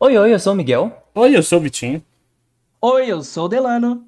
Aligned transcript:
Oi, 0.00 0.16
oi, 0.16 0.32
eu 0.32 0.38
sou 0.38 0.52
o 0.52 0.56
Miguel. 0.56 0.92
Oi, 1.12 1.36
eu 1.36 1.42
sou 1.42 1.58
o 1.58 1.60
Vitinho. 1.60 2.00
Oi, 2.80 3.06
eu 3.08 3.20
sou 3.24 3.46
o 3.46 3.48
Delano. 3.48 4.06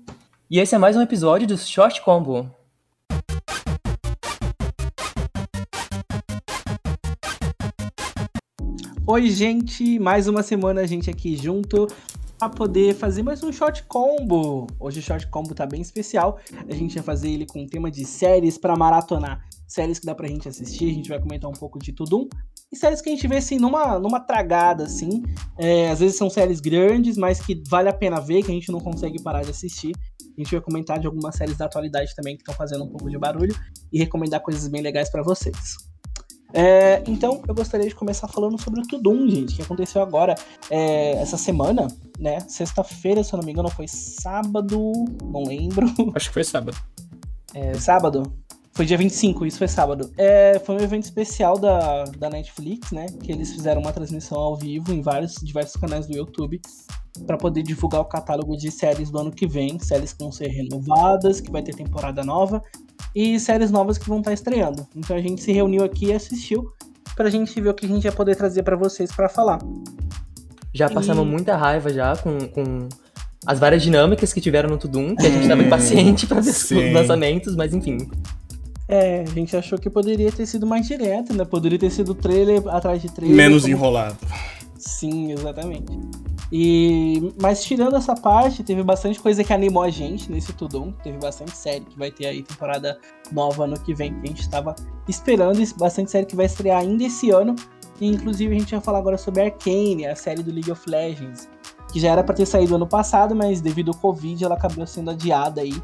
E 0.48 0.60
esse 0.60 0.72
é 0.72 0.78
mais 0.78 0.96
um 0.96 1.02
episódio 1.02 1.48
do 1.48 1.58
Short 1.58 2.00
Combo. 2.02 2.48
Oi, 9.04 9.30
gente, 9.30 9.98
mais 9.98 10.28
uma 10.28 10.44
semana 10.44 10.82
a 10.82 10.86
gente 10.86 11.10
aqui 11.10 11.36
junto 11.36 11.88
para 12.38 12.48
poder 12.48 12.94
fazer 12.94 13.24
mais 13.24 13.42
um 13.42 13.50
short 13.50 13.82
combo. 13.88 14.68
Hoje 14.78 15.00
o 15.00 15.02
short 15.02 15.26
combo 15.26 15.56
tá 15.56 15.66
bem 15.66 15.80
especial. 15.80 16.38
A 16.68 16.72
gente 16.72 16.94
vai 16.94 17.02
fazer 17.02 17.30
ele 17.30 17.46
com 17.46 17.62
um 17.62 17.66
tema 17.66 17.90
de 17.90 18.04
séries 18.04 18.56
para 18.56 18.76
maratonar. 18.76 19.44
Séries 19.66 19.98
que 19.98 20.06
dá 20.06 20.14
pra 20.14 20.28
gente 20.28 20.48
assistir, 20.48 20.88
a 20.88 20.94
gente 20.94 21.08
vai 21.08 21.20
comentar 21.20 21.50
um 21.50 21.54
pouco 21.54 21.80
de 21.80 21.92
tudo 21.92 22.16
um. 22.16 22.28
E 22.72 22.76
séries 22.76 23.00
que 23.00 23.08
a 23.08 23.12
gente 23.12 23.26
vê 23.26 23.38
assim 23.38 23.58
numa, 23.58 23.98
numa 23.98 24.20
tragada 24.20 24.84
assim. 24.84 25.22
É, 25.58 25.90
às 25.90 25.98
vezes 25.98 26.16
são 26.16 26.30
séries 26.30 26.60
grandes, 26.60 27.16
mas 27.16 27.40
que 27.40 27.60
vale 27.68 27.88
a 27.88 27.92
pena 27.92 28.20
ver, 28.20 28.44
que 28.44 28.50
a 28.50 28.54
gente 28.54 28.70
não 28.70 28.80
consegue 28.80 29.20
parar 29.20 29.42
de 29.42 29.50
assistir. 29.50 29.92
A 30.22 30.40
gente 30.40 30.52
vai 30.52 30.60
comentar 30.60 30.98
de 30.98 31.06
algumas 31.06 31.34
séries 31.34 31.56
da 31.56 31.64
atualidade 31.64 32.14
também 32.14 32.36
que 32.36 32.42
estão 32.42 32.54
fazendo 32.54 32.84
um 32.84 32.88
pouco 32.88 33.10
de 33.10 33.18
barulho 33.18 33.54
e 33.92 33.98
recomendar 33.98 34.40
coisas 34.40 34.68
bem 34.68 34.82
legais 34.82 35.10
para 35.10 35.22
vocês. 35.22 35.90
É, 36.52 37.02
então, 37.06 37.42
eu 37.46 37.54
gostaria 37.54 37.88
de 37.88 37.94
começar 37.94 38.26
falando 38.28 38.60
sobre 38.60 38.80
o 38.80 38.86
Tudum, 38.86 39.28
gente, 39.28 39.56
que 39.56 39.62
aconteceu 39.62 40.02
agora, 40.02 40.34
é, 40.68 41.12
essa 41.12 41.36
semana, 41.36 41.88
né? 42.18 42.40
Sexta-feira, 42.48 43.22
se 43.22 43.32
eu 43.32 43.38
não 43.38 43.44
me 43.44 43.52
engano, 43.52 43.68
foi 43.68 43.86
sábado, 43.86 44.92
não 45.22 45.42
lembro. 45.44 45.86
Acho 46.14 46.28
que 46.28 46.34
foi 46.34 46.44
sábado. 46.44 46.76
É, 47.54 47.74
sábado? 47.74 48.32
Foi 48.72 48.86
dia 48.86 48.96
25, 48.96 49.44
isso 49.46 49.58
foi 49.58 49.68
sábado. 49.68 50.10
É, 50.16 50.58
foi 50.64 50.76
um 50.76 50.80
evento 50.80 51.04
especial 51.04 51.58
da, 51.58 52.04
da 52.04 52.30
Netflix, 52.30 52.92
né? 52.92 53.06
Que 53.22 53.32
eles 53.32 53.52
fizeram 53.52 53.80
uma 53.80 53.92
transmissão 53.92 54.38
ao 54.38 54.56
vivo 54.56 54.92
em 54.92 55.02
vários 55.02 55.34
diversos 55.42 55.76
canais 55.76 56.06
do 56.06 56.16
YouTube 56.16 56.60
para 57.26 57.36
poder 57.36 57.62
divulgar 57.62 58.00
o 58.00 58.04
catálogo 58.04 58.56
de 58.56 58.70
séries 58.70 59.10
do 59.10 59.18
ano 59.18 59.30
que 59.30 59.46
vem, 59.46 59.78
séries 59.78 60.12
que 60.12 60.20
vão 60.20 60.30
ser 60.30 60.48
renovadas, 60.48 61.40
que 61.40 61.50
vai 61.50 61.62
ter 61.62 61.74
temporada 61.74 62.24
nova 62.24 62.62
e 63.14 63.38
séries 63.40 63.70
novas 63.70 63.98
que 63.98 64.08
vão 64.08 64.18
estar 64.18 64.30
tá 64.30 64.34
estreando. 64.34 64.86
Então 64.94 65.16
a 65.16 65.20
gente 65.20 65.42
se 65.42 65.52
reuniu 65.52 65.84
aqui 65.84 66.06
e 66.06 66.12
assistiu 66.12 66.72
pra 67.16 67.28
gente 67.28 67.60
ver 67.60 67.70
o 67.70 67.74
que 67.74 67.86
a 67.86 67.88
gente 67.88 68.04
ia 68.04 68.12
poder 68.12 68.36
trazer 68.36 68.62
para 68.62 68.76
vocês 68.76 69.10
para 69.12 69.28
falar. 69.28 69.58
Já 70.72 70.88
passamos 70.88 71.26
e... 71.26 71.28
muita 71.28 71.56
raiva 71.56 71.92
já 71.92 72.16
com, 72.16 72.38
com 72.48 72.88
as 73.44 73.58
várias 73.58 73.82
dinâmicas 73.82 74.32
que 74.32 74.40
tiveram 74.40 74.70
no 74.70 74.78
Tudum, 74.78 75.16
que 75.16 75.26
a 75.26 75.30
gente 75.30 75.48
tava 75.48 75.62
impaciente 75.62 76.26
para 76.26 76.40
ver 76.40 76.52
Sim. 76.52 76.88
os 76.88 76.94
lançamentos, 76.94 77.56
mas 77.56 77.74
enfim. 77.74 77.98
É, 78.90 79.20
a 79.22 79.32
gente 79.32 79.56
achou 79.56 79.78
que 79.78 79.88
poderia 79.88 80.32
ter 80.32 80.44
sido 80.46 80.66
mais 80.66 80.84
direto, 80.84 81.32
né? 81.32 81.44
Poderia 81.44 81.78
ter 81.78 81.90
sido 81.90 82.12
trailer 82.12 82.66
atrás 82.66 83.00
de 83.00 83.08
trailer. 83.08 83.36
Menos 83.36 83.62
como... 83.62 83.72
enrolado. 83.72 84.16
Sim, 84.76 85.30
exatamente. 85.30 85.96
E 86.50 87.32
mas 87.40 87.62
tirando 87.62 87.94
essa 87.94 88.16
parte, 88.16 88.64
teve 88.64 88.82
bastante 88.82 89.20
coisa 89.20 89.44
que 89.44 89.52
animou 89.52 89.84
a 89.84 89.90
gente 89.90 90.32
nesse 90.32 90.52
Tudum. 90.52 90.90
Teve 91.04 91.18
bastante 91.18 91.56
série 91.56 91.84
que 91.84 91.96
vai 91.96 92.10
ter 92.10 92.26
aí 92.26 92.42
temporada 92.42 92.98
nova 93.30 93.62
ano 93.62 93.78
que 93.78 93.94
vem, 93.94 94.12
que 94.14 94.24
a 94.24 94.26
gente 94.26 94.40
estava 94.40 94.74
esperando, 95.06 95.62
e 95.62 95.74
bastante 95.74 96.10
série 96.10 96.26
que 96.26 96.34
vai 96.34 96.46
estrear 96.46 96.80
ainda 96.80 97.04
esse 97.04 97.30
ano. 97.30 97.54
E 98.00 98.08
inclusive 98.08 98.56
a 98.56 98.58
gente 98.58 98.72
vai 98.72 98.80
falar 98.80 98.98
agora 98.98 99.16
sobre 99.16 99.42
Arcane, 99.42 100.04
a 100.04 100.16
série 100.16 100.42
do 100.42 100.50
League 100.50 100.72
of 100.72 100.82
Legends, 100.90 101.48
que 101.92 102.00
já 102.00 102.10
era 102.10 102.24
para 102.24 102.34
ter 102.34 102.46
saído 102.46 102.74
ano 102.74 102.88
passado, 102.88 103.36
mas 103.36 103.60
devido 103.60 103.92
ao 103.92 103.96
Covid 103.96 104.42
ela 104.42 104.56
acabou 104.56 104.84
sendo 104.84 105.12
adiada 105.12 105.60
aí. 105.60 105.74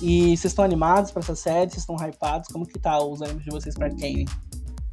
E 0.00 0.36
vocês 0.36 0.46
estão 0.52 0.64
animados 0.64 1.10
para 1.10 1.20
essa 1.20 1.34
série? 1.34 1.70
Vocês 1.70 1.82
estão 1.82 1.96
hypados? 1.96 2.48
Como 2.48 2.66
que 2.66 2.78
tá 2.78 3.02
os 3.02 3.20
ânimos 3.20 3.44
de 3.44 3.50
vocês 3.50 3.74
para 3.74 3.86
Arcane? 3.86 4.26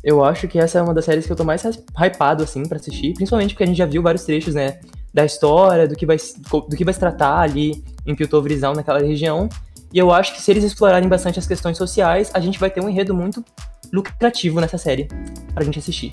Eu 0.04 0.24
acho 0.24 0.48
que 0.48 0.60
essa 0.60 0.78
é 0.78 0.82
uma 0.82 0.94
das 0.94 1.06
séries 1.06 1.26
que 1.26 1.32
eu 1.32 1.36
tô 1.36 1.44
mais 1.44 1.64
hypado, 1.64 2.44
assim, 2.44 2.64
para 2.64 2.78
assistir, 2.78 3.14
principalmente 3.14 3.56
porque 3.56 3.64
a 3.64 3.68
gente 3.68 3.78
já 3.78 3.88
viu 3.88 4.04
vários 4.04 4.24
trechos, 4.24 4.54
né, 4.54 4.80
da 5.12 5.26
história, 5.26 5.88
do 5.88 5.96
que 5.96 6.06
vai, 6.06 6.18
do 6.18 6.76
que 6.76 6.86
vai 6.86 6.94
se 6.94 7.00
tratar 7.00 7.40
ali 7.40 7.84
em 8.06 8.16
Piltoverizão, 8.16 8.74
naquela 8.74 9.00
região. 9.00 9.50
E 9.92 9.98
eu 9.98 10.12
acho 10.12 10.36
que 10.36 10.42
se 10.42 10.52
eles 10.52 10.64
explorarem 10.64 11.10
bastante 11.10 11.40
as 11.40 11.48
questões 11.48 11.78
sociais, 11.78 12.30
a 12.34 12.40
gente 12.40 12.60
vai 12.60 12.70
ter 12.70 12.82
um 12.82 12.90
enredo 12.90 13.16
muito 13.16 13.44
lucrativo 13.92 14.60
nessa 14.60 14.78
série 14.78 15.08
pra 15.54 15.64
gente 15.64 15.80
assistir. 15.80 16.12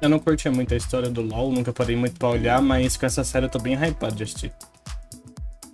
Eu 0.00 0.08
não 0.08 0.18
curtia 0.18 0.50
muito 0.50 0.72
a 0.72 0.76
história 0.76 1.10
do 1.10 1.20
LoL, 1.20 1.52
nunca 1.52 1.74
parei 1.74 1.96
muito 1.96 2.18
pra 2.18 2.28
olhar, 2.28 2.62
mas 2.62 2.96
com 2.96 3.04
essa 3.04 3.22
série 3.22 3.46
eu 3.46 3.50
tô 3.50 3.58
bem 3.58 3.74
hypado 3.74 4.14
de 4.14 4.22
assistir. 4.22 4.52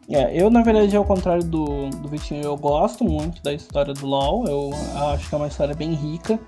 É, 0.09 0.41
eu 0.41 0.49
na 0.51 0.63
verdade 0.63 0.97
ao 0.97 1.05
contrário 1.05 1.43
do, 1.43 1.91
do 1.91 2.09
Vitinho, 2.09 2.43
eu 2.43 2.57
gosto 2.57 3.05
muito 3.05 3.43
da 3.43 3.53
história 3.53 3.93
do 3.93 4.07
LoL, 4.07 4.45
eu 4.47 4.71
acho 5.13 5.29
que 5.29 5.35
é 5.35 5.39
uma 5.39 5.49
história 5.49 5.75
bem 5.75 5.95
rica 5.95 6.39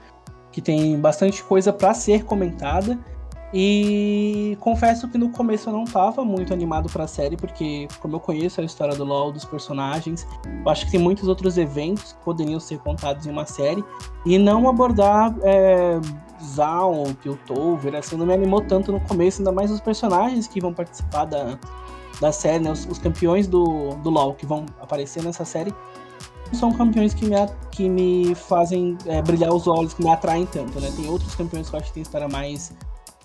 que 0.52 0.62
tem 0.62 0.98
bastante 0.98 1.42
coisa 1.42 1.72
para 1.72 1.94
ser 1.94 2.24
comentada. 2.24 2.98
E 3.52 4.58
confesso 4.60 5.08
que 5.08 5.16
no 5.16 5.30
começo 5.30 5.70
eu 5.70 5.72
não 5.72 5.84
estava 5.84 6.22
muito 6.22 6.52
animado 6.52 6.91
para 6.91 7.04
a 7.04 7.06
série, 7.06 7.34
porque 7.34 7.88
como 7.98 8.16
eu 8.16 8.20
conheço 8.20 8.60
a 8.60 8.64
história 8.64 8.94
do 8.94 9.04
LoL, 9.04 9.32
dos 9.32 9.44
personagens, 9.46 10.26
eu 10.44 10.70
acho 10.70 10.84
que 10.84 10.92
tem 10.92 11.00
muitos 11.00 11.28
outros 11.28 11.56
eventos 11.56 12.12
que 12.12 12.25
poderiam 12.25 12.60
ser 12.60 12.78
contados 12.80 13.26
em 13.26 13.30
uma 13.30 13.46
série 13.46 13.82
e 14.26 14.36
não 14.36 14.69
abordar 14.69 15.34
é, 15.42 15.98
Zaun, 16.44 17.14
Piltover, 17.14 17.94
assim, 17.94 18.16
não 18.16 18.26
me 18.26 18.34
animou 18.34 18.60
tanto 18.60 18.92
no 18.92 19.00
começo, 19.00 19.40
ainda 19.40 19.52
mais 19.52 19.70
os 19.70 19.80
personagens 19.80 20.46
que 20.46 20.60
vão 20.60 20.75
participar 20.75 21.25
da, 21.25 21.58
da 22.21 22.33
série, 22.33 22.62
né, 22.62 22.73
os, 22.73 22.87
os 22.87 22.99
campeões 22.99 23.47
do, 23.47 23.95
do 23.97 24.11
LoL 24.11 24.34
que 24.34 24.47
vão 24.47 24.67
aparecer 24.81 25.23
nessa 25.23 25.45
série, 25.45 25.73
são 26.53 26.73
campeões 26.73 27.15
que 27.15 27.27
me, 27.27 27.34
que 27.71 27.89
me 27.89 28.34
fazem 28.34 28.97
é, 29.06 29.21
brilhar 29.21 29.53
os 29.53 29.67
olhos, 29.67 29.93
que 29.93 30.03
me 30.03 30.11
atraem 30.11 30.47
tanto, 30.47 30.81
né? 30.81 30.91
Tem 30.97 31.09
outros 31.09 31.34
campeões 31.34 31.69
que 31.69 31.77
eu 31.77 31.81
acho 31.81 31.89
que 31.89 31.95
tem 31.95 32.03
história 32.03 32.29
mais, 32.29 32.73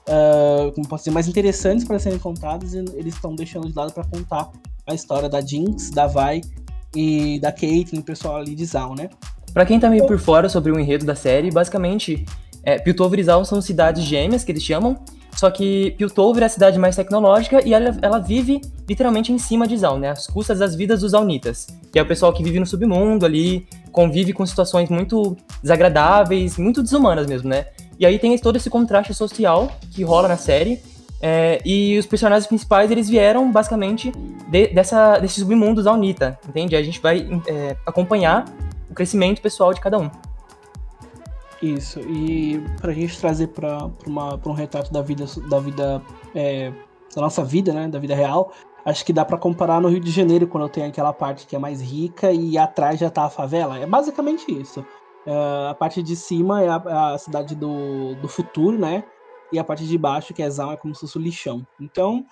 uh, 0.07 0.71
como 0.73 0.87
posso 0.87 1.05
dizer, 1.05 1.13
mais 1.13 1.27
interessantes 1.27 1.85
para 1.85 1.97
serem 1.99 2.19
contados 2.19 2.73
e 2.73 2.79
eles 2.79 3.15
estão 3.15 3.33
deixando 3.33 3.67
de 3.69 3.75
lado 3.75 3.93
para 3.93 4.03
contar 4.03 4.51
a 4.85 4.93
história 4.93 5.29
da 5.29 5.39
Jinx, 5.39 5.89
da 5.91 6.05
Vi 6.07 6.41
e 6.95 7.39
da 7.39 7.51
Caitlyn, 7.51 7.99
o 7.99 8.03
pessoal 8.03 8.35
ali 8.35 8.55
de 8.55 8.65
Zaun, 8.65 8.95
né? 8.95 9.09
Pra 9.53 9.65
quem 9.65 9.79
tá 9.79 9.89
meio 9.89 10.05
por 10.05 10.19
fora 10.19 10.49
sobre 10.49 10.71
o 10.71 10.79
enredo 10.79 11.05
da 11.05 11.15
série, 11.15 11.49
basicamente, 11.49 12.25
é, 12.63 12.77
Piltover 12.79 13.19
e 13.19 13.23
Zaun 13.23 13.45
são 13.45 13.61
cidades 13.61 14.03
gêmeas, 14.03 14.43
que 14.43 14.51
eles 14.51 14.63
chamam, 14.63 14.97
só 15.35 15.49
que 15.49 15.91
Piltover 15.97 16.43
é 16.43 16.45
a 16.45 16.49
cidade 16.49 16.77
mais 16.77 16.95
tecnológica 16.95 17.65
e 17.65 17.73
ela, 17.73 17.97
ela 18.01 18.19
vive 18.19 18.61
literalmente 18.87 19.31
em 19.31 19.37
cima 19.37 19.67
de 19.67 19.77
Zaun, 19.77 19.99
né? 19.99 20.09
Às 20.09 20.27
custas 20.27 20.59
das 20.59 20.75
vidas 20.75 21.01
dos 21.01 21.11
Zaunitas, 21.11 21.67
que 21.91 21.99
é 21.99 22.01
o 22.01 22.05
pessoal 22.05 22.33
que 22.33 22.43
vive 22.43 22.59
no 22.59 22.65
submundo 22.65 23.25
ali, 23.25 23.67
convive 23.91 24.33
com 24.33 24.45
situações 24.45 24.89
muito 24.89 25.35
desagradáveis, 25.61 26.57
muito 26.57 26.81
desumanas 26.83 27.27
mesmo, 27.27 27.49
né? 27.49 27.67
E 27.99 28.05
aí 28.05 28.19
tem 28.19 28.37
todo 28.37 28.55
esse 28.55 28.69
contraste 28.69 29.13
social 29.13 29.71
que 29.91 30.03
rola 30.03 30.27
na 30.27 30.37
série. 30.37 30.81
É, 31.21 31.61
e 31.63 31.97
os 31.97 32.05
personagens 32.05 32.45
principais, 32.45 32.91
eles 32.91 33.07
vieram 33.07 33.49
basicamente 33.49 34.11
de, 34.49 34.67
dessa, 34.67 35.19
desse 35.19 35.39
submundo 35.39 35.81
Zaunita, 35.81 36.37
entende? 36.47 36.75
A 36.75 36.83
gente 36.83 36.99
vai 36.99 37.25
é, 37.47 37.77
acompanhar 37.85 38.43
o 38.89 38.93
crescimento 38.93 39.41
pessoal 39.41 39.73
de 39.73 39.79
cada 39.79 39.97
um. 39.97 40.11
Isso, 41.63 42.01
e 42.01 42.61
pra 42.81 42.91
gente 42.91 43.17
trazer 43.17 43.47
pra 43.47 43.89
um 44.45 44.51
retrato 44.51 44.91
da 44.91 45.01
vida, 45.01 45.23
da 45.47 45.61
vida, 45.61 46.03
é, 46.35 46.73
da 47.15 47.21
nossa 47.21 47.41
vida, 47.41 47.71
né, 47.71 47.87
da 47.87 47.99
vida 47.99 48.13
real, 48.13 48.51
acho 48.83 49.05
que 49.05 49.13
dá 49.13 49.23
para 49.23 49.37
comparar 49.37 49.79
no 49.79 49.87
Rio 49.87 50.01
de 50.01 50.11
Janeiro, 50.11 50.45
quando 50.45 50.67
tem 50.67 50.83
aquela 50.83 51.13
parte 51.13 51.47
que 51.47 51.55
é 51.55 51.59
mais 51.59 51.79
rica 51.79 52.33
e 52.33 52.57
atrás 52.57 52.99
já 52.99 53.09
tá 53.09 53.23
a 53.23 53.29
favela. 53.29 53.79
É 53.79 53.85
basicamente 53.85 54.51
isso. 54.51 54.85
É, 55.25 55.69
a 55.69 55.73
parte 55.73 56.03
de 56.03 56.17
cima 56.17 56.61
é 56.61 56.67
a, 56.67 57.13
a, 57.13 57.17
cidade 57.17 57.55
do, 57.55 58.13
do 58.15 58.27
futuro, 58.27 58.77
né, 58.77 59.05
e 59.49 59.57
a 59.57 59.63
parte 59.63 59.87
de 59.87 59.97
baixo, 59.97 60.33
que 60.33 60.43
é 60.43 60.49
Zão, 60.49 60.69
é 60.69 60.75
como 60.75 60.93
se 60.93 60.99
fosse 60.99 61.17
o 61.17 61.21
lixão. 61.21 61.65
Então, 61.79 62.25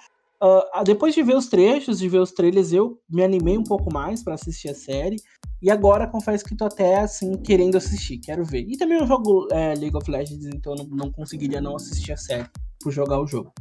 uh, 0.44 0.84
depois 0.84 1.16
de 1.16 1.24
ver 1.24 1.38
os 1.38 1.48
trechos, 1.48 2.00
de 2.00 2.09
ver 2.09 2.19
os 2.19 2.34
trailers, 2.34 2.74
eu 2.74 3.00
me 3.09 3.24
animei 3.24 3.58
um 3.58 3.63
pouco 3.63 3.94
mais 3.94 4.22
para 4.22 4.34
assistir 4.34 4.68
a 4.68 4.75
série. 4.75 5.16
E 5.62 5.70
agora 5.70 6.08
confesso 6.08 6.44
que 6.44 6.56
tô 6.56 6.66
até 6.66 7.02
assim 7.02 7.38
querendo 7.38 7.78
assistir, 7.78 8.18
quero 8.18 8.44
ver. 8.44 8.66
E 8.68 8.78
também 8.78 8.98
eu 8.98 9.06
jogo 9.06 9.48
é, 9.52 9.76
League 9.76 9.96
of 9.96 10.10
Legends, 10.10 10.46
então 10.46 10.74
não, 10.76 10.86
não 10.86 11.12
conseguiria 11.12 11.62
não 11.62 11.76
assistir 11.76 12.12
a 12.12 12.18
série 12.18 12.46
por 12.82 12.92
jogar 12.92 13.22
o 13.22 13.28
jogo. 13.28 13.54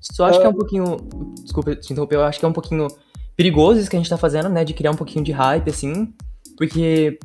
Só 0.00 0.24
acho 0.24 0.38
uh... 0.38 0.40
que 0.40 0.46
é 0.46 0.50
um 0.50 0.54
pouquinho. 0.54 0.96
Desculpa 1.42 1.76
te 1.76 1.92
interromper, 1.92 2.16
eu 2.16 2.24
acho 2.24 2.38
que 2.38 2.44
é 2.44 2.48
um 2.48 2.52
pouquinho 2.52 2.88
perigoso 3.36 3.80
isso 3.80 3.90
que 3.90 3.96
a 3.96 3.98
gente 3.98 4.08
tá 4.08 4.16
fazendo, 4.16 4.48
né? 4.48 4.64
De 4.64 4.72
criar 4.72 4.90
um 4.90 4.96
pouquinho 4.96 5.24
de 5.24 5.32
hype, 5.32 5.68
assim. 5.68 6.12
Porque 6.56 7.18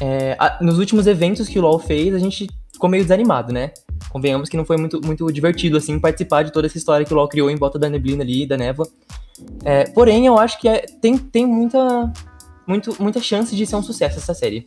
é, 0.00 0.36
a, 0.38 0.58
nos 0.62 0.78
últimos 0.78 1.06
eventos 1.06 1.48
que 1.48 1.58
o 1.58 1.62
LoL 1.62 1.78
fez, 1.78 2.14
a 2.14 2.18
gente 2.18 2.46
ficou 2.72 2.88
meio 2.88 3.02
desanimado, 3.02 3.52
né? 3.52 3.72
Convenhamos 4.10 4.48
que 4.48 4.56
não 4.56 4.64
foi 4.64 4.76
muito, 4.76 5.00
muito 5.04 5.26
divertido, 5.32 5.76
assim, 5.76 5.98
participar 5.98 6.44
de 6.44 6.52
toda 6.52 6.66
essa 6.66 6.78
história 6.78 7.04
que 7.04 7.12
o 7.12 7.16
LoL 7.16 7.28
criou 7.28 7.50
em 7.50 7.56
volta 7.56 7.78
da 7.78 7.88
neblina 7.88 8.22
ali, 8.22 8.46
da 8.46 8.56
névoa. 8.56 8.88
É, 9.64 9.84
porém, 9.90 10.26
eu 10.26 10.38
acho 10.38 10.60
que 10.60 10.68
é, 10.68 10.86
tem, 11.00 11.18
tem 11.18 11.46
muita 11.46 12.12
muito, 12.66 13.00
muita 13.02 13.20
chance 13.20 13.54
de 13.54 13.66
ser 13.66 13.76
um 13.76 13.82
sucesso 13.82 14.18
essa 14.18 14.34
série. 14.34 14.66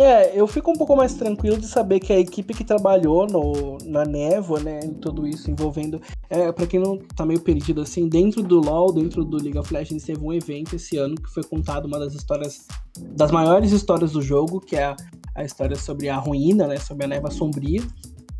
É, 0.00 0.32
eu 0.34 0.46
fico 0.46 0.70
um 0.70 0.76
pouco 0.76 0.96
mais 0.96 1.12
tranquilo 1.12 1.58
de 1.58 1.66
saber 1.66 2.00
que 2.00 2.10
a 2.10 2.18
equipe 2.18 2.54
que 2.54 2.64
trabalhou 2.64 3.26
no, 3.26 3.76
na 3.84 4.02
névoa, 4.02 4.58
né, 4.58 4.80
em 4.82 4.94
tudo 4.94 5.26
isso 5.26 5.50
envolvendo. 5.50 6.00
É, 6.30 6.50
pra 6.50 6.66
quem 6.66 6.80
não 6.80 6.96
tá 6.96 7.26
meio 7.26 7.40
perdido 7.40 7.82
assim, 7.82 8.08
dentro 8.08 8.42
do 8.42 8.60
LoL, 8.60 8.94
dentro 8.94 9.22
do 9.22 9.36
League 9.36 9.58
of 9.58 9.72
Legends, 9.72 10.04
teve 10.04 10.24
um 10.24 10.32
evento 10.32 10.76
esse 10.76 10.96
ano 10.96 11.16
que 11.16 11.28
foi 11.28 11.42
contado 11.42 11.84
uma 11.84 11.98
das 11.98 12.14
histórias, 12.14 12.66
das 12.98 13.30
maiores 13.30 13.72
histórias 13.72 14.12
do 14.12 14.22
jogo, 14.22 14.58
que 14.58 14.74
é 14.74 14.84
a, 14.84 14.96
a 15.34 15.44
história 15.44 15.76
sobre 15.76 16.08
a 16.08 16.16
ruína, 16.16 16.66
né, 16.66 16.78
sobre 16.78 17.04
a 17.04 17.08
névoa 17.08 17.30
sombria. 17.30 17.82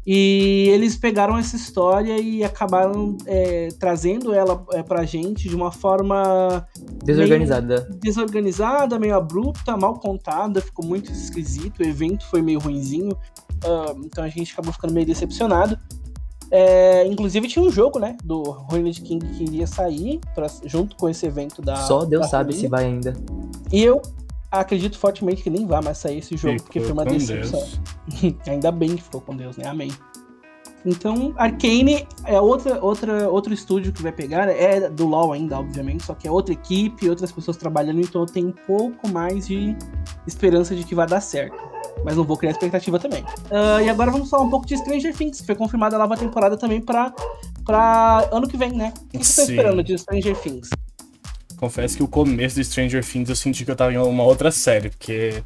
E 0.07 0.69
eles 0.71 0.97
pegaram 0.97 1.37
essa 1.37 1.57
história 1.57 2.19
e 2.19 2.43
acabaram 2.43 3.19
é, 3.27 3.69
trazendo 3.79 4.33
ela 4.33 4.65
é, 4.73 4.83
pra 4.83 5.05
gente 5.05 5.49
de 5.49 5.55
uma 5.55 5.71
forma. 5.71 6.67
Desorganizada. 7.05 7.87
Meio 7.89 8.01
desorganizada, 8.01 8.99
meio 8.99 9.15
abrupta, 9.15 9.77
mal 9.77 9.95
contada, 9.95 10.61
ficou 10.61 10.85
muito 10.85 11.13
esquisito. 11.13 11.81
O 11.81 11.83
evento 11.83 12.25
foi 12.27 12.41
meio 12.41 12.59
ruinzinho. 12.59 13.13
Uh, 13.63 14.01
então 14.05 14.25
a 14.25 14.29
gente 14.29 14.53
acabou 14.53 14.73
ficando 14.73 14.95
meio 14.95 15.07
decepcionado. 15.07 15.79
É, 16.51 17.07
inclusive 17.07 17.47
tinha 17.47 17.65
um 17.65 17.71
jogo, 17.71 18.01
né, 18.01 18.17
do 18.25 18.43
Ruined 18.43 19.01
King 19.03 19.25
que 19.25 19.45
iria 19.45 19.69
sair 19.69 20.19
pra, 20.35 20.49
junto 20.65 20.97
com 20.97 21.09
esse 21.09 21.25
evento 21.25 21.63
da. 21.63 21.77
Só 21.77 22.05
Deus 22.05 22.23
da 22.23 22.29
sabe 22.29 22.55
se 22.55 22.67
vai 22.67 22.87
ainda. 22.87 23.15
E 23.71 23.85
eu 23.85 24.03
acredito 24.51 24.99
fortemente 24.99 25.43
que 25.43 25.51
nem 25.51 25.67
vai 25.67 25.83
mais 25.83 25.99
sair 25.99 26.19
esse 26.19 26.37
jogo, 26.37 26.55
Ficou 26.55 26.65
porque 26.65 26.81
foi 26.81 26.93
uma 26.93 27.05
decepção. 27.05 27.67
Ainda 28.47 28.73
bem 28.73 28.97
que 28.97 29.03
ficou 29.03 29.21
com 29.21 29.37
Deus, 29.37 29.57
né? 29.57 29.67
Amém. 29.67 29.91
Então, 30.85 31.35
Arcane 31.37 32.07
é 32.25 32.41
outra, 32.41 32.83
outra, 32.83 33.29
outro 33.29 33.53
estúdio 33.53 33.93
que 33.93 34.03
vai 34.03 34.13
pegar, 34.13 34.49
é 34.49 34.89
do 34.89 35.07
LoL 35.07 35.35
ainda, 35.35 35.59
obviamente, 35.59 36.05
só 36.05 36.15
que 36.15 36.27
é 36.27 36.31
outra 36.31 36.55
equipe, 36.55 37.09
outras 37.09 37.31
pessoas 37.31 37.59
trabalhando, 37.59 38.01
então 38.01 38.23
eu 38.23 38.27
tenho 38.27 38.49
um 38.49 38.55
pouco 38.67 39.07
mais 39.09 39.47
de 39.47 39.77
esperança 40.27 40.75
de 40.75 40.83
que 40.85 40.95
vai 40.95 41.07
dar 41.07 41.21
certo. 41.21 41.59
Mas 42.03 42.17
não 42.17 42.25
vou 42.25 42.37
criar 42.37 42.53
expectativa 42.53 42.99
também. 42.99 43.23
Uh, 43.23 43.83
e 43.85 43.91
agora 43.91 44.11
vamos 44.11 44.31
falar 44.31 44.43
um 44.45 44.49
pouco 44.49 44.67
de 44.67 44.75
Stranger 44.79 45.15
Things, 45.15 45.41
que 45.41 45.47
foi 45.47 45.55
confirmada 45.55 45.97
a 45.97 45.99
nova 45.99 46.17
temporada 46.17 46.57
também 46.57 46.81
pra 46.81 47.13
ano 48.33 48.49
que 48.49 48.57
vem, 48.57 48.73
né? 48.73 48.95
O 48.97 49.19
que 49.19 49.25
você 49.25 49.45
tá 49.45 49.51
esperando 49.51 49.83
de 49.83 49.99
Stranger 49.99 50.37
Things? 50.37 50.71
Confesso 51.61 51.99
que 51.99 52.03
o 52.03 52.09
começo 52.09 52.57
de 52.57 52.65
Stranger 52.65 53.05
Things 53.05 53.29
eu 53.29 53.37
senti 53.37 53.67
que 53.67 53.71
eu 53.71 53.77
tava 53.77 53.93
em 53.93 53.99
uma 53.99 54.25
outra 54.25 54.51
série, 54.51 54.89
porque 54.89 55.43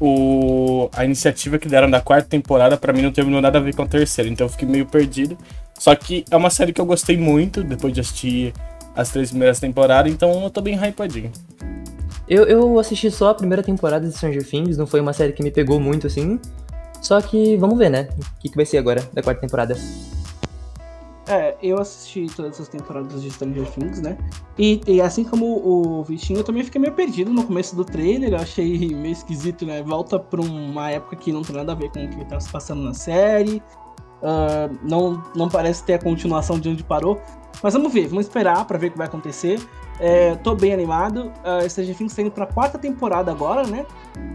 o... 0.00 0.88
a 0.92 1.04
iniciativa 1.04 1.58
que 1.58 1.68
deram 1.68 1.90
da 1.90 2.00
quarta 2.00 2.28
temporada 2.28 2.76
pra 2.76 2.92
mim 2.92 3.02
não 3.02 3.10
terminou 3.10 3.40
nada 3.40 3.58
a 3.58 3.60
ver 3.60 3.74
com 3.74 3.82
a 3.82 3.86
terceira, 3.86 4.30
então 4.30 4.46
eu 4.46 4.48
fiquei 4.48 4.68
meio 4.68 4.86
perdido. 4.86 5.36
Só 5.76 5.92
que 5.96 6.24
é 6.30 6.36
uma 6.36 6.50
série 6.50 6.72
que 6.72 6.80
eu 6.80 6.86
gostei 6.86 7.16
muito 7.16 7.64
depois 7.64 7.92
de 7.92 8.00
assistir 8.00 8.54
as 8.94 9.10
três 9.10 9.30
primeiras 9.30 9.58
temporadas, 9.58 10.12
então 10.12 10.44
eu 10.44 10.50
tô 10.50 10.60
bem 10.60 10.76
hypadinho. 10.76 11.32
Eu, 12.28 12.44
eu 12.44 12.78
assisti 12.78 13.10
só 13.10 13.30
a 13.30 13.34
primeira 13.34 13.62
temporada 13.62 14.06
de 14.06 14.14
Stranger 14.14 14.48
Things, 14.48 14.76
não 14.76 14.86
foi 14.86 15.00
uma 15.00 15.12
série 15.12 15.32
que 15.32 15.42
me 15.42 15.50
pegou 15.50 15.80
muito 15.80 16.06
assim. 16.06 16.38
Só 17.02 17.20
que 17.20 17.56
vamos 17.56 17.76
ver, 17.76 17.90
né? 17.90 18.08
O 18.16 18.40
que, 18.40 18.50
que 18.50 18.56
vai 18.56 18.66
ser 18.66 18.78
agora 18.78 19.02
da 19.12 19.20
quarta 19.20 19.40
temporada. 19.40 19.76
É, 21.28 21.56
eu 21.62 21.78
assisti 21.78 22.26
todas 22.34 22.52
essas 22.52 22.68
temporadas 22.68 23.22
de 23.22 23.30
Stranger 23.30 23.70
Things, 23.72 24.00
né? 24.00 24.16
E, 24.58 24.80
e 24.86 25.00
assim 25.00 25.24
como 25.24 25.46
o 25.46 26.02
Vitinho, 26.02 26.38
eu 26.38 26.44
também 26.44 26.64
fiquei 26.64 26.80
meio 26.80 26.94
perdido 26.94 27.30
no 27.30 27.44
começo 27.44 27.76
do 27.76 27.84
trailer, 27.84 28.32
eu 28.32 28.38
achei 28.38 28.94
meio 28.94 29.12
esquisito, 29.12 29.66
né? 29.66 29.82
Volta 29.82 30.18
pra 30.18 30.40
uma 30.40 30.90
época 30.90 31.16
que 31.16 31.30
não 31.30 31.42
tem 31.42 31.54
nada 31.54 31.72
a 31.72 31.74
ver 31.74 31.90
com 31.90 32.02
o 32.02 32.08
que 32.08 32.24
tá 32.24 32.40
se 32.40 32.50
passando 32.50 32.82
na 32.82 32.94
série. 32.94 33.62
Ah, 34.22 34.68
não, 34.82 35.22
não 35.34 35.48
parece 35.48 35.84
ter 35.84 35.94
a 35.94 35.98
continuação 35.98 36.58
de 36.58 36.68
onde 36.68 36.82
parou. 36.82 37.20
Mas 37.62 37.74
vamos 37.74 37.92
ver, 37.92 38.08
vamos 38.08 38.26
esperar 38.26 38.64
pra 38.66 38.78
ver 38.78 38.88
o 38.88 38.90
que 38.92 38.98
vai 38.98 39.06
acontecer. 39.06 39.60
É, 40.00 40.36
tô 40.36 40.54
bem 40.54 40.72
animado. 40.72 41.32
Uh, 41.44 41.68
Stranger 41.68 41.96
Things 41.96 42.14
tá 42.14 42.22
indo 42.22 42.30
pra 42.30 42.46
quarta 42.46 42.78
temporada 42.78 43.30
agora, 43.30 43.66
né? 43.66 43.84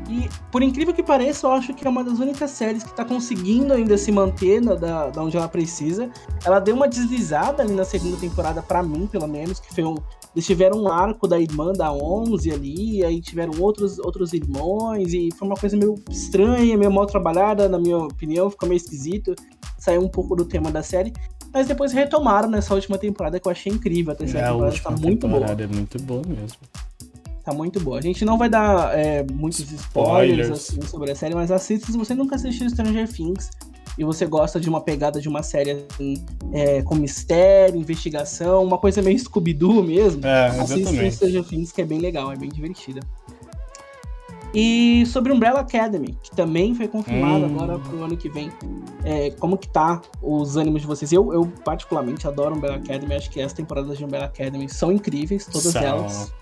E 0.10 0.30
por 0.52 0.62
incrível 0.62 0.94
que 0.94 1.02
pareça, 1.02 1.48
eu 1.48 1.52
acho 1.52 1.74
que 1.74 1.88
é 1.88 1.90
uma 1.90 2.04
das 2.04 2.20
únicas 2.20 2.52
séries 2.52 2.84
que 2.84 2.94
tá 2.94 3.06
conseguindo 3.06 3.74
ainda 3.74 3.98
se 3.98 4.12
manter 4.12 4.62
na, 4.62 4.76
da, 4.76 5.10
da 5.10 5.24
onde 5.24 5.38
ela 5.38 5.48
precisa. 5.48 6.10
Ela 6.46 6.60
deu 6.60 6.76
uma 6.76 6.88
deslizada 6.88 7.64
ali 7.64 7.74
na 7.74 7.86
segunda 7.86 8.18
temporada, 8.18 8.62
pra 8.62 8.84
mim, 8.84 9.08
pelo 9.08 9.28
menos, 9.28 9.60
que 9.60 9.74
foi 9.74 9.84
um. 9.84 9.96
Eles 10.36 10.46
tiveram 10.46 10.82
um 10.82 10.88
arco 10.88 11.28
da 11.28 11.40
irmã 11.40 11.72
da 11.74 11.94
11 11.94 12.52
ali, 12.52 13.06
aí 13.06 13.22
tiveram 13.22 13.54
outros, 13.60 14.00
outros 14.00 14.34
irmãos, 14.34 15.14
e 15.14 15.30
foi 15.38 15.48
uma 15.48 15.56
coisa 15.56 15.78
meio 15.78 15.96
estranha, 16.10 16.78
meio 16.78 16.92
mal 16.92 17.06
trabalhada, 17.06 17.70
na 17.70 17.80
minha 17.80 17.98
opinião, 18.00 18.50
ficou 18.50 18.68
meio 18.68 18.78
esquisito. 18.78 19.36
Saiu 19.78 20.02
um 20.02 20.10
pouco 20.10 20.36
do 20.36 20.46
tema 20.46 20.72
da 20.72 20.82
série. 20.82 21.14
Mas 21.54 21.68
depois 21.68 21.92
retomaram 21.94 22.50
nessa 22.50 22.74
última 22.74 22.98
temporada 22.98 23.40
que 23.40 23.48
eu 23.48 23.52
achei 23.52 23.72
incrível. 23.72 24.14
A 24.14 24.16
terceira 24.16 24.48
É, 24.48 24.50
a 24.50 24.52
temporada 24.54 24.74
última 24.74 24.92
tá 24.92 24.98
muito 25.02 25.28
boa. 25.28 25.46
é 25.46 25.68
muito 25.68 26.02
boa 26.02 26.22
mesmo. 26.28 26.58
Tá 27.44 27.54
muito 27.54 27.80
boa. 27.80 27.98
A 28.00 28.02
gente 28.02 28.24
não 28.26 28.38
vai 28.38 28.50
dar 28.50 28.98
é, 28.98 29.24
muitos 29.32 29.60
spoilers, 29.60 29.82
Spoilers. 29.82 30.52
assim, 30.52 30.82
sobre 30.82 31.12
a 31.12 31.16
série, 31.16 31.36
mas 31.36 31.52
assista 31.52 31.92
se 31.92 31.98
você 31.98 32.16
nunca 32.16 32.36
assistiu 32.36 32.70
Stranger 32.70 33.08
Things 33.12 33.50
e 33.98 34.04
você 34.04 34.26
gosta 34.26 34.60
de 34.60 34.70
uma 34.70 34.82
pegada 34.82 35.22
de 35.22 35.28
uma 35.30 35.44
série 35.44 35.72
assim, 35.92 36.26
é, 36.54 36.82
com 36.82 36.96
mistério, 36.96 37.76
investigação, 37.80 38.64
uma 38.64 38.78
coisa 38.78 39.02
meio 39.02 39.20
Scooby-Doo 39.20 39.84
mesmo. 39.84 40.26
É, 40.26 40.48
Assista. 40.48 41.12
Stranger 41.12 41.44
Things, 41.44 41.72
que 41.72 41.82
é 41.82 41.86
bem 41.86 42.00
legal, 42.00 42.32
é 42.32 42.36
bem 42.36 42.50
divertida. 42.50 43.02
E 44.54 45.04
sobre 45.08 45.32
Umbrella 45.34 45.62
Academy, 45.62 46.18
que 46.22 46.30
também 46.32 46.76
foi 46.76 46.88
confirmado 46.88 47.46
Hum. 47.46 47.56
agora 47.56 47.80
pro 47.80 48.04
ano 48.04 48.16
que 48.16 48.30
vem. 48.30 48.52
É, 49.04 49.32
como 49.32 49.58
que 49.58 49.68
tá 49.68 50.00
os 50.22 50.56
ânimos 50.58 50.82
de 50.82 50.88
vocês? 50.88 51.12
Eu, 51.12 51.34
eu 51.34 51.48
particularmente 51.66 52.28
adoro 52.28 52.56
Umbrella 52.56 52.78
Academy, 52.78 53.16
acho 53.16 53.32
que 53.32 53.42
as 53.42 53.52
temporadas 53.52 53.98
de 53.98 54.06
Umbrella 54.06 54.26
Academy 54.26 54.70
são 54.70 54.92
incríveis, 54.92 55.46
todas 55.48 55.74
São. 55.74 55.82
elas. 55.82 56.34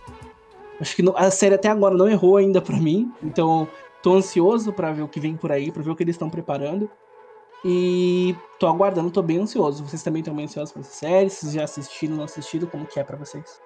Acho 0.79 0.95
que 0.95 1.03
a 1.15 1.31
série 1.31 1.55
até 1.55 1.69
agora 1.69 1.95
não 1.95 2.09
errou 2.09 2.37
ainda 2.37 2.59
pra 2.61 2.75
mim, 2.75 3.11
então 3.23 3.67
tô 4.03 4.15
ansioso 4.15 4.73
pra 4.73 4.91
ver 4.91 5.03
o 5.03 5.07
que 5.07 5.19
vem 5.19 5.37
por 5.37 5.51
aí, 5.51 5.71
pra 5.71 5.81
ver 5.83 5.91
o 5.91 5.95
que 5.95 6.03
eles 6.03 6.15
estão 6.15 6.29
preparando. 6.29 6.89
E 7.63 8.35
tô 8.59 8.65
aguardando, 8.67 9.11
tô 9.11 9.21
bem 9.21 9.37
ansioso. 9.37 9.85
Vocês 9.85 10.01
também 10.01 10.21
estão 10.21 10.35
bem 10.35 10.45
ansiosos 10.45 10.71
pra 10.73 10.81
essa 10.81 10.91
série? 10.91 11.29
Vocês 11.29 11.53
já 11.53 11.63
assistiram, 11.63 12.15
não 12.17 12.23
assistiram? 12.23 12.67
Como 12.67 12.85
que 12.87 12.99
é 12.99 13.03
pra 13.03 13.15
vocês? 13.15 13.61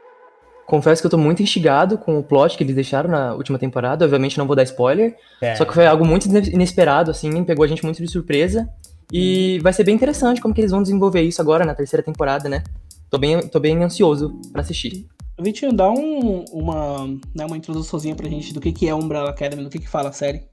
Confesso 0.65 1.01
que 1.01 1.05
eu 1.05 1.11
tô 1.11 1.17
muito 1.17 1.43
instigado 1.43 1.97
com 1.97 2.17
o 2.17 2.23
plot 2.23 2.57
que 2.57 2.63
eles 2.63 2.73
deixaram 2.75 3.09
na 3.09 3.33
última 3.35 3.59
temporada. 3.59 4.03
Obviamente 4.05 4.37
não 4.37 4.47
vou 4.47 4.55
dar 4.55 4.63
spoiler. 4.63 5.15
É. 5.41 5.55
Só 5.55 5.63
que 5.65 5.73
foi 5.73 5.85
algo 5.85 6.05
muito 6.05 6.27
ine- 6.27 6.49
inesperado, 6.49 7.11
assim, 7.11 7.43
pegou 7.43 7.63
a 7.63 7.67
gente 7.67 7.83
muito 7.83 8.01
de 8.01 8.07
surpresa. 8.09 8.67
E 9.11 9.59
vai 9.61 9.71
ser 9.71 9.83
bem 9.83 9.93
interessante 9.93 10.41
como 10.41 10.53
que 10.53 10.61
eles 10.61 10.71
vão 10.71 10.81
desenvolver 10.81 11.21
isso 11.21 11.39
agora 11.39 11.63
na 11.63 11.75
terceira 11.75 12.01
temporada, 12.03 12.49
né? 12.49 12.63
Tô 13.11 13.19
bem, 13.19 13.47
tô 13.47 13.59
bem 13.59 13.83
ansioso 13.83 14.39
pra 14.51 14.61
assistir. 14.61 15.05
Vitinho, 15.39 15.71
dá 15.73 15.91
um, 15.91 16.45
uma, 16.51 17.07
né, 17.35 17.45
uma 17.45 17.57
introduçãozinha 17.57 18.15
pra 18.15 18.27
gente 18.27 18.53
do 18.53 18.59
que, 18.59 18.71
que 18.71 18.87
é 18.87 18.95
Umbrella 18.95 19.29
Academy, 19.29 19.63
do 19.63 19.69
que, 19.69 19.79
que 19.79 19.87
fala 19.87 20.09
a 20.09 20.13
série. 20.13 20.43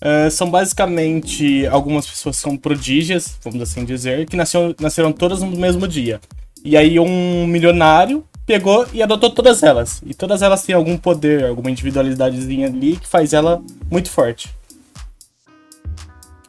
É, 0.00 0.28
são 0.28 0.50
basicamente 0.50 1.66
algumas 1.68 2.06
pessoas 2.06 2.36
que 2.36 2.42
são 2.42 2.56
prodígias, 2.56 3.38
vamos 3.42 3.62
assim 3.62 3.84
dizer, 3.84 4.26
que 4.26 4.36
nasceram, 4.36 4.74
nasceram 4.78 5.12
todas 5.12 5.40
no 5.40 5.50
mesmo 5.56 5.88
dia. 5.88 6.20
E 6.64 6.76
aí 6.76 6.98
um 6.98 7.46
milionário 7.46 8.24
pegou 8.46 8.86
e 8.92 9.02
adotou 9.02 9.30
todas 9.30 9.62
elas. 9.62 10.00
E 10.06 10.14
todas 10.14 10.40
elas 10.40 10.62
têm 10.62 10.74
algum 10.74 10.96
poder, 10.96 11.44
alguma 11.44 11.70
individualidadezinha 11.70 12.68
ali 12.68 12.96
que 12.96 13.06
faz 13.06 13.32
ela 13.32 13.62
muito 13.90 14.08
forte. 14.08 14.54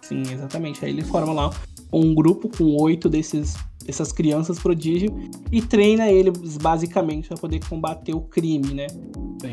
Sim, 0.01 0.21
exatamente. 0.31 0.85
Aí 0.85 0.91
ele 0.91 1.03
forma 1.03 1.33
lá 1.33 1.49
um 1.91 2.13
grupo 2.13 2.49
com 2.49 2.81
oito 2.81 3.09
desses, 3.09 3.55
dessas 3.83 4.11
crianças 4.11 4.59
prodígio 4.59 5.09
e 5.51 5.61
treina 5.61 6.09
eles 6.09 6.57
basicamente 6.57 7.27
para 7.27 7.37
poder 7.37 7.59
combater 7.67 8.13
o 8.13 8.21
crime, 8.21 8.73
né? 8.73 8.87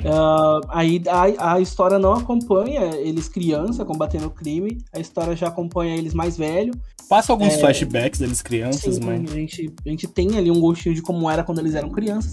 Ah, 0.05 0.61
aí 0.69 1.03
a, 1.09 1.55
a 1.55 1.61
história 1.61 1.99
não 1.99 2.13
acompanha 2.13 2.97
eles 2.97 3.29
criança 3.29 3.85
combatendo 3.85 4.27
o 4.27 4.31
crime, 4.31 4.79
a 4.93 5.01
história 5.01 5.35
já 5.35 5.49
acompanha 5.49 5.97
eles 5.97 6.15
mais 6.15 6.37
velho. 6.37 6.73
Passa 7.09 7.33
alguns 7.33 7.55
É. 7.55 7.59
flashbacks 7.59 8.19
deles 8.19 8.43
crianças, 8.43 8.97
Sim, 8.97 9.01
mas. 9.05 9.33
a, 9.33 9.35
gente, 9.35 9.73
a 9.85 9.89
gente 9.89 10.07
tem 10.07 10.37
ali 10.39 10.51
um 10.51 10.61
gostinho 10.61 10.95
de 10.95 11.03
como 11.03 11.29
era 11.31 11.45
quando 11.45 11.59
eles 11.59 11.75
eram 11.75 11.91
crianças, 11.91 12.33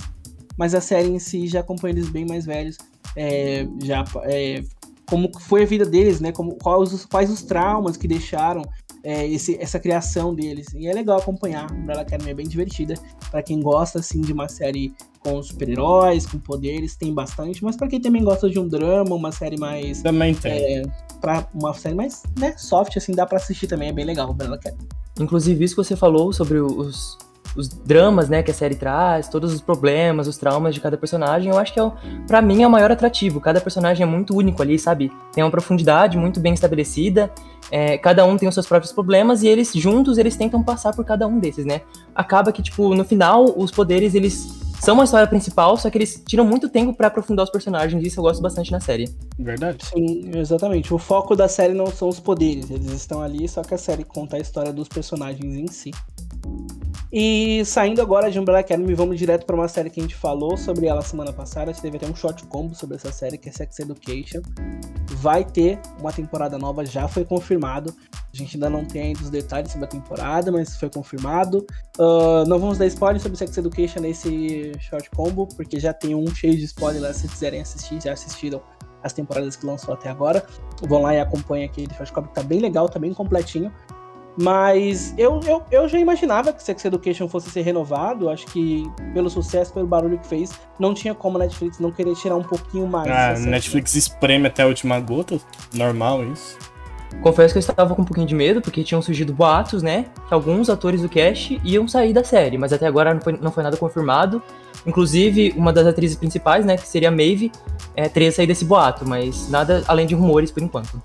mas 0.58 0.74
a 0.74 0.82
série 0.82 1.10
em 1.10 1.20
si 1.20 1.48
já 1.48 1.60
acompanha 1.60 1.94
eles 1.94 2.10
bem 2.10 2.25
mais 2.25 2.46
velhos, 2.46 2.78
é, 3.16 3.68
já 3.84 4.04
é, 4.24 4.63
como 5.06 5.30
foi 5.40 5.63
a 5.63 5.66
vida 5.66 5.86
deles, 5.86 6.22
né? 6.22 6.32
Como, 6.32 6.56
quais, 6.56 6.94
os, 6.94 7.06
quais 7.06 7.30
os 7.30 7.42
traumas 7.44 7.98
que 7.98 8.08
deixaram 8.08 8.62
é, 9.03 9.27
esse, 9.27 9.58
essa 9.60 9.79
criação 9.79 10.34
deles. 10.34 10.67
E 10.74 10.88
é 10.88 10.93
legal 10.93 11.20
acompanhar. 11.20 11.72
Umbrella 11.72 12.01
Academy 12.01 12.31
é 12.31 12.34
bem 12.34 12.48
divertida. 12.48 12.96
Pra 13.29 13.41
quem 13.41 13.60
gosta, 13.60 14.00
assim, 14.00 14.22
de 14.22 14.34
uma 14.34 14.48
série 14.48 14.93
com 15.20 15.41
super-heróis, 15.41 16.25
com 16.25 16.39
poderes, 16.39 16.96
tem 16.96 17.13
bastante. 17.13 17.63
Mas 17.63 17.75
pra 17.75 17.88
quem 17.88 18.01
também 18.01 18.24
gosta 18.24 18.50
de 18.50 18.60
um 18.60 18.67
drama, 18.67 19.15
uma 19.15 19.31
série 19.31 19.58
mais... 19.58 20.01
Também 20.01 20.34
tem. 20.34 20.51
É, 20.51 20.84
pra 21.20 21.48
uma 21.53 21.74
série 21.74 21.96
mais, 21.96 22.24
né, 22.39 22.55
soft, 22.58 22.98
assim, 22.98 23.13
dá 23.13 23.25
pra 23.25 23.38
assistir 23.38 23.67
também. 23.67 23.89
É 23.89 23.93
bem 23.93 24.05
legal, 24.05 24.31
Umbrella 24.31 24.55
Academy. 24.55 24.89
Inclusive, 25.20 25.63
isso 25.63 25.75
que 25.75 25.84
você 25.84 25.96
falou 25.96 26.34
sobre 26.34 26.60
os, 26.60 27.17
os 27.55 27.67
dramas, 27.67 28.29
né, 28.29 28.41
que 28.41 28.51
a 28.51 28.53
série 28.53 28.75
traz, 28.75 29.27
todos 29.27 29.53
os 29.53 29.60
problemas, 29.62 30.27
os 30.27 30.38
traumas 30.38 30.74
de 30.74 30.79
cada 30.81 30.98
personagem, 30.98 31.51
eu 31.51 31.58
acho 31.60 31.74
que 31.74 31.79
é, 31.79 31.84
o- 31.84 31.91
pra 32.27 32.41
mim 32.41 32.63
é 32.63 32.67
o 32.67 32.72
maior 32.72 32.91
atrativo. 32.91 33.41
Cada 33.41 33.60
personagem 33.60 34.03
é 34.03 34.05
muito 34.05 34.36
único 34.36 34.62
ali, 34.62 34.79
sabe? 34.79 35.12
Tem 35.34 35.43
uma 35.43 35.51
profundidade 35.51 36.17
muito 36.17 36.39
bem 36.39 36.53
estabelecida. 36.53 37.31
é, 37.74 37.98
cada 37.98 38.25
um 38.25 38.36
tem 38.38 38.50
os 38.50 38.53
seus 38.55 38.67
próprios 38.67 38.91
problemas 38.91 39.43
e 39.43 39.48
eles 39.48 39.72
juntos 39.74 40.17
eles 40.17 40.36
tentam 40.36 40.62
passar 40.62 40.93
por 40.93 41.05
cada 41.05 41.25
um 41.25 41.39
desses, 41.39 41.63
né? 41.63 41.81
Acaba 42.13 42.51
que 42.51 42.62
tipo 42.62 42.93
no 42.93 43.05
final 43.05 43.46
os 43.55 43.72
poderes 43.72 44.13
eles 44.13 44.60
são 44.81 44.96
uma 44.96 45.05
história 45.05 45.25
principal, 45.27 45.77
só 45.77 45.89
que 45.89 45.98
eles 45.98 46.22
tiram 46.27 46.43
muito 46.43 46.67
tempo 46.67 46.93
pra 46.93 47.08
aprofundar 47.08 47.46
os 47.46 47.51
personagens. 47.51 48.03
e 48.03 48.08
Isso 48.08 48.20
eu 48.20 48.24
gosto 48.24 48.41
bastante 48.41 48.72
na 48.74 48.79
série. 48.81 49.08
Verdade. 49.39 49.86
Sim, 49.86 50.31
exatamente. 50.36 50.93
O 50.93 50.98
foco 50.98 51.34
da 51.36 51.48
série 51.48 51.74
não 51.74 51.88
são 51.88 52.10
os 52.10 52.20
poderes, 52.20 52.70
eles 52.72 52.91
estão 52.91 53.22
ali, 53.22 53.48
só 53.48 53.62
que 53.62 53.74
a 53.74 53.77
série 53.77 54.03
conta 54.03 54.36
a 54.36 54.39
história 54.39 54.74
dos 54.74 54.89
personagens 54.89 55.55
em 55.55 55.67
si. 55.67 55.91
E 57.13 57.65
saindo 57.65 58.01
agora 58.01 58.32
de 58.32 58.39
Umbrella 58.39 58.62
Academy, 58.62 58.94
vamos 58.94 59.20
direto 59.20 59.46
para 59.46 59.53
uma 59.53 59.68
série 59.68 59.89
que 59.89 60.00
a 60.00 60.03
gente 60.03 60.15
falou 60.15 60.56
sobre 60.56 60.88
ela 60.88 61.01
semana 61.01 61.34
passada. 61.34 61.70
A 61.70 61.74
gente 61.74 61.82
teve 61.82 61.98
até 61.98 62.08
um 62.08 62.15
short 62.15 62.46
combo 62.46 62.74
sobre 62.74 62.96
essa 62.96 63.12
série, 63.12 63.38
que 63.38 63.50
é 63.50 63.51
Sex 63.51 63.80
Education. 63.80 64.41
Vai 65.15 65.44
ter 65.44 65.77
uma 66.00 66.13
temporada 66.13 66.58
nova, 66.58 66.86
já 66.86 67.10
foi 67.10 67.25
confirmado. 67.25 67.94
A 68.13 68.38
gente 68.38 68.56
ainda 68.56 68.70
não 68.70 68.86
tem 68.86 69.01
ainda 69.01 69.20
os 69.22 69.30
detalhes 69.30 69.74
sobre 69.74 69.86
a 69.86 69.89
temporada, 69.89 70.53
mas 70.53 70.77
foi 70.77 70.89
confirmado. 70.89 71.65
Uh, 72.00 72.46
não 72.48 72.58
vamos 72.58 72.77
dar 72.77 72.86
spoiler 72.88 73.22
sobre 73.22 73.38
Sex 73.38 73.58
Education 73.58 74.00
nesse 74.00 74.72
short 74.80 75.10
combo, 75.12 75.48
porque 75.48 75.82
já 75.82 75.94
tem 75.94 76.15
um 76.15 76.34
cheio 76.34 76.56
de 76.56 76.63
spoiler 76.63 77.01
lá, 77.01 77.13
se 77.13 77.27
quiserem 77.27 77.60
assistir, 77.60 78.01
já 78.01 78.13
assistiram 78.13 78.62
as 79.03 79.12
temporadas 79.12 79.58
que 79.58 79.65
lançou 79.65 79.94
até 79.94 80.10
agora. 80.10 80.46
Vão 80.88 81.01
lá 81.01 81.13
e 81.13 81.20
acompanhem 81.20 81.65
aquele 81.65 81.94
short 81.94 82.13
combo 82.13 82.30
que 82.30 82.36
tá 82.36 82.44
bem 82.44 82.62
legal, 82.62 82.88
tá 82.88 82.98
bem 82.98 83.13
completinho. 83.13 83.70
Mas 84.38 85.14
eu, 85.18 85.40
eu, 85.46 85.64
eu 85.70 85.88
já 85.90 86.00
imaginava 86.00 86.54
que 86.54 86.64
Sex 86.64 86.86
Education 86.86 87.28
fosse 87.28 87.50
ser 87.50 87.62
renovado. 87.62 88.30
Acho 88.30 88.46
que 88.48 88.90
pelo 89.14 89.30
sucesso, 89.30 89.74
pelo 89.74 89.88
barulho 89.88 90.18
que 90.18 90.28
fez, 90.28 90.52
não 90.80 90.94
tinha 90.94 91.14
como 91.14 91.38
a 91.38 91.42
Netflix 91.42 91.80
não 91.80 91.92
querer 91.92 92.16
tirar 92.16 92.36
um 92.36 92.44
pouquinho 92.44 92.88
mais. 92.88 93.10
Ah, 93.10 93.34
Netflix 93.40 93.96
espreme 93.96 94.48
até 94.48 94.64
a 94.64 94.68
última 94.68 95.00
gota. 95.00 95.40
Normal 95.74 96.24
isso. 96.24 96.58
Confesso 97.22 97.54
que 97.54 97.58
eu 97.58 97.60
estava 97.60 97.94
com 97.94 98.02
um 98.02 98.06
pouquinho 98.06 98.26
de 98.26 98.34
medo, 98.34 98.62
porque 98.62 98.84
tinham 98.84 99.02
surgido 99.02 99.34
boatos, 99.34 99.84
né? 99.84 100.06
Que 100.28 100.34
alguns 100.34 100.70
atores 100.70 101.02
do 101.02 101.10
cast 101.10 101.60
iam 101.64 101.88
sair 101.88 102.14
da 102.14 102.24
série, 102.24 102.58
mas 102.58 102.72
até 102.72 102.88
agora 102.88 103.14
não 103.14 103.22
foi, 103.22 103.34
não 103.34 103.52
foi 103.52 103.64
nada 103.64 103.76
confirmado. 103.76 104.42
Inclusive, 104.86 105.54
uma 105.56 105.72
das 105.72 105.86
atrizes 105.86 106.16
principais, 106.16 106.66
né, 106.66 106.76
que 106.78 106.88
seria 106.88 107.10
a 107.10 107.12
Maeve, 107.12 107.52
é, 107.96 108.10
teria 108.10 108.32
saído 108.32 108.52
desse 108.52 108.66
boato, 108.66 109.08
mas 109.08 109.50
nada 109.50 109.84
além 109.88 110.08
de 110.08 110.16
rumores 110.16 110.50
por 110.50 110.64
enquanto. 110.64 111.02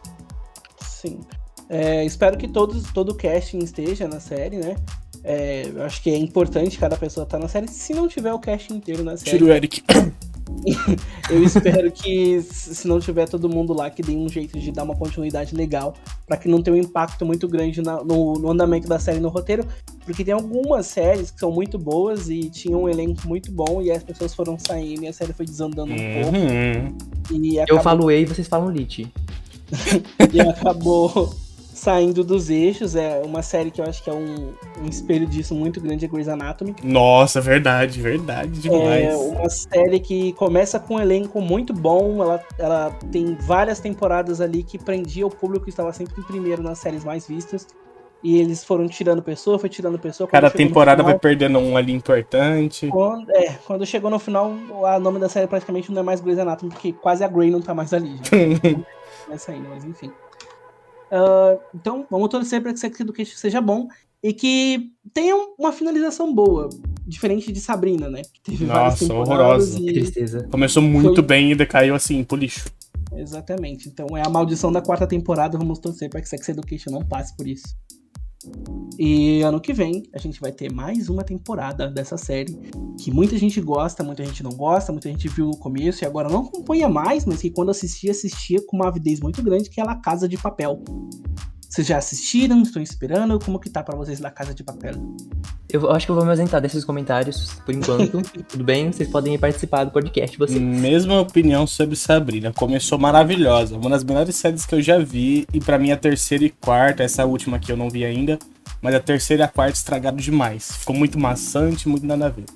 Sim. 0.81 1.21
É, 1.69 2.05
espero 2.05 2.37
que 2.37 2.47
todos, 2.47 2.85
todo 2.93 3.11
o 3.11 3.15
casting 3.15 3.59
esteja 3.59 4.07
na 4.07 4.21
série, 4.21 4.57
né? 4.57 4.77
É, 5.25 5.69
eu 5.75 5.83
acho 5.83 6.01
que 6.01 6.11
é 6.11 6.17
importante 6.17 6.79
cada 6.79 6.97
pessoa 6.97 7.25
estar 7.25 7.39
tá 7.39 7.43
na 7.43 7.49
série. 7.49 7.69
Se 7.69 7.93
não 7.93 8.07
tiver 8.07 8.33
o 8.33 8.39
casting 8.39 8.75
inteiro 8.75 9.03
na 9.03 9.17
série. 9.17 9.31
Tira 9.31 9.45
o 9.45 9.53
Eric. 9.53 9.83
eu 11.29 11.43
espero 11.43 11.91
que, 11.91 12.41
se 12.43 12.87
não 12.87 13.01
tiver 13.01 13.29
todo 13.29 13.49
mundo 13.49 13.73
lá, 13.73 13.91
que 13.91 14.03
dê 14.03 14.13
um 14.13 14.29
jeito 14.29 14.59
de 14.59 14.71
dar 14.71 14.85
uma 14.85 14.95
continuidade 14.95 15.55
legal, 15.57 15.95
para 16.27 16.37
que 16.37 16.49
não 16.49 16.63
tenha 16.63 16.77
um 16.77 16.81
impacto 16.81 17.27
muito 17.27 17.49
grande 17.49 17.83
na, 17.83 18.03
no, 18.05 18.35
no, 18.35 18.51
andamento 18.51 18.87
da 18.87 19.01
série 19.01 19.19
no 19.19 19.29
roteiro, 19.29 19.67
porque 20.05 20.25
tem 20.25 20.33
algumas 20.33 20.87
séries 20.87 21.33
que 21.33 21.41
são 21.41 21.51
muito 21.51 21.77
boas 21.79 22.29
e 22.29 22.49
tinham 22.49 22.85
um 22.85 22.89
elenco 22.89 23.27
muito 23.27 23.51
bom 23.51 23.83
e 23.83 23.91
as 23.91 24.05
pessoas 24.05 24.33
foram 24.33 24.57
saindo 24.57 25.03
e 25.03 25.09
a 25.09 25.13
série 25.13 25.33
foi 25.33 25.47
desandando 25.47 25.93
um 25.93 25.97
uhum. 25.97 26.23
pouco. 26.23 27.35
E 27.35 27.59
acabou... 27.59 27.77
Eu 27.77 27.83
falo 27.83 28.11
E 28.11 28.21
e 28.21 28.25
vocês 28.25 28.47
falam 28.47 28.71
Lit. 28.71 29.13
e 30.33 30.41
acabou 30.41 31.35
saindo 31.77 32.25
dos 32.25 32.51
eixos. 32.51 32.97
É 32.97 33.23
uma 33.25 33.43
série 33.43 33.71
que 33.71 33.81
eu 33.81 33.85
acho 33.85 34.03
que 34.03 34.11
é 34.11 34.13
um, 34.13 34.55
um 34.83 34.87
espelho 34.89 35.27
disso 35.27 35.55
muito 35.55 35.81
grande, 35.81 36.07
é 36.07 36.09
Grey's 36.09 36.29
Anatomy. 36.29 36.75
Nossa, 36.83 37.41
verdade, 37.41 38.01
verdade 38.01 38.61
demais. 38.61 39.05
É 39.05 39.15
uma 39.15 39.49
série 39.49 40.01
que 40.01 40.33
começa 40.33 40.81
com 40.81 40.95
um 40.95 41.01
elenco 41.01 41.41
muito 41.41 41.73
bom. 41.73 42.23
Ela, 42.23 42.45
ela 42.59 42.91
tem 43.13 43.37
várias 43.39 43.79
temporadas 43.79 44.41
ali 44.41 44.63
que 44.63 44.79
prendia 44.79 45.27
o 45.27 45.31
público 45.31 45.65
que 45.65 45.71
estava 45.71 45.93
sempre 45.93 46.21
em 46.21 46.25
primeiro 46.25 46.63
nas 46.63 46.79
séries 46.79 47.05
mais 47.05 47.29
vistas. 47.29 47.67
E 48.23 48.41
eles 48.41 48.65
foram 48.65 48.89
tirando 48.89 49.23
pessoa, 49.23 49.59
foi 49.59 49.69
tirando 49.69 49.99
pessoa. 49.99 50.27
Cada 50.27 50.51
temporada 50.51 51.03
final, 51.03 51.13
vai 51.13 51.19
perdendo 51.19 51.59
um 51.59 51.77
ali 51.77 51.93
importante. 51.93 52.89
Quando, 52.89 53.31
é, 53.31 53.53
quando 53.67 53.85
chegou 53.85 54.11
no 54.11 54.19
final, 54.19 54.53
o 54.71 54.99
nome 54.99 55.21
da 55.21 55.29
série 55.29 55.47
praticamente 55.47 55.93
não 55.93 56.01
é 56.01 56.03
mais 56.03 56.21
Grey's 56.21 56.39
Anatomy, 56.39 56.73
porque 56.73 56.93
quase 56.93 57.23
a 57.23 57.29
Grey 57.29 57.51
não 57.51 57.61
tá 57.61 57.75
mais 57.75 57.93
ali. 57.93 58.19
Já. 58.25 59.53
ainda, 59.53 59.69
mas 59.69 59.85
enfim. 59.85 60.11
Uh, 61.11 61.61
então, 61.75 62.07
vamos 62.11 62.29
torcer 62.29 62.61
para 62.63 62.73
que 62.73 62.81
Sex 62.81 62.99
Education 62.99 63.37
seja 63.37 63.61
bom 63.61 63.89
e 64.23 64.33
que 64.33 64.91
tenha 65.13 65.37
uma 65.59 65.73
finalização 65.73 66.35
boa, 66.35 66.69
diferente 67.07 67.53
de 67.53 67.61
Sabrina, 67.61 68.09
né? 68.09 68.23
Que 68.23 68.41
teve 68.41 68.65
Nossa, 68.65 69.13
horrorosa. 69.13 69.79
E... 69.81 69.93
tristeza. 69.93 70.49
Começou 70.51 70.83
muito 70.83 71.17
Foi... 71.17 71.23
bem 71.23 71.53
e 71.53 71.55
decaiu 71.55 71.95
assim, 71.95 72.25
pro 72.25 72.37
lixo. 72.37 72.69
Exatamente. 73.13 73.89
Então 73.89 74.17
é 74.17 74.27
a 74.27 74.29
maldição 74.29 74.73
da 74.73 74.83
quarta 74.83 75.07
temporada. 75.07 75.57
Vamos 75.57 75.79
torcer 75.79 76.11
para 76.11 76.21
que 76.21 76.29
Sex 76.29 76.49
Education 76.49 76.91
não 76.91 77.05
passe 77.05 77.37
por 77.37 77.47
isso. 77.47 77.77
E 78.99 79.43
ano 79.43 79.61
que 79.61 79.73
vem 79.73 80.05
a 80.15 80.19
gente 80.19 80.41
vai 80.41 80.51
ter 80.51 80.73
mais 80.73 81.09
uma 81.09 81.23
temporada 81.23 81.89
dessa 81.89 82.17
série 82.17 82.59
que 82.99 83.13
muita 83.13 83.37
gente 83.37 83.61
gosta, 83.61 84.03
muita 84.03 84.25
gente 84.25 84.43
não 84.43 84.53
gosta, 84.53 84.91
muita 84.91 85.09
gente 85.09 85.29
viu 85.29 85.47
no 85.47 85.57
começo 85.57 86.03
e 86.03 86.07
agora 86.07 86.29
não 86.29 86.47
acompanha 86.47 86.89
mais, 86.89 87.27
mas 87.27 87.43
que 87.43 87.51
quando 87.51 87.71
assistia, 87.71 88.11
assistia 88.11 88.65
com 88.67 88.77
uma 88.77 88.89
avidez 88.89 89.21
muito 89.21 89.43
grande, 89.43 89.69
que 89.69 89.81
é 89.81 89.85
a 89.85 89.95
Casa 89.95 90.27
de 90.27 90.39
Papel. 90.39 90.83
Vocês 91.69 91.87
já 91.87 91.99
assistiram? 91.99 92.63
Estou 92.63 92.81
esperando. 92.81 93.39
Como 93.39 93.61
que 93.61 93.69
tá 93.69 93.83
para 93.83 93.97
vocês 93.97 94.19
na 94.19 94.31
Casa 94.31 94.55
de 94.55 94.65
Papel? 94.65 94.95
Eu 95.77 95.91
acho 95.91 96.07
que 96.07 96.11
eu 96.11 96.17
vou 96.17 96.25
me 96.25 96.31
ausentar 96.31 96.59
desses 96.59 96.85
comentários 96.85 97.53
por 97.67 97.75
enquanto. 97.75 98.23
Tudo 98.49 98.65
bem? 98.65 98.91
Vocês 98.91 99.11
podem 99.11 99.39
participar 99.39 99.85
do 99.85 99.91
podcast, 99.91 100.39
vocês. 100.39 100.59
Mesma 100.59 101.21
opinião 101.21 101.67
sobre 101.67 101.95
Sabrina. 101.97 102.51
Começou 102.51 102.99
maravilhosa. 102.99 103.77
Uma 103.77 103.91
das 103.91 104.03
melhores 104.03 104.35
séries 104.37 104.65
que 104.65 104.75
eu 104.75 104.81
já 104.81 104.99
vi. 104.99 105.47
E 105.53 105.61
para 105.61 105.79
mim 105.79 105.91
a 105.91 105.97
terceira 105.97 106.45
e 106.45 106.51
quarta, 106.51 107.03
essa 107.03 107.27
última 107.27 107.59
que 107.59 107.71
eu 107.71 107.77
não 107.77 107.91
vi 107.91 108.07
ainda. 108.07 108.39
Mas 108.81 108.95
a 108.95 109.01
terceira 109.01 109.43
e 109.43 109.45
a 109.45 109.49
quarta 109.49 109.77
estragaram 109.77 110.17
demais. 110.17 110.79
Ficou 110.79 110.97
muito 110.97 111.19
maçante, 111.19 111.87
muito 111.89 112.07
nada 112.07 112.25
a 112.25 112.31
ver. 112.31 112.47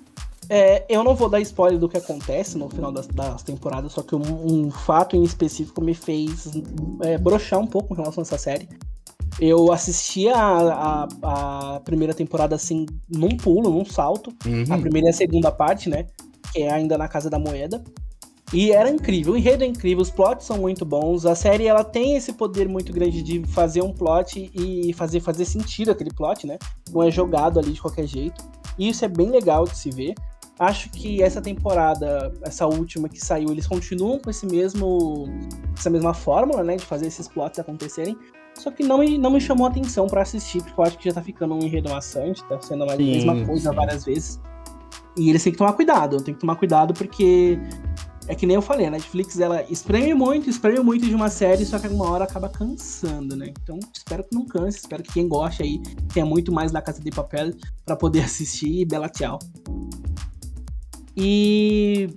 É, 0.49 0.85
eu 0.89 1.05
não 1.05 1.15
vou 1.15 1.29
dar 1.29 1.41
spoiler 1.41 1.79
do 1.79 1.91
que 1.91 1.99
acontece 1.99 2.57
no 2.57 2.71
final 2.71 2.91
das, 2.91 3.07
das 3.07 3.43
temporadas, 3.43 3.93
só 3.93 4.03
que 4.03 4.17
um, 4.17 4.67
um, 4.67 4.71
fato 4.71 5.15
em 5.15 5.23
específico 5.23 5.81
me 5.81 5.95
fez 5.95 6.51
é, 7.03 7.17
brochar 7.19 7.61
um 7.61 7.67
pouco 7.67 7.93
em 7.95 7.97
relação 7.99 8.23
a 8.23 8.27
essa 8.27 8.39
série. 8.39 8.69
Eu 9.39 9.73
assisti 9.73 10.29
a, 10.29 10.43
a, 10.43 11.09
a, 11.23 11.81
primeira 11.81 12.13
temporada 12.13 12.55
assim, 12.55 12.87
num 13.09 13.37
pulo, 13.37 13.71
num 13.71 13.85
salto. 13.85 14.33
Uhum. 14.45 14.65
A 14.69 14.79
primeira 14.79 15.09
e 15.09 15.11
a 15.11 15.15
segunda 15.15 15.53
parte, 15.53 15.89
né? 15.89 16.07
Que 16.53 16.63
é 16.63 16.73
ainda 16.73 16.99
na 16.99 17.09
Casa 17.09 17.31
da 17.31 17.39
Moeda. 17.39 17.83
E 18.53 18.73
era 18.73 18.91
incrível, 18.91 19.35
o 19.35 19.37
enredo 19.37 19.63
é 19.63 19.67
incrível, 19.67 20.03
os 20.03 20.11
plots 20.11 20.45
são 20.45 20.59
muito 20.59 20.85
bons. 20.85 21.25
A 21.25 21.37
série 21.37 21.69
ela 21.69 21.85
tem 21.85 22.17
esse 22.17 22.33
poder 22.33 22.69
muito 22.69 22.93
grande 22.93 23.23
de 23.23 23.45
fazer 23.47 23.81
um 23.81 23.93
plot 23.93 24.51
e 24.53 24.93
fazer 24.95 25.21
fazer 25.21 25.45
sentido 25.45 25.93
aquele 25.93 26.11
plot, 26.11 26.47
né? 26.47 26.59
Não 26.93 27.03
é 27.03 27.11
jogado 27.11 27.61
ali 27.61 27.73
de 27.73 27.81
qualquer 27.81 28.07
jeito. 28.07 28.43
E 28.77 28.89
isso 28.89 29.05
é 29.05 29.09
bem 29.09 29.31
legal 29.31 29.65
de 29.65 29.77
se 29.77 29.91
ver. 29.91 30.15
Acho 30.59 30.91
que 30.91 31.23
essa 31.23 31.41
temporada, 31.41 32.33
essa 32.43 32.67
última 32.67 33.09
que 33.09 33.19
saiu, 33.19 33.51
eles 33.51 33.67
continuam 33.67 34.19
com 34.19 34.29
esse 34.29 34.45
mesmo 34.45 35.27
essa 35.79 35.89
mesma 35.89 36.13
fórmula, 36.13 36.63
né, 36.65 36.77
de 36.77 36.85
fazer 36.85 37.07
esses 37.07 37.29
plots 37.29 37.59
acontecerem. 37.59 38.17
Só 38.61 38.71
que 38.71 38.83
não 38.83 38.99
me, 38.99 39.17
não 39.17 39.31
me 39.31 39.41
chamou 39.41 39.67
a 39.67 39.71
atenção 39.71 40.07
para 40.07 40.21
assistir, 40.21 40.63
porque 40.63 40.79
eu 40.79 40.85
acho 40.85 40.99
que 40.99 41.05
já 41.07 41.15
tá 41.15 41.23
ficando 41.23 41.55
um 41.55 41.63
enredo 41.63 41.89
maçante, 41.89 42.45
tá 42.45 42.61
sendo 42.61 42.85
a 42.85 42.95
mesma 42.95 43.47
coisa 43.47 43.73
várias 43.73 44.05
vezes. 44.05 44.39
E 45.17 45.31
eles 45.31 45.43
têm 45.43 45.51
que 45.51 45.59
tomar 45.59 45.73
cuidado, 45.73 46.23
tem 46.23 46.35
que 46.35 46.41
tomar 46.41 46.57
cuidado 46.57 46.93
porque 46.93 47.59
é 48.29 48.35
que 48.35 48.45
nem 48.47 48.57
eu 48.57 48.63
falei, 48.63 48.87
a 48.87 48.91
Netflix 48.91 49.41
ela 49.41 49.65
espreme 49.71 50.13
muito, 50.13 50.51
espreme 50.51 50.81
muito 50.81 51.07
de 51.07 51.15
uma 51.15 51.31
série, 51.31 51.65
só 51.65 51.79
que 51.79 51.87
alguma 51.87 52.11
hora 52.11 52.25
acaba 52.25 52.51
cansando, 52.51 53.35
né? 53.35 53.53
Então 53.63 53.81
espero 53.95 54.23
que 54.25 54.35
não 54.35 54.45
canse, 54.45 54.79
espero 54.79 55.03
que 55.03 55.15
quem 55.15 55.27
goste 55.27 55.63
aí 55.63 55.81
tenha 56.13 56.27
muito 56.27 56.53
mais 56.53 56.71
da 56.71 56.83
Casa 56.83 57.03
de 57.03 57.11
Papel 57.11 57.55
para 57.87 57.97
poder 57.97 58.21
assistir. 58.25 58.85
Bela 58.85 59.09
tchau. 59.09 59.39
E 61.17 62.11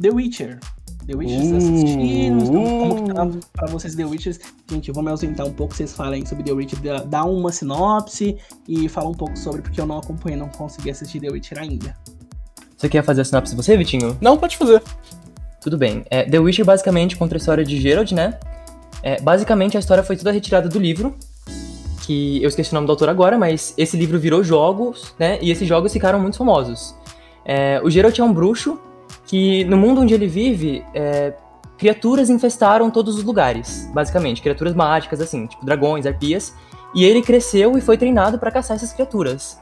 The 0.00 0.10
Witcher. 0.10 0.58
The 1.10 1.16
Witcher, 1.16 1.40
uh, 1.40 1.56
assistiram? 1.56 2.38
Uh, 2.38 2.88
como 2.88 3.02
que 3.02 3.14
tá 3.14 3.28
pra 3.52 3.66
vocês 3.66 3.96
The 3.96 4.04
Witcher? 4.04 4.38
Gente, 4.70 4.88
eu 4.88 4.94
vou 4.94 5.02
me 5.02 5.10
ausentar 5.10 5.44
um 5.44 5.52
pouco, 5.52 5.74
vocês 5.74 5.92
falem 5.92 6.24
sobre 6.24 6.44
The 6.44 6.52
Witcher, 6.52 7.04
dá 7.06 7.24
uma 7.24 7.50
sinopse 7.50 8.36
e 8.68 8.88
fala 8.88 9.08
um 9.08 9.14
pouco 9.14 9.36
sobre, 9.36 9.60
porque 9.60 9.80
eu 9.80 9.86
não 9.86 9.98
acompanhei, 9.98 10.38
não 10.38 10.48
consegui 10.48 10.88
assistir 10.90 11.18
The 11.18 11.28
Witcher 11.28 11.58
ainda. 11.58 11.96
Você 12.76 12.88
quer 12.88 13.02
fazer 13.02 13.22
a 13.22 13.24
sinopse 13.24 13.56
você, 13.56 13.76
Vitinho? 13.76 14.16
Não, 14.20 14.38
pode 14.38 14.56
fazer. 14.56 14.80
Tudo 15.60 15.76
bem. 15.76 16.04
É, 16.08 16.24
The 16.24 16.38
Witcher 16.38 16.64
basicamente 16.64 17.16
conta 17.16 17.34
a 17.34 17.38
história 17.38 17.64
de 17.64 17.80
Geralt, 17.80 18.12
né? 18.12 18.38
É, 19.02 19.20
basicamente 19.20 19.76
a 19.76 19.80
história 19.80 20.04
foi 20.04 20.16
toda 20.16 20.30
retirada 20.30 20.68
do 20.68 20.78
livro, 20.78 21.16
que 22.06 22.40
eu 22.40 22.48
esqueci 22.48 22.70
o 22.70 22.74
nome 22.74 22.86
do 22.86 22.92
autor 22.92 23.08
agora, 23.08 23.36
mas 23.36 23.74
esse 23.76 23.96
livro 23.96 24.18
virou 24.18 24.44
jogos, 24.44 25.12
né? 25.18 25.40
E 25.42 25.50
esses 25.50 25.66
jogos 25.66 25.92
ficaram 25.92 26.20
muito 26.20 26.38
famosos. 26.38 26.94
É, 27.44 27.80
o 27.82 27.90
Geralt 27.90 28.16
é 28.16 28.22
um 28.22 28.32
bruxo 28.32 28.78
que, 29.30 29.62
no 29.66 29.76
mundo 29.76 30.00
onde 30.00 30.12
ele 30.12 30.26
vive, 30.26 30.84
é, 30.92 31.32
criaturas 31.78 32.28
infestaram 32.28 32.90
todos 32.90 33.16
os 33.16 33.22
lugares, 33.22 33.88
basicamente. 33.94 34.42
Criaturas 34.42 34.74
mágicas, 34.74 35.20
assim, 35.20 35.46
tipo 35.46 35.64
dragões, 35.64 36.04
arpias. 36.04 36.52
E 36.92 37.04
ele 37.04 37.22
cresceu 37.22 37.78
e 37.78 37.80
foi 37.80 37.96
treinado 37.96 38.40
para 38.40 38.50
caçar 38.50 38.76
essas 38.76 38.92
criaturas. 38.92 39.56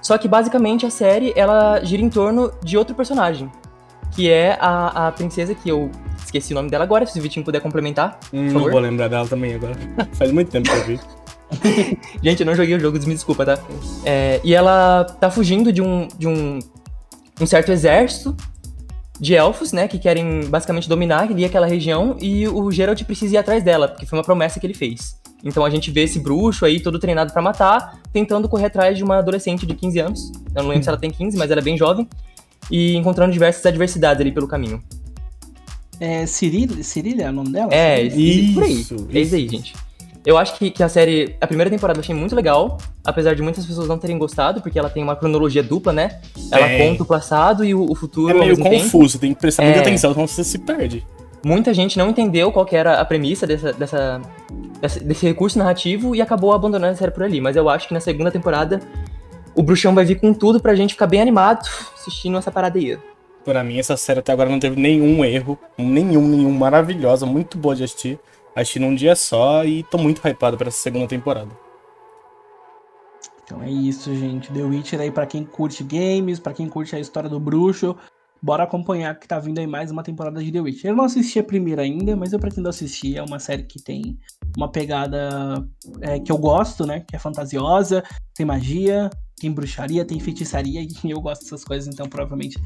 Só 0.00 0.16
que, 0.16 0.28
basicamente, 0.28 0.86
a 0.86 0.90
série, 0.90 1.32
ela 1.34 1.80
gira 1.82 2.00
em 2.00 2.08
torno 2.08 2.52
de 2.62 2.78
outro 2.78 2.94
personagem. 2.94 3.50
Que 4.12 4.30
é 4.30 4.56
a, 4.60 5.08
a 5.08 5.12
princesa, 5.12 5.56
que 5.56 5.68
eu 5.68 5.90
esqueci 6.24 6.52
o 6.52 6.54
nome 6.54 6.70
dela 6.70 6.84
agora, 6.84 7.04
se 7.04 7.18
o 7.18 7.22
Vitinho 7.22 7.44
puder 7.44 7.60
complementar, 7.60 8.20
hum, 8.32 8.52
Não 8.52 8.70
vou 8.70 8.78
lembrar 8.78 9.08
dela 9.08 9.26
também 9.26 9.56
agora. 9.56 9.74
Faz 10.14 10.30
muito 10.30 10.52
tempo 10.52 10.70
que 10.70 10.76
eu 10.76 10.84
vi. 10.84 11.00
Gente, 12.22 12.40
eu 12.40 12.46
não 12.46 12.54
joguei 12.54 12.76
o 12.76 12.78
jogo, 12.78 12.96
me 13.00 13.14
desculpa, 13.14 13.44
tá? 13.44 13.58
É, 14.04 14.40
e 14.44 14.54
ela 14.54 15.02
tá 15.02 15.28
fugindo 15.32 15.72
de 15.72 15.82
um, 15.82 16.06
de 16.16 16.28
um 16.28 16.60
um 17.40 17.46
certo 17.46 17.72
exército 17.72 18.36
de 19.20 19.34
elfos, 19.34 19.72
né, 19.72 19.86
que 19.86 19.98
querem 19.98 20.46
basicamente 20.48 20.88
dominar 20.88 21.30
ali 21.30 21.44
aquela 21.44 21.66
região 21.66 22.16
e 22.20 22.48
o 22.48 22.70
Geralt 22.70 23.04
precisa 23.04 23.34
ir 23.34 23.38
atrás 23.38 23.62
dela, 23.62 23.86
porque 23.86 24.06
foi 24.06 24.18
uma 24.18 24.24
promessa 24.24 24.58
que 24.58 24.66
ele 24.66 24.74
fez. 24.74 25.20
Então 25.44 25.64
a 25.64 25.70
gente 25.70 25.90
vê 25.90 26.02
esse 26.02 26.18
bruxo 26.18 26.64
aí 26.64 26.80
todo 26.80 26.98
treinado 26.98 27.32
para 27.32 27.42
matar, 27.42 28.00
tentando 28.12 28.48
correr 28.48 28.66
atrás 28.66 28.96
de 28.96 29.04
uma 29.04 29.18
adolescente 29.18 29.66
de 29.66 29.74
15 29.74 29.98
anos. 29.98 30.32
Eu 30.54 30.62
não 30.62 30.70
lembro 30.70 30.82
se 30.82 30.88
ela 30.88 30.98
tem 30.98 31.10
15, 31.10 31.36
mas 31.36 31.50
ela 31.50 31.60
é 31.60 31.64
bem 31.64 31.76
jovem 31.76 32.08
e 32.70 32.96
encontrando 32.96 33.32
diversas 33.32 33.64
adversidades 33.66 34.20
ali 34.20 34.32
pelo 34.32 34.48
caminho. 34.48 34.82
É 35.98 36.24
Cirília, 36.24 36.82
Cirília 36.82 37.24
é 37.26 37.28
o 37.28 37.32
nome 37.32 37.50
dela? 37.50 37.68
É, 37.72 38.02
isso, 38.02 38.54
por 38.54 38.62
aí. 38.62 38.86
É 39.12 39.20
isso 39.20 39.34
aí, 39.34 39.48
gente. 39.48 39.74
Eu 40.26 40.36
acho 40.36 40.54
que, 40.58 40.70
que 40.70 40.82
a 40.82 40.88
série, 40.88 41.34
a 41.40 41.46
primeira 41.46 41.70
temporada 41.70 41.98
eu 41.98 42.02
achei 42.02 42.14
muito 42.14 42.36
legal, 42.36 42.76
apesar 43.04 43.34
de 43.34 43.40
muitas 43.40 43.64
pessoas 43.64 43.88
não 43.88 43.98
terem 43.98 44.18
gostado, 44.18 44.60
porque 44.60 44.78
ela 44.78 44.90
tem 44.90 45.02
uma 45.02 45.16
cronologia 45.16 45.62
dupla, 45.62 45.92
né? 45.94 46.20
Ela 46.52 46.66
Tem. 46.68 46.90
conta 46.90 47.02
o 47.02 47.06
passado 47.06 47.64
e 47.64 47.74
o, 47.74 47.90
o 47.90 47.94
futuro 47.94 48.30
É 48.30 48.34
meio 48.34 48.48
mesmo 48.48 48.64
tempo. 48.64 48.82
confuso, 48.84 49.18
tem 49.18 49.32
que 49.32 49.40
prestar 49.40 49.62
muita 49.62 49.78
É. 49.78 49.82
atenção, 49.82 50.12
senão 50.12 50.26
você 50.26 50.44
se 50.44 50.58
perde. 50.58 51.06
Muita 51.42 51.72
gente 51.72 51.96
não 51.96 52.10
entendeu 52.10 52.52
qual 52.52 52.66
que 52.66 52.76
era 52.76 53.00
a 53.00 53.04
premissa 53.04 53.46
dessa, 53.46 53.72
dessa, 53.72 54.20
dessa- 54.78 55.00
desse 55.00 55.26
recurso 55.26 55.58
narrativo 55.58 56.14
e 56.14 56.20
acabou 56.20 56.52
abandonando 56.52 56.92
a 56.92 56.96
série 56.96 57.12
por 57.12 57.22
ali. 57.22 57.40
Mas 57.40 57.56
eu 57.56 57.66
acho 57.70 57.88
que 57.88 57.94
na 57.94 58.00
segunda 58.00 58.30
temporada 58.30 58.78
o 59.54 59.62
Bruxão 59.62 59.94
vai 59.94 60.04
vir 60.04 60.20
com 60.20 60.34
tudo 60.34 60.60
pra 60.60 60.74
gente 60.74 60.92
ficar 60.92 61.06
bem 61.06 61.22
animado 61.22 61.66
assistindo 61.98 62.36
essa 62.36 62.50
parada 62.50 62.78
aí. 62.78 62.98
Pra 63.42 63.64
mim, 63.64 63.78
essa 63.78 63.96
série 63.96 64.18
até 64.20 64.32
agora 64.32 64.50
não 64.50 64.60
teve 64.60 64.78
nenhum 64.78 65.24
erro. 65.24 65.58
Nenhum, 65.78 66.28
nenhum. 66.28 66.50
Maravilhosa, 66.52 67.24
muito 67.24 67.56
boa 67.56 67.74
de 67.74 67.84
assistir. 67.84 68.18
Assisti 68.60 68.78
num 68.78 68.94
dia 68.94 69.16
só 69.16 69.64
e 69.64 69.82
tô 69.84 69.96
muito 69.96 70.20
hypado 70.26 70.58
pra 70.58 70.68
essa 70.68 70.76
segunda 70.76 71.06
temporada. 71.06 71.50
Então 73.42 73.62
é 73.62 73.70
isso, 73.70 74.14
gente. 74.14 74.52
The 74.52 74.62
Witcher 74.62 75.00
aí 75.00 75.10
pra 75.10 75.26
quem 75.26 75.44
curte 75.44 75.82
games, 75.82 76.38
pra 76.38 76.52
quem 76.52 76.68
curte 76.68 76.94
a 76.94 77.00
história 77.00 77.28
do 77.28 77.40
bruxo. 77.40 77.96
Bora 78.42 78.64
acompanhar 78.64 79.18
que 79.18 79.26
tá 79.26 79.38
vindo 79.38 79.58
aí 79.58 79.66
mais 79.66 79.90
uma 79.90 80.02
temporada 80.02 80.42
de 80.42 80.52
The 80.52 80.60
Witcher. 80.60 80.90
Eu 80.90 80.96
não 80.96 81.04
assisti 81.04 81.38
a 81.38 81.44
primeira 81.44 81.82
ainda, 81.82 82.14
mas 82.14 82.32
eu 82.32 82.38
pretendo 82.38 82.68
assistir. 82.68 83.16
É 83.16 83.22
uma 83.22 83.38
série 83.38 83.64
que 83.64 83.82
tem 83.82 84.18
uma 84.56 84.70
pegada 84.70 85.66
é, 86.00 86.20
que 86.20 86.30
eu 86.30 86.38
gosto, 86.38 86.86
né? 86.86 87.00
Que 87.00 87.16
é 87.16 87.18
fantasiosa, 87.18 88.04
tem 88.34 88.44
magia, 88.46 89.10
tem 89.36 89.50
bruxaria, 89.50 90.04
tem 90.04 90.20
feitiçaria, 90.20 90.82
e 91.04 91.10
eu 91.10 91.20
gosto 91.20 91.42
dessas 91.42 91.64
coisas, 91.64 91.92
então 91.92 92.08
provavelmente 92.08 92.58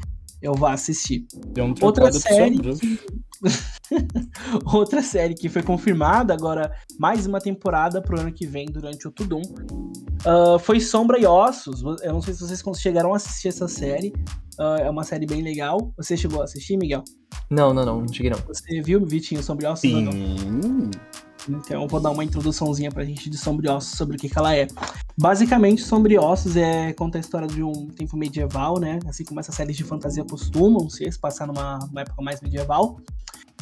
eu 0.45 0.53
vou 0.53 0.67
assistir. 0.67 1.25
Deu 1.47 1.65
um 1.65 1.73
Outra 1.81 2.11
série 2.11 2.59
que... 2.59 2.99
Outra 4.73 5.01
série 5.01 5.35
que 5.35 5.49
foi 5.49 5.61
confirmada 5.61 6.33
agora, 6.33 6.71
mais 6.99 7.25
uma 7.25 7.39
temporada 7.39 8.01
pro 8.01 8.19
ano 8.19 8.31
que 8.31 8.47
vem, 8.47 8.65
durante 8.65 9.07
o 9.07 9.11
Tudum, 9.11 9.41
ah, 10.25 10.57
foi 10.59 10.79
Sombra 10.79 11.19
e 11.19 11.25
Ossos. 11.25 11.83
Eu 12.01 12.13
não 12.13 12.21
sei 12.21 12.33
se 12.33 12.41
vocês 12.41 12.63
chegaram 12.79 13.13
a 13.13 13.17
assistir 13.17 13.49
essa 13.49 13.67
série. 13.67 14.13
Ah, 14.59 14.77
é 14.79 14.89
uma 14.89 15.03
série 15.03 15.25
bem 15.25 15.41
legal. 15.41 15.93
Você 15.97 16.15
chegou 16.15 16.41
a 16.41 16.45
assistir, 16.45 16.77
Miguel? 16.77 17.03
Não, 17.49 17.73
não, 17.73 17.85
não, 17.85 18.01
não 18.01 18.13
cheguei 18.13 18.31
não. 18.31 18.39
Você 18.47 18.81
viu, 18.81 19.05
Vitinho, 19.05 19.43
Sombra 19.43 19.67
e 19.67 19.69
Ossos 19.69 19.93
ou 19.93 20.01
não? 20.01 20.11
Sim. 20.11 20.91
Então 21.49 21.87
vou 21.87 21.99
dar 21.99 22.11
uma 22.11 22.23
introduçãozinha 22.23 22.91
pra 22.91 23.03
gente 23.03 23.29
de 23.29 23.37
Sombra 23.37 23.67
e 23.67 23.69
Ossos 23.69 23.97
sobre 23.97 24.17
o 24.17 24.19
que, 24.19 24.29
que 24.29 24.37
ela 24.37 24.55
é. 24.55 24.67
Basicamente, 25.17 25.81
Sombra 25.81 26.13
e 26.13 26.17
Ossos 26.17 26.57
é, 26.57 26.93
conta 26.93 27.17
a 27.17 27.21
história 27.21 27.47
de 27.47 27.63
um 27.63 27.87
tempo 27.87 28.17
medieval, 28.17 28.79
né? 28.79 28.99
Assim 29.07 29.23
como 29.23 29.39
essas 29.39 29.55
séries 29.55 29.77
de 29.77 29.83
fantasia 29.83 30.23
costumam 30.23 30.89
se 30.89 31.09
passar 31.19 31.47
numa 31.47 31.79
época 31.97 32.21
mais 32.21 32.41
medieval. 32.41 32.99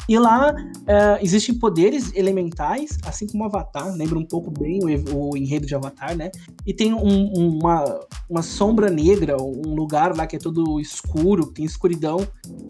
E 0.06 0.18
lá 0.18 0.54
é, 0.86 1.18
existem 1.22 1.54
poderes 1.54 2.12
elementais, 2.14 2.98
assim 3.06 3.26
como 3.26 3.44
Avatar, 3.44 3.94
lembra 3.96 4.18
um 4.18 4.24
pouco 4.24 4.50
bem 4.50 4.80
o, 4.84 5.30
o 5.30 5.36
enredo 5.36 5.66
de 5.66 5.74
Avatar, 5.74 6.14
né? 6.14 6.30
E 6.66 6.74
tem 6.74 6.92
um- 6.92 7.02
um- 7.02 7.58
uma, 7.58 8.00
uma 8.28 8.42
sombra 8.42 8.90
negra, 8.90 9.36
um 9.40 9.74
lugar 9.74 10.14
lá 10.14 10.26
que 10.26 10.36
é 10.36 10.38
todo 10.38 10.78
escuro, 10.78 11.46
tem 11.46 11.64
escuridão. 11.64 12.18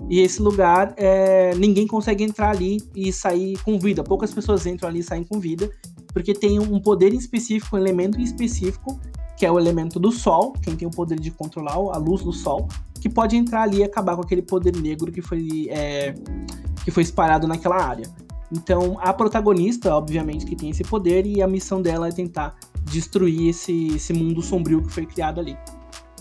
E 0.08 0.20
esse 0.20 0.40
lugar, 0.40 0.94
é, 0.96 1.54
ninguém 1.56 1.86
consegue 1.88 2.22
entrar 2.22 2.50
ali 2.50 2.80
e 2.94 3.12
sair 3.12 3.58
com 3.64 3.78
vida. 3.80 4.04
Poucas 4.04 4.32
pessoas 4.32 4.64
entram 4.64 4.88
ali 4.88 5.00
e 5.00 5.02
saem 5.02 5.24
com 5.24 5.40
vida, 5.40 5.68
porque 6.12 6.32
tem 6.34 6.60
um 6.60 6.78
poder 6.80 7.12
específico, 7.12 7.74
um 7.74 7.78
elemento 7.80 8.20
em 8.20 8.22
específico, 8.22 9.00
que 9.36 9.44
é 9.44 9.50
o 9.50 9.58
elemento 9.58 9.98
do 9.98 10.12
sol, 10.12 10.52
quem 10.62 10.76
tem 10.76 10.86
o 10.86 10.90
poder 10.90 11.18
de 11.18 11.32
controlar 11.32 11.74
a 11.74 11.96
luz 11.98 12.22
do 12.22 12.32
sol, 12.32 12.68
que 13.00 13.08
pode 13.08 13.36
entrar 13.36 13.62
ali 13.62 13.78
e 13.78 13.82
acabar 13.82 14.14
com 14.14 14.22
aquele 14.22 14.40
poder 14.42 14.76
negro 14.76 15.10
que 15.10 15.20
foi, 15.20 15.66
é, 15.70 16.14
que 16.84 16.90
foi 16.90 17.02
espalhado 17.02 17.48
naquela 17.48 17.82
área. 17.82 18.06
Então, 18.52 18.98
a 19.00 19.12
protagonista, 19.12 19.94
obviamente, 19.94 20.46
que 20.46 20.54
tem 20.54 20.70
esse 20.70 20.84
poder, 20.84 21.26
e 21.26 21.42
a 21.42 21.48
missão 21.48 21.82
dela 21.82 22.08
é 22.08 22.12
tentar 22.12 22.54
destruir 22.84 23.48
esse, 23.48 23.88
esse 23.96 24.12
mundo 24.12 24.42
sombrio 24.42 24.82
que 24.82 24.92
foi 24.92 25.06
criado 25.06 25.40
ali. 25.40 25.56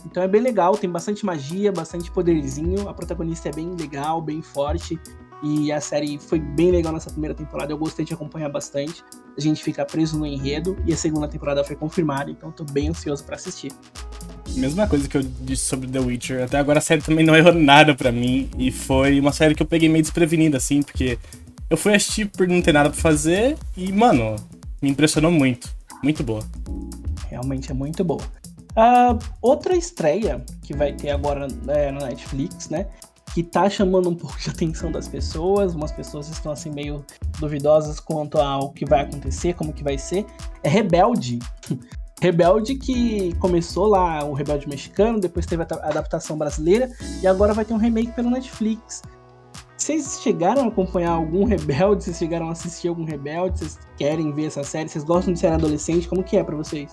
Então 0.05 0.21
é 0.21 0.27
bem 0.27 0.41
legal, 0.41 0.75
tem 0.77 0.89
bastante 0.89 1.25
magia, 1.25 1.71
bastante 1.71 2.11
poderzinho. 2.11 2.89
A 2.89 2.93
protagonista 2.93 3.49
é 3.49 3.51
bem 3.51 3.71
legal, 3.71 4.21
bem 4.21 4.41
forte. 4.41 4.99
E 5.43 5.73
a 5.73 5.81
série 5.81 6.17
foi 6.17 6.39
bem 6.39 6.71
legal 6.71 6.93
nessa 6.93 7.09
primeira 7.09 7.35
temporada. 7.35 7.73
Eu 7.73 7.77
gostei 7.77 8.05
de 8.05 8.13
acompanhar 8.13 8.47
bastante. 8.49 9.03
A 9.37 9.41
gente 9.41 9.61
fica 9.61 9.83
preso 9.85 10.17
no 10.17 10.25
enredo. 10.25 10.77
E 10.85 10.93
a 10.93 10.97
segunda 10.97 11.27
temporada 11.27 11.63
foi 11.65 11.75
confirmada, 11.75 12.31
então 12.31 12.49
tô 12.49 12.63
bem 12.63 12.87
ansioso 12.87 13.25
pra 13.25 13.35
assistir. 13.35 13.71
Mesma 14.55 14.87
coisa 14.87 15.07
que 15.07 15.17
eu 15.17 15.21
disse 15.21 15.65
sobre 15.65 15.89
The 15.89 15.99
Witcher. 15.99 16.43
Até 16.43 16.57
agora 16.57 16.79
a 16.79 16.81
série 16.81 17.01
também 17.01 17.25
não 17.25 17.35
errou 17.35 17.53
nada 17.53 17.93
pra 17.93 18.09
mim. 18.09 18.49
E 18.57 18.71
foi 18.71 19.19
uma 19.19 19.33
série 19.33 19.53
que 19.53 19.61
eu 19.61 19.67
peguei 19.67 19.89
meio 19.89 20.01
desprevenida, 20.01 20.57
assim, 20.57 20.81
porque 20.81 21.19
eu 21.69 21.75
fui 21.75 21.93
assistir 21.93 22.29
por 22.29 22.47
não 22.47 22.61
ter 22.61 22.71
nada 22.71 22.89
pra 22.89 23.01
fazer. 23.01 23.57
E, 23.75 23.91
mano, 23.91 24.37
me 24.81 24.89
impressionou 24.89 25.31
muito. 25.31 25.69
Muito 26.01 26.23
boa. 26.23 26.43
Realmente 27.29 27.69
é 27.69 27.73
muito 27.73 28.01
boa. 28.03 28.21
Ah, 28.75 29.17
outra 29.41 29.75
estreia 29.75 30.43
que 30.61 30.73
vai 30.73 30.93
ter 30.93 31.09
agora 31.09 31.47
é, 31.67 31.91
na 31.91 32.07
Netflix, 32.07 32.69
né? 32.69 32.87
Que 33.33 33.41
tá 33.41 33.69
chamando 33.69 34.09
um 34.09 34.15
pouco 34.15 34.37
de 34.39 34.49
atenção 34.49 34.91
das 34.91 35.07
pessoas. 35.07 35.73
Umas 35.73 35.91
pessoas 35.91 36.29
estão 36.29 36.51
assim 36.51 36.69
meio 36.69 37.03
duvidosas 37.39 37.99
quanto 37.99 38.37
ao 38.37 38.69
que 38.71 38.85
vai 38.85 39.01
acontecer, 39.01 39.53
como 39.53 39.73
que 39.73 39.83
vai 39.83 39.97
ser. 39.97 40.25
É 40.63 40.69
Rebelde. 40.69 41.39
Rebelde 42.21 42.75
que 42.75 43.33
começou 43.39 43.85
lá, 43.87 44.23
o 44.23 44.33
Rebelde 44.33 44.69
mexicano, 44.69 45.19
depois 45.19 45.45
teve 45.45 45.63
a 45.63 45.65
ta- 45.65 45.81
a 45.83 45.89
adaptação 45.89 46.37
brasileira 46.37 46.89
e 47.21 47.27
agora 47.27 47.53
vai 47.53 47.65
ter 47.65 47.73
um 47.73 47.77
remake 47.77 48.11
pelo 48.13 48.29
Netflix. 48.29 49.01
Vocês 49.75 50.19
chegaram 50.23 50.63
a 50.63 50.67
acompanhar 50.67 51.11
algum 51.11 51.43
Rebelde? 51.43 52.05
Vocês 52.05 52.17
chegaram 52.17 52.47
a 52.47 52.51
assistir 52.51 52.87
algum 52.87 53.03
Rebelde? 53.03 53.59
Vocês 53.59 53.77
querem 53.97 54.31
ver 54.31 54.45
essa 54.45 54.63
série? 54.63 54.87
Vocês 54.87 55.03
gostam 55.03 55.33
de 55.33 55.39
ser 55.39 55.47
adolescente? 55.47 56.07
Como 56.07 56.23
que 56.23 56.37
é 56.37 56.43
pra 56.43 56.55
vocês? 56.55 56.91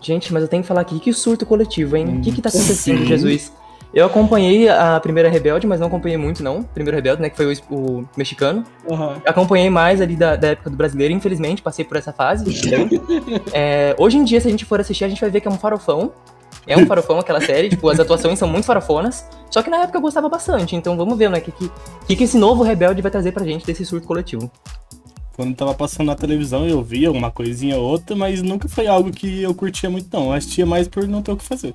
Gente, 0.00 0.32
mas 0.32 0.40
eu 0.42 0.48
tenho 0.48 0.62
que 0.62 0.68
falar 0.68 0.80
aqui, 0.80 0.98
que 0.98 1.12
surto 1.12 1.44
coletivo, 1.44 1.96
hein? 1.98 2.16
O 2.16 2.20
que 2.22 2.32
que 2.32 2.40
tá 2.40 2.48
acontecendo, 2.48 3.00
Sim. 3.00 3.06
Jesus? 3.06 3.52
Eu 3.92 4.06
acompanhei 4.06 4.68
a 4.68 5.00
primeira 5.00 5.28
Rebelde, 5.28 5.66
mas 5.66 5.80
não 5.80 5.88
acompanhei 5.88 6.16
muito, 6.16 6.42
não. 6.42 6.62
Primeiro 6.62 6.96
Rebelde, 6.96 7.22
né, 7.22 7.28
que 7.28 7.36
foi 7.36 7.52
o, 7.52 7.74
o 7.74 8.08
mexicano. 8.16 8.64
Aham. 8.88 9.20
Acompanhei 9.26 9.68
mais 9.68 10.00
ali 10.00 10.14
da, 10.14 10.36
da 10.36 10.48
época 10.48 10.70
do 10.70 10.76
brasileiro, 10.76 11.12
infelizmente, 11.12 11.60
passei 11.60 11.84
por 11.84 11.96
essa 11.96 12.12
fase. 12.12 12.44
É, 13.52 13.94
hoje 13.98 14.16
em 14.16 14.24
dia, 14.24 14.40
se 14.40 14.48
a 14.48 14.50
gente 14.50 14.64
for 14.64 14.80
assistir, 14.80 15.04
a 15.04 15.08
gente 15.08 15.20
vai 15.20 15.30
ver 15.30 15.40
que 15.40 15.48
é 15.48 15.50
um 15.50 15.58
farofão. 15.58 16.12
É 16.66 16.76
um 16.76 16.86
farofão 16.86 17.18
aquela 17.18 17.40
série, 17.40 17.68
tipo, 17.68 17.88
as 17.88 17.98
atuações 17.98 18.38
são 18.38 18.48
muito 18.48 18.64
farofonas. 18.64 19.26
Só 19.50 19.62
que 19.62 19.70
na 19.70 19.78
época 19.78 19.98
eu 19.98 20.02
gostava 20.02 20.28
bastante, 20.28 20.76
então 20.76 20.96
vamos 20.96 21.16
ver, 21.18 21.30
né, 21.30 21.38
o 21.38 21.42
que, 21.42 21.50
que, 21.50 21.70
que, 22.06 22.16
que 22.16 22.24
esse 22.24 22.38
novo 22.38 22.62
Rebelde 22.62 23.02
vai 23.02 23.10
trazer 23.10 23.32
pra 23.32 23.44
gente 23.44 23.66
desse 23.66 23.84
surto 23.84 24.06
coletivo. 24.06 24.50
Quando 25.34 25.56
tava 25.56 25.74
passando 25.74 26.08
na 26.08 26.14
televisão 26.14 26.66
eu 26.66 26.82
via 26.82 27.10
uma 27.10 27.30
coisinha 27.30 27.76
ou 27.78 27.84
outra, 27.84 28.14
mas 28.14 28.42
nunca 28.42 28.68
foi 28.68 28.86
algo 28.86 29.10
que 29.10 29.42
eu 29.42 29.54
curtia 29.54 29.88
muito, 29.88 30.08
não. 30.12 30.26
Eu 30.26 30.32
assistia 30.32 30.66
mais 30.66 30.86
por 30.86 31.08
não 31.08 31.22
ter 31.22 31.32
o 31.32 31.36
que 31.36 31.44
fazer. 31.44 31.74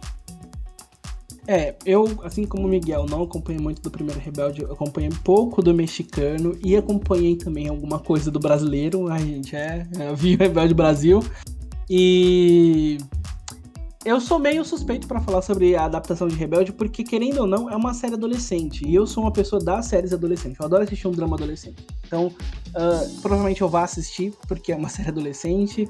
É, 1.47 1.75
eu, 1.85 2.05
assim 2.23 2.45
como 2.45 2.65
o 2.65 2.69
Miguel, 2.69 3.05
não 3.07 3.23
acompanhei 3.23 3.61
muito 3.61 3.81
do 3.81 3.91
primeiro 3.91 4.19
Rebelde, 4.19 4.63
eu 4.63 4.71
acompanhei 4.71 5.09
pouco 5.23 5.61
do 5.61 5.73
mexicano 5.73 6.57
e 6.63 6.75
acompanhei 6.75 7.35
também 7.35 7.67
alguma 7.67 7.99
coisa 7.99 8.31
do 8.31 8.39
brasileiro. 8.39 9.07
A 9.07 9.19
gente 9.19 9.55
é, 9.55 9.87
eu 9.99 10.15
vi 10.15 10.35
o 10.35 10.37
Rebelde 10.37 10.73
Brasil. 10.73 11.23
E 11.87 12.97
eu 14.05 14.21
sou 14.21 14.37
meio 14.37 14.63
suspeito 14.63 15.07
pra 15.07 15.19
falar 15.19 15.41
sobre 15.41 15.75
a 15.75 15.85
adaptação 15.85 16.27
de 16.27 16.35
Rebelde, 16.35 16.71
porque 16.71 17.03
querendo 17.03 17.39
ou 17.39 17.47
não, 17.47 17.69
é 17.69 17.75
uma 17.75 17.91
série 17.91 18.13
adolescente. 18.13 18.87
E 18.87 18.93
eu 18.93 19.07
sou 19.07 19.23
uma 19.23 19.31
pessoa 19.31 19.59
das 19.59 19.87
séries 19.87 20.13
adolescentes. 20.13 20.59
Eu 20.59 20.65
adoro 20.67 20.83
assistir 20.83 21.07
um 21.07 21.11
drama 21.11 21.35
adolescente. 21.35 21.83
Então, 22.05 22.31
ah, 22.75 23.03
provavelmente 23.21 23.61
eu 23.61 23.67
vá 23.67 23.83
assistir, 23.83 24.31
porque 24.47 24.71
é 24.71 24.75
uma 24.75 24.89
série 24.89 25.09
adolescente. 25.09 25.89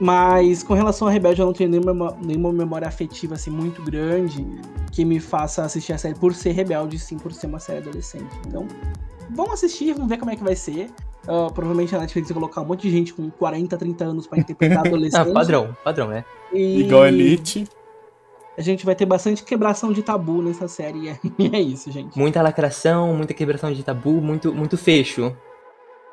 Mas 0.00 0.62
com 0.62 0.74
relação 0.74 1.08
a 1.08 1.10
Rebelde, 1.10 1.40
eu 1.40 1.46
não 1.46 1.52
tenho 1.52 1.70
nenhuma, 1.70 2.16
nenhuma 2.22 2.52
memória 2.52 2.86
afetiva 2.86 3.34
assim 3.34 3.50
muito 3.50 3.82
grande 3.82 4.46
que 4.92 5.04
me 5.04 5.18
faça 5.18 5.64
assistir 5.64 5.92
a 5.92 5.98
série 5.98 6.14
por 6.14 6.34
ser 6.34 6.52
Rebelde, 6.52 6.98
sim 6.98 7.18
por 7.18 7.32
ser 7.32 7.48
uma 7.48 7.58
série 7.58 7.78
adolescente. 7.78 8.30
Então, 8.46 8.66
vamos 9.30 9.54
assistir, 9.54 9.92
vamos 9.94 10.08
ver 10.08 10.18
como 10.18 10.30
é 10.30 10.36
que 10.36 10.44
vai 10.44 10.54
ser. 10.54 10.88
Ah, 11.26 11.48
provavelmente 11.52 11.94
a 11.94 11.98
Netflix 11.98 12.28
vai 12.28 12.34
colocar 12.34 12.60
um 12.60 12.64
monte 12.64 12.82
de 12.82 12.90
gente 12.90 13.12
com 13.12 13.28
40, 13.28 13.76
30 13.76 14.04
anos 14.04 14.26
pra 14.26 14.38
interpretar 14.38 14.78
adolescente. 14.86 15.28
Ah, 15.28 15.32
padrão, 15.32 15.76
padrão, 15.82 16.08
né? 16.08 16.24
E 16.52 16.80
Igual 16.80 17.06
Elite. 17.06 17.66
A 18.56 18.62
gente 18.62 18.84
vai 18.84 18.94
ter 18.94 19.06
bastante 19.06 19.44
quebração 19.44 19.92
de 19.92 20.02
tabu 20.02 20.42
nessa 20.42 20.66
série. 20.66 20.98
E 20.98 21.08
é, 21.08 21.18
e 21.38 21.56
é 21.56 21.60
isso, 21.60 21.92
gente. 21.92 22.18
Muita 22.18 22.42
lacração, 22.42 23.14
muita 23.14 23.34
quebração 23.34 23.72
de 23.72 23.84
tabu, 23.84 24.20
muito, 24.20 24.52
muito 24.52 24.76
fecho. 24.76 25.36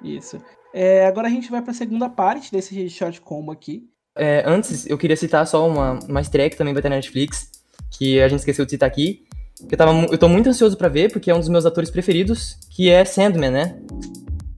Isso. 0.04 0.38
É, 0.78 1.06
agora 1.06 1.30
a 1.30 1.32
gente 1.32 1.50
vai 1.50 1.62
pra 1.62 1.74
segunda 1.74 2.10
parte 2.10 2.52
desse 2.52 2.90
short 2.90 3.22
combo 3.22 3.50
aqui. 3.50 3.88
É, 4.14 4.44
antes, 4.46 4.86
eu 4.86 4.98
queria 4.98 5.16
citar 5.16 5.48
só 5.48 5.66
uma, 5.66 5.98
uma 6.06 6.20
estreia 6.20 6.50
que 6.50 6.58
também 6.58 6.74
vai 6.74 6.84
ter 6.84 6.90
na 6.90 6.98
Netflix, 6.98 7.50
que 7.90 8.20
a 8.20 8.28
gente 8.28 8.40
esqueceu 8.40 8.66
de 8.66 8.72
citar 8.72 8.86
aqui. 8.86 9.26
Que 9.70 9.74
eu, 9.74 9.78
tava, 9.78 9.94
eu 10.12 10.18
tô 10.18 10.28
muito 10.28 10.50
ansioso 10.50 10.76
pra 10.76 10.90
ver, 10.90 11.14
porque 11.14 11.32
é 11.32 11.34
um 11.34 11.40
dos 11.40 11.48
meus 11.48 11.66
atores 11.66 11.90
preferidos, 11.90 12.58
que 12.70 12.90
é 12.90 13.06
Sandman, 13.06 13.52
né? 13.52 13.80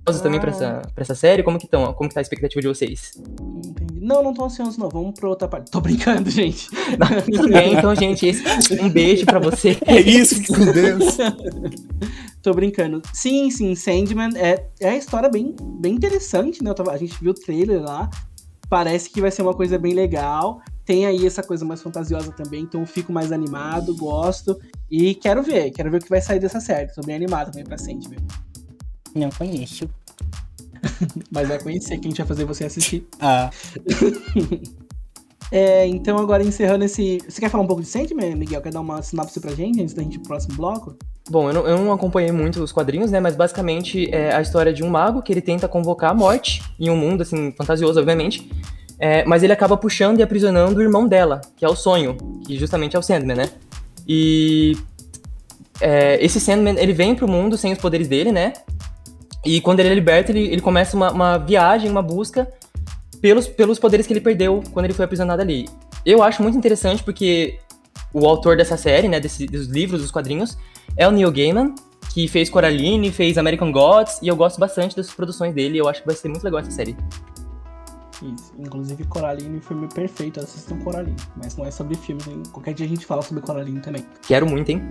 Ansiosos 0.01 0.23
também 0.23 0.39
pra 0.39 0.49
essa, 0.49 0.81
pra 0.95 1.03
essa 1.03 1.13
série, 1.13 1.43
como 1.43 1.59
que, 1.59 1.67
tão, 1.67 1.93
como 1.93 2.09
que 2.09 2.15
tá 2.15 2.19
a 2.19 2.23
expectativa 2.23 2.61
de 2.61 2.67
vocês? 2.67 3.11
Entendi. 3.39 3.86
Não, 4.07 4.23
não 4.23 4.33
tô 4.33 4.45
ansioso, 4.45 4.79
não. 4.79 4.87
Vamos 4.87 5.19
pra 5.19 5.27
outra 5.27 5.47
parte. 5.49 5.69
Tô 5.69 5.81
brincando, 5.81 6.29
gente. 6.31 6.69
Tudo 7.25 7.49
bem, 7.49 7.73
então, 7.73 7.93
gente, 7.93 8.25
esse- 8.25 8.41
um 8.81 8.87
beijo 8.89 9.25
pra 9.25 9.37
você. 9.37 9.77
É 9.85 9.99
isso, 9.99 10.41
com 10.47 10.63
Deus. 10.71 11.17
Tô 12.41 12.53
brincando. 12.53 13.01
Sim, 13.13 13.51
sim, 13.51 13.75
Sandman 13.75 14.29
é, 14.37 14.65
é 14.79 14.89
a 14.91 14.95
história 14.97 15.27
bem, 15.29 15.53
bem 15.81 15.93
interessante, 15.95 16.63
né? 16.63 16.73
Tava- 16.73 16.93
a 16.93 16.97
gente 16.97 17.19
viu 17.21 17.31
o 17.31 17.33
trailer 17.33 17.81
lá. 17.83 18.09
parece 18.69 19.09
que 19.09 19.19
vai 19.19 19.29
ser 19.31 19.41
uma 19.41 19.53
coisa 19.53 19.77
bem 19.77 19.93
legal. 19.93 20.61
Tem 20.85 21.05
aí 21.05 21.25
essa 21.27 21.43
coisa 21.43 21.65
mais 21.65 21.81
fantasiosa 21.81 22.31
também, 22.31 22.61
então 22.61 22.79
eu 22.79 22.87
fico 22.87 23.11
mais 23.11 23.33
animado, 23.33 23.93
gosto. 23.97 24.57
E 24.89 25.15
quero 25.15 25.43
ver, 25.43 25.71
quero 25.71 25.91
ver 25.91 25.97
o 25.97 26.01
que 26.03 26.09
vai 26.09 26.21
sair 26.21 26.39
dessa 26.39 26.61
série. 26.61 26.93
Tô 26.93 27.01
bem 27.01 27.15
animado 27.17 27.51
também 27.51 27.65
pra 27.65 27.77
Sandman. 27.77 28.19
Não 29.13 29.29
conheço. 29.31 29.89
Mas 31.31 31.47
vai 31.47 31.59
conhecer 31.61 31.97
que 31.97 32.07
a 32.07 32.09
gente 32.09 32.17
vai 32.17 32.27
fazer 32.27 32.45
você 32.45 32.65
assistir. 32.65 33.07
Ah. 33.19 33.49
é, 35.51 35.87
então 35.87 36.17
agora 36.17 36.43
encerrando 36.43 36.85
esse. 36.85 37.19
Você 37.27 37.41
quer 37.41 37.49
falar 37.49 37.63
um 37.63 37.67
pouco 37.67 37.81
de 37.81 37.87
Sandman, 37.87 38.35
Miguel? 38.35 38.61
Quer 38.61 38.71
dar 38.71 38.81
uma 38.81 39.01
sinopse 39.01 39.39
pra 39.39 39.53
gente 39.53 39.81
antes 39.81 39.93
da 39.93 40.03
gente 40.03 40.15
ir 40.15 40.19
pro 40.19 40.29
próximo 40.29 40.55
bloco? 40.55 40.95
Bom, 41.29 41.49
eu 41.49 41.53
não, 41.53 41.67
eu 41.67 41.77
não, 41.77 41.91
acompanhei 41.91 42.31
muito 42.31 42.63
os 42.63 42.71
quadrinhos, 42.71 43.11
né? 43.11 43.19
Mas 43.19 43.35
basicamente 43.35 44.09
é 44.13 44.33
a 44.33 44.41
história 44.41 44.73
de 44.73 44.83
um 44.83 44.89
mago 44.89 45.21
que 45.21 45.31
ele 45.33 45.41
tenta 45.41 45.67
convocar 45.67 46.11
a 46.11 46.13
morte 46.13 46.63
em 46.79 46.89
um 46.89 46.95
mundo, 46.95 47.21
assim, 47.21 47.51
fantasioso, 47.51 47.99
obviamente. 47.99 48.49
É, 48.99 49.25
mas 49.25 49.43
ele 49.43 49.53
acaba 49.53 49.77
puxando 49.77 50.19
e 50.19 50.23
aprisionando 50.23 50.79
o 50.79 50.81
irmão 50.81 51.07
dela, 51.07 51.41
que 51.55 51.63
é 51.63 51.69
o 51.69 51.75
Sonho, 51.75 52.17
que 52.45 52.57
justamente 52.57 52.95
é 52.95 52.99
o 52.99 53.03
Sandman, 53.03 53.35
né? 53.37 53.49
E 54.07 54.75
é, 55.79 56.23
esse 56.23 56.39
Sandman, 56.39 56.75
ele 56.79 56.93
vem 56.93 57.13
pro 57.13 57.27
mundo 57.27 57.57
sem 57.57 57.73
os 57.73 57.79
poderes 57.79 58.07
dele, 58.07 58.31
né? 58.31 58.53
E 59.47 59.61
quando 59.61 59.79
ele 59.79 59.87
é 59.87 59.93
liberto, 59.93 60.29
ele, 60.29 60.41
ele 60.41 60.59
começa 60.59 60.97
uma, 60.97 61.09
uma 61.09 61.37
viagem, 61.37 61.89
uma 61.89 62.01
busca 62.01 62.45
pelos, 63.21 63.47
pelos 63.47 63.79
poderes 63.79 64.05
que 64.05 64.11
ele 64.11 64.19
perdeu 64.19 64.61
quando 64.73 64.83
ele 64.83 64.93
foi 64.93 65.05
aprisionado 65.05 65.41
ali. 65.41 65.69
Eu 66.05 66.21
acho 66.21 66.43
muito 66.43 66.57
interessante 66.57 67.01
porque 67.01 67.57
o 68.13 68.27
autor 68.27 68.57
dessa 68.57 68.75
série, 68.75 69.07
né, 69.07 69.21
desse, 69.21 69.45
dos 69.45 69.67
livros, 69.67 70.01
dos 70.01 70.11
quadrinhos, 70.11 70.57
é 70.97 71.07
o 71.07 71.11
Neil 71.11 71.31
Gaiman, 71.31 71.73
que 72.13 72.27
fez 72.27 72.49
Coraline, 72.49 73.09
fez 73.09 73.37
American 73.37 73.71
Gods, 73.71 74.19
e 74.21 74.27
eu 74.27 74.35
gosto 74.35 74.59
bastante 74.59 74.97
das 74.97 75.09
produções 75.11 75.55
dele, 75.55 75.77
eu 75.77 75.87
acho 75.87 76.01
que 76.01 76.07
vai 76.07 76.15
ser 76.15 76.27
muito 76.27 76.43
legal 76.43 76.59
essa 76.59 76.71
série. 76.71 76.97
Isso. 78.21 78.51
Inclusive, 78.57 79.03
Coraline, 79.05 79.61
filme 79.61 79.87
perfeito. 79.87 80.39
Assistam 80.39 80.77
Coraline. 80.79 81.15
Mas 81.35 81.55
não 81.55 81.65
é 81.65 81.71
sobre 81.71 81.95
filmes, 81.95 82.27
hein? 82.27 82.41
Qualquer 82.51 82.73
dia 82.73 82.85
a 82.85 82.89
gente 82.89 83.05
fala 83.05 83.21
sobre 83.21 83.43
Coraline 83.43 83.79
também. 83.79 84.03
Quero 84.27 84.47
muito, 84.47 84.69
hein? 84.69 84.81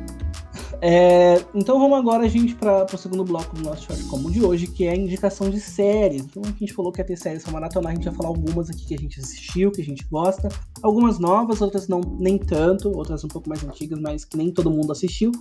É, 0.81 1.43
então 1.55 1.79
vamos 1.79 1.99
agora, 1.99 2.29
gente, 2.29 2.55
para 2.55 2.87
o 2.93 2.99
segundo 2.99 3.25
bloco 3.25 3.57
do 3.57 3.63
nosso 3.63 3.85
short 3.85 4.03
comum 4.05 4.31
de 4.31 4.45
hoje, 4.45 4.67
que 4.67 4.85
é 4.87 4.91
a 4.91 4.97
indicação 4.97 5.49
de 5.49 5.61
séries. 5.61 6.23
Então 6.23 6.43
a 6.45 6.59
gente 6.59 6.73
falou 6.73 6.93
que 6.93 7.01
ia 7.01 7.05
ter 7.05 7.17
séries 7.17 7.43
pra 7.43 7.53
maratonar, 7.53 7.93
a 7.93 7.95
gente 7.95 8.05
vai 8.05 8.15
falar 8.15 8.29
algumas 8.29 8.69
aqui 8.69 8.87
que 8.87 8.95
a 8.95 8.99
gente 8.99 9.21
assistiu, 9.21 9.71
que 9.71 9.81
a 9.81 9.85
gente 9.85 10.05
gosta. 10.11 10.49
Algumas 10.83 11.19
novas, 11.19 11.61
outras 11.61 11.89
não 11.89 12.01
nem 12.01 12.39
tanto, 12.39 12.91
outras 12.97 13.25
um 13.25 13.29
pouco 13.29 13.49
mais 13.49 13.65
antigas, 13.65 13.99
mas 13.99 14.25
que 14.25 14.37
nem 14.37 14.51
todo 14.51 14.71
mundo 14.71 14.93
assistiu, 14.93 15.33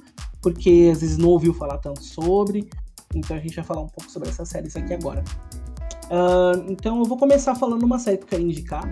porque 0.41 0.89
às 0.91 1.01
vezes 1.01 1.17
não 1.17 1.29
ouviu 1.29 1.53
falar 1.53 1.77
tanto 1.77 2.03
sobre. 2.03 2.69
Então 3.13 3.37
a 3.37 3.39
gente 3.39 3.55
vai 3.55 3.65
falar 3.65 3.81
um 3.81 3.87
pouco 3.87 4.09
sobre 4.09 4.29
essas 4.29 4.47
séries 4.49 4.75
aqui 4.75 4.93
agora. 4.93 5.23
Uh, 6.05 6.71
então 6.71 6.99
eu 6.99 7.05
vou 7.05 7.17
começar 7.17 7.55
falando 7.55 7.83
uma 7.83 7.97
série 7.97 8.17
que 8.17 8.23
eu 8.23 8.27
quero 8.29 8.43
indicar. 8.43 8.83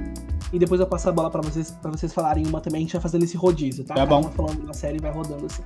E 0.51 0.59
depois 0.59 0.79
eu 0.79 0.87
passo 0.87 1.09
a 1.09 1.11
bola 1.11 1.31
para 1.31 1.41
vocês 1.41 1.71
para 1.71 1.91
vocês 1.91 2.13
falarem 2.13 2.45
uma 2.45 2.61
também. 2.61 2.79
A 2.79 2.81
gente 2.83 2.93
vai 2.93 3.01
fazendo 3.01 3.23
esse 3.23 3.35
rodízio, 3.35 3.83
tá? 3.83 3.95
Tá 3.95 4.05
bom. 4.05 4.21
Uma 4.21 4.31
falando 4.31 4.59
uma 4.63 4.73
série 4.73 4.97
e 4.97 5.01
vai 5.01 5.11
rodando 5.11 5.45
assim. 5.45 5.63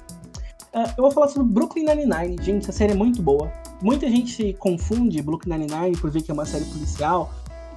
Uh, 0.78 0.94
eu 0.96 1.02
vou 1.02 1.12
falar 1.12 1.28
sobre 1.28 1.48
Brooklyn 1.48 1.86
Nine-Nine. 1.86 2.36
Gente, 2.40 2.64
essa 2.64 2.72
série 2.72 2.94
é 2.94 2.96
muito 2.96 3.20
boa. 3.20 3.52
Muita 3.82 4.08
gente 4.08 4.54
confunde 4.60 5.20
Brooklyn 5.24 5.58
Nine-Nine 5.58 5.98
por 5.98 6.12
ver 6.12 6.22
que 6.22 6.30
é 6.30 6.34
uma 6.34 6.46
série 6.46 6.66
policial 6.66 7.32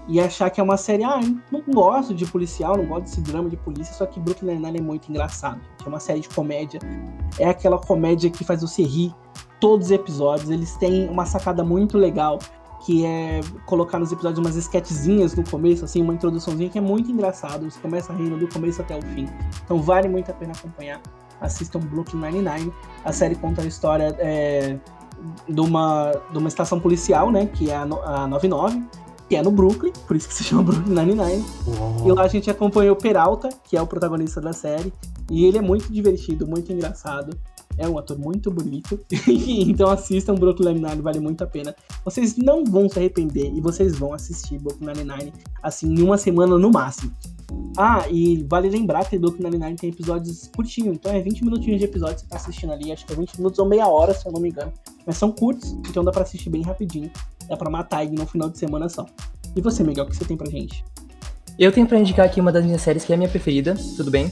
e 0.06 0.20
achar 0.20 0.50
que 0.50 0.60
é 0.60 0.62
uma 0.62 0.76
série, 0.76 1.02
ah, 1.02 1.18
não 1.50 1.62
gosto 1.66 2.12
de 2.12 2.26
policial, 2.26 2.76
não 2.76 2.84
gosto 2.84 3.04
desse 3.04 3.20
drama 3.22 3.48
de 3.48 3.56
polícia, 3.56 3.94
só 3.94 4.04
que 4.04 4.20
Brooklyn 4.20 4.52
Nine-Nine 4.52 4.78
é 4.80 4.82
muito 4.82 5.08
engraçado. 5.08 5.60
É 5.82 5.88
uma 5.88 5.98
série 5.98 6.20
de 6.20 6.28
comédia. 6.28 6.78
É 7.38 7.48
aquela 7.48 7.78
comédia 7.78 8.28
que 8.28 8.44
faz 8.44 8.60
você 8.60 8.82
rir 8.82 9.14
todos 9.60 9.86
os 9.86 9.92
episódios. 9.92 10.50
Eles 10.50 10.76
têm 10.76 11.08
uma 11.08 11.24
sacada 11.24 11.64
muito 11.64 11.96
legal 11.96 12.38
que 12.84 13.06
é 13.06 13.40
colocar 13.64 13.98
nos 13.98 14.12
episódios 14.12 14.38
umas 14.38 14.56
sketchzinhas 14.56 15.34
no 15.34 15.48
começo, 15.48 15.86
assim, 15.86 16.02
uma 16.02 16.12
introduçãozinha 16.12 16.68
que 16.68 16.76
é 16.76 16.82
muito 16.82 17.10
engraçado. 17.10 17.70
Você 17.70 17.80
começa 17.80 18.12
rindo 18.12 18.38
do 18.38 18.48
começo 18.48 18.82
até 18.82 18.94
o 18.94 19.00
fim. 19.00 19.26
Então 19.64 19.80
vale 19.80 20.06
muito 20.06 20.30
a 20.30 20.34
pena 20.34 20.52
acompanhar. 20.52 21.00
Assistam 21.40 21.80
Brooklyn 21.80 22.20
Nine-Nine. 22.20 22.72
A 23.04 23.12
série 23.12 23.34
conta 23.34 23.62
a 23.62 23.66
história 23.66 24.14
é, 24.18 24.76
de, 25.48 25.60
uma, 25.60 26.12
de 26.30 26.38
uma 26.38 26.48
estação 26.48 26.80
policial, 26.80 27.30
né, 27.30 27.46
que 27.46 27.70
é 27.70 27.76
a, 27.76 27.82
a 27.82 28.26
99, 28.26 28.82
que 29.28 29.36
é 29.36 29.42
no 29.42 29.50
Brooklyn, 29.50 29.92
por 30.06 30.16
isso 30.16 30.28
que 30.28 30.34
se 30.34 30.44
chama 30.44 30.62
Brooklyn 30.64 30.94
Nine-Nine. 30.94 31.44
E 32.04 32.12
lá 32.12 32.22
a 32.22 32.28
gente 32.28 32.50
acompanha 32.50 32.92
o 32.92 32.96
Peralta, 32.96 33.48
que 33.64 33.76
é 33.76 33.82
o 33.82 33.86
protagonista 33.86 34.40
da 34.40 34.52
série. 34.52 34.92
E 35.30 35.44
ele 35.44 35.58
é 35.58 35.62
muito 35.62 35.92
divertido, 35.92 36.46
muito 36.46 36.72
engraçado 36.72 37.38
é 37.80 37.88
um 37.88 37.98
ator 37.98 38.18
muito 38.18 38.50
bonito. 38.50 39.00
então 39.26 39.88
assistam 39.88 40.34
Brooklyn 40.34 40.74
Nine-Nine, 40.74 41.02
vale 41.02 41.18
muito 41.18 41.42
a 41.42 41.46
pena. 41.46 41.74
Vocês 42.04 42.36
não 42.36 42.62
vão 42.64 42.88
se 42.88 42.98
arrepender 42.98 43.50
e 43.52 43.60
vocês 43.60 43.96
vão 43.96 44.12
assistir 44.12 44.58
Brooklyn 44.58 44.92
Nine-Nine 44.92 45.32
assim 45.62 45.88
em 45.88 46.02
uma 46.02 46.18
semana 46.18 46.58
no 46.58 46.70
máximo. 46.70 47.10
Ah, 47.76 48.06
e 48.10 48.44
vale 48.48 48.68
lembrar 48.68 49.08
que 49.08 49.18
Brooklyn 49.18 49.50
Nine-Nine 49.50 49.76
tem 49.76 49.90
episódios 49.90 50.50
curtinhos, 50.54 50.94
então 50.94 51.12
é 51.12 51.20
20 51.20 51.44
minutinhos 51.44 51.78
de 51.78 51.84
episódio 51.84 52.16
que 52.16 52.22
você 52.22 52.28
tá 52.28 52.36
assistindo 52.36 52.72
ali, 52.72 52.92
acho 52.92 53.06
que 53.06 53.12
é 53.12 53.16
20 53.16 53.36
minutos 53.36 53.58
ou 53.58 53.66
meia 53.66 53.86
hora, 53.86 54.12
se 54.12 54.26
eu 54.26 54.32
não 54.32 54.40
me 54.40 54.50
engano. 54.50 54.72
Mas 55.06 55.16
são 55.16 55.30
curtos, 55.32 55.72
então 55.88 56.04
dá 56.04 56.10
pra 56.10 56.22
assistir 56.22 56.50
bem 56.50 56.62
rapidinho. 56.62 57.10
Dá 57.48 57.56
pra 57.56 57.70
matar 57.70 57.98
aí 57.98 58.10
no 58.10 58.26
final 58.26 58.48
de 58.48 58.58
semana 58.58 58.88
só. 58.88 59.06
E 59.56 59.60
você, 59.60 59.82
Miguel, 59.82 60.04
o 60.04 60.08
que 60.08 60.16
você 60.16 60.24
tem 60.24 60.36
pra 60.36 60.48
gente? 60.48 60.84
Eu 61.58 61.72
tenho 61.72 61.86
pra 61.86 61.98
indicar 61.98 62.26
aqui 62.26 62.40
uma 62.40 62.52
das 62.52 62.64
minhas 62.64 62.80
séries 62.80 63.04
que 63.04 63.12
é 63.12 63.14
a 63.14 63.18
minha 63.18 63.28
preferida, 63.28 63.74
tudo 63.96 64.10
bem? 64.10 64.30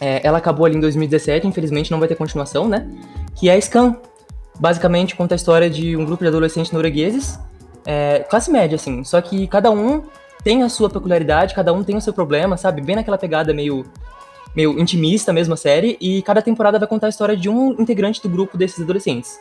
É, 0.00 0.26
ela 0.26 0.38
acabou 0.38 0.66
ali 0.66 0.76
em 0.76 0.80
2017, 0.80 1.46
infelizmente 1.46 1.90
não 1.90 1.98
vai 1.98 2.08
ter 2.08 2.16
continuação, 2.16 2.68
né? 2.68 2.88
Que 3.34 3.48
é 3.48 3.60
Scan. 3.60 3.96
Basicamente 4.58 5.16
conta 5.16 5.34
a 5.34 5.36
história 5.36 5.68
de 5.68 5.96
um 5.96 6.04
grupo 6.04 6.22
de 6.22 6.28
adolescentes 6.28 6.70
noruegueses, 6.70 7.38
é, 7.84 8.20
classe 8.20 8.50
média, 8.50 8.76
assim. 8.76 9.02
Só 9.02 9.20
que 9.20 9.46
cada 9.48 9.70
um 9.70 10.02
tem 10.42 10.62
a 10.62 10.68
sua 10.68 10.90
peculiaridade, 10.90 11.54
cada 11.54 11.72
um 11.72 11.84
tem 11.84 11.96
o 11.96 12.00
seu 12.00 12.12
problema, 12.12 12.56
sabe? 12.56 12.80
Bem 12.80 12.96
naquela 12.96 13.18
pegada 13.18 13.54
meio, 13.54 13.84
meio 14.54 14.78
intimista 14.78 15.32
mesmo 15.32 15.54
a 15.54 15.56
série. 15.56 15.96
E 16.00 16.22
cada 16.22 16.42
temporada 16.42 16.78
vai 16.78 16.88
contar 16.88 17.06
a 17.06 17.10
história 17.10 17.36
de 17.36 17.48
um 17.48 17.72
integrante 17.80 18.22
do 18.22 18.28
grupo 18.28 18.56
desses 18.56 18.80
adolescentes. 18.80 19.38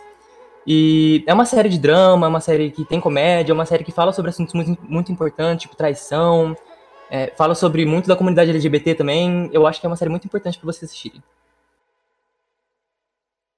E 0.66 1.24
é 1.28 1.34
uma 1.34 1.46
série 1.46 1.68
de 1.68 1.78
drama, 1.78 2.26
é 2.26 2.30
uma 2.30 2.40
série 2.40 2.72
que 2.72 2.86
tem 2.86 3.00
comédia, 3.00 3.52
é 3.52 3.56
uma 3.56 3.66
série 3.66 3.84
que 3.84 3.92
fala 3.92 4.14
sobre 4.14 4.30
assuntos 4.30 4.54
muito, 4.54 4.78
muito 4.88 5.12
importantes, 5.12 5.64
tipo 5.64 5.76
traição, 5.76 6.56
é, 7.12 7.34
fala 7.36 7.54
sobre 7.54 7.86
muito 7.86 8.08
da 8.08 8.16
comunidade 8.16 8.50
LGBT 8.52 8.96
também. 8.96 9.50
Eu 9.52 9.68
acho 9.68 9.80
que 9.80 9.86
é 9.86 9.90
uma 9.90 9.96
série 9.98 10.10
muito 10.10 10.26
importante 10.26 10.58
para 10.58 10.66
vocês 10.66 10.90
assistirem. 10.90 11.22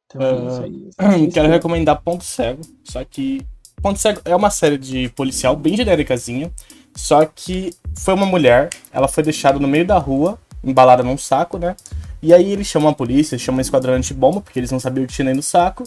Então, 0.08 0.48
uh, 0.48 1.32
quero 1.32 1.48
recomendar 1.48 2.02
Ponto 2.02 2.24
Cego, 2.24 2.62
só 2.84 3.04
que 3.04 3.46
Ponto 3.82 4.00
Cego 4.00 4.22
é 4.26 4.36
uma 4.36 4.50
série 4.50 4.78
de 4.78 5.10
policial 5.10 5.56
bem 5.56 5.78
genéricazinha, 5.78 6.52
só 6.96 7.26
que 7.26 7.74
foi 7.94 8.14
uma 8.14 8.26
mulher, 8.26 8.70
ela 8.92 9.08
foi 9.08 9.24
deixada 9.24 9.60
no 9.60 9.68
meio 9.68 9.86
da 9.86 9.98
rua, 9.98 10.40
embalada 10.64 11.04
num 11.04 11.18
saco, 11.18 11.58
né? 11.58 11.76
E 12.22 12.34
aí 12.34 12.52
eles 12.52 12.66
chamam 12.66 12.90
a 12.90 12.94
polícia, 12.94 13.38
chamam 13.38 13.60
o 13.60 13.62
esquadrão 13.62 13.94
antibomba, 13.94 14.42
porque 14.42 14.58
eles 14.58 14.72
não 14.72 14.80
sabiam 14.80 15.04
o 15.04 15.08
que 15.08 15.14
tinha 15.14 15.32
no 15.34 15.44
saco. 15.44 15.84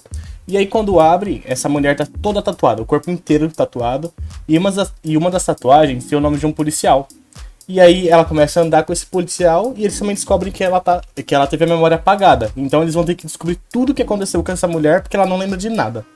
E 0.46 0.56
aí 0.56 0.66
quando 0.66 1.00
abre, 1.00 1.42
essa 1.44 1.68
mulher 1.68 1.96
tá 1.96 2.06
toda 2.22 2.40
tatuada, 2.40 2.80
o 2.80 2.86
corpo 2.86 3.10
inteiro 3.10 3.50
tatuado. 3.50 4.12
E 4.46 4.56
uma 4.56 4.70
das, 4.70 4.92
e 5.02 5.16
uma 5.16 5.30
das 5.30 5.44
tatuagens 5.44 6.04
tem 6.04 6.16
o 6.16 6.20
nome 6.20 6.36
de 6.38 6.46
um 6.46 6.52
policial. 6.52 7.08
E 7.66 7.80
aí 7.80 8.08
ela 8.08 8.24
começa 8.24 8.60
a 8.60 8.62
andar 8.62 8.84
com 8.84 8.92
esse 8.92 9.04
policial 9.04 9.74
e 9.76 9.82
eles 9.82 9.98
também 9.98 10.14
descobrem 10.14 10.52
que 10.52 10.62
ela, 10.62 10.80
tá, 10.80 11.02
que 11.26 11.34
ela 11.34 11.46
teve 11.46 11.64
a 11.64 11.68
memória 11.68 11.96
apagada. 11.96 12.52
Então 12.56 12.82
eles 12.82 12.94
vão 12.94 13.04
ter 13.04 13.14
que 13.14 13.26
descobrir 13.26 13.58
tudo 13.70 13.90
o 13.90 13.94
que 13.94 14.02
aconteceu 14.02 14.42
com 14.42 14.52
essa 14.52 14.68
mulher 14.68 15.02
porque 15.02 15.16
ela 15.16 15.26
não 15.26 15.36
lembra 15.36 15.58
de 15.58 15.68
nada. 15.68 16.06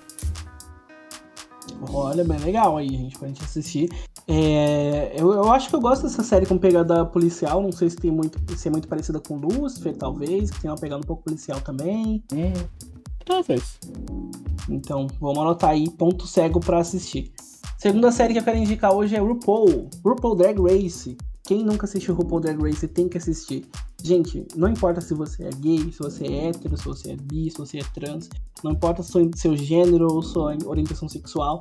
Olha, 1.91 2.25
bem 2.25 2.39
legal 2.39 2.77
aí, 2.77 2.89
gente, 2.89 3.19
pra 3.19 3.29
gente 3.29 3.43
assistir. 3.43 3.89
É, 4.29 5.15
eu, 5.17 5.33
eu 5.33 5.51
acho 5.53 5.69
que 5.69 5.75
eu 5.75 5.81
gosto 5.81 6.03
dessa 6.03 6.23
série 6.23 6.47
com 6.47 6.57
pegada 6.59 7.05
policial. 7.05 7.61
Não 7.61 7.73
sei 7.73 7.91
se 7.91 7.97
tem 7.97 8.11
muito, 8.11 8.39
se 8.57 8.69
é 8.69 8.71
muito 8.71 8.89
parecida 8.89 9.21
com 9.21 9.37
Lucifer, 9.37 9.97
talvez, 9.97 10.51
que 10.51 10.61
tem 10.61 10.71
uma 10.71 10.77
pegada 10.77 11.01
um 11.01 11.07
pouco 11.07 11.25
policial 11.25 11.61
também. 11.61 12.23
Hum, 12.33 12.53
talvez. 13.25 13.79
Então, 14.69 15.07
vamos 15.21 15.39
anotar 15.39 15.71
aí, 15.71 15.91
ponto 15.91 16.27
cego 16.27 16.61
para 16.61 16.79
assistir. 16.79 17.33
Segunda 17.79 18.13
série 18.13 18.33
que 18.33 18.39
eu 18.39 18.45
quero 18.45 18.59
indicar 18.59 18.93
hoje 18.93 19.17
é 19.17 19.19
RuPaul, 19.19 19.89
RuPaul 20.05 20.37
Drag 20.37 20.61
Race. 20.61 21.17
Quem 21.43 21.65
nunca 21.65 21.85
assistiu 21.85 22.15
RuPaul 22.15 22.41
Drag 22.41 22.63
Race 22.63 22.87
tem 22.87 23.09
que 23.09 23.19
assistir. 23.19 23.67
Gente, 24.03 24.47
não 24.57 24.69
importa 24.69 25.01
se 25.01 25.15
você 25.15 25.45
é 25.45 25.51
gay, 25.51 25.93
se 25.93 25.99
você 25.99 26.27
é 26.27 26.49
hétero, 26.49 26.77
se 26.77 26.85
você 26.85 27.13
é 27.13 27.17
bi, 27.17 27.51
se 27.51 27.59
você 27.59 27.79
é 27.79 27.85
trans, 27.95 28.29
não 28.65 28.73
importa 28.73 29.03
seu, 29.03 29.31
seu 29.37 29.57
gênero 29.57 30.13
ou 30.13 30.23
sua 30.23 30.57
orientação 30.67 31.09
sexual, 31.09 31.61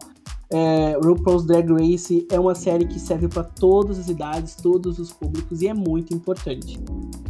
é, 0.51 0.97
RuPaul's 0.97 1.45
Drag 1.45 1.71
Race 1.71 2.27
é 2.29 2.39
uma 2.39 2.55
série 2.55 2.85
que 2.85 2.99
serve 2.99 3.27
para 3.27 3.43
todas 3.43 3.97
as 3.99 4.09
idades, 4.09 4.55
todos 4.55 4.99
os 4.99 5.13
públicos 5.13 5.61
e 5.61 5.67
é 5.67 5.73
muito 5.73 6.13
importante. 6.13 6.79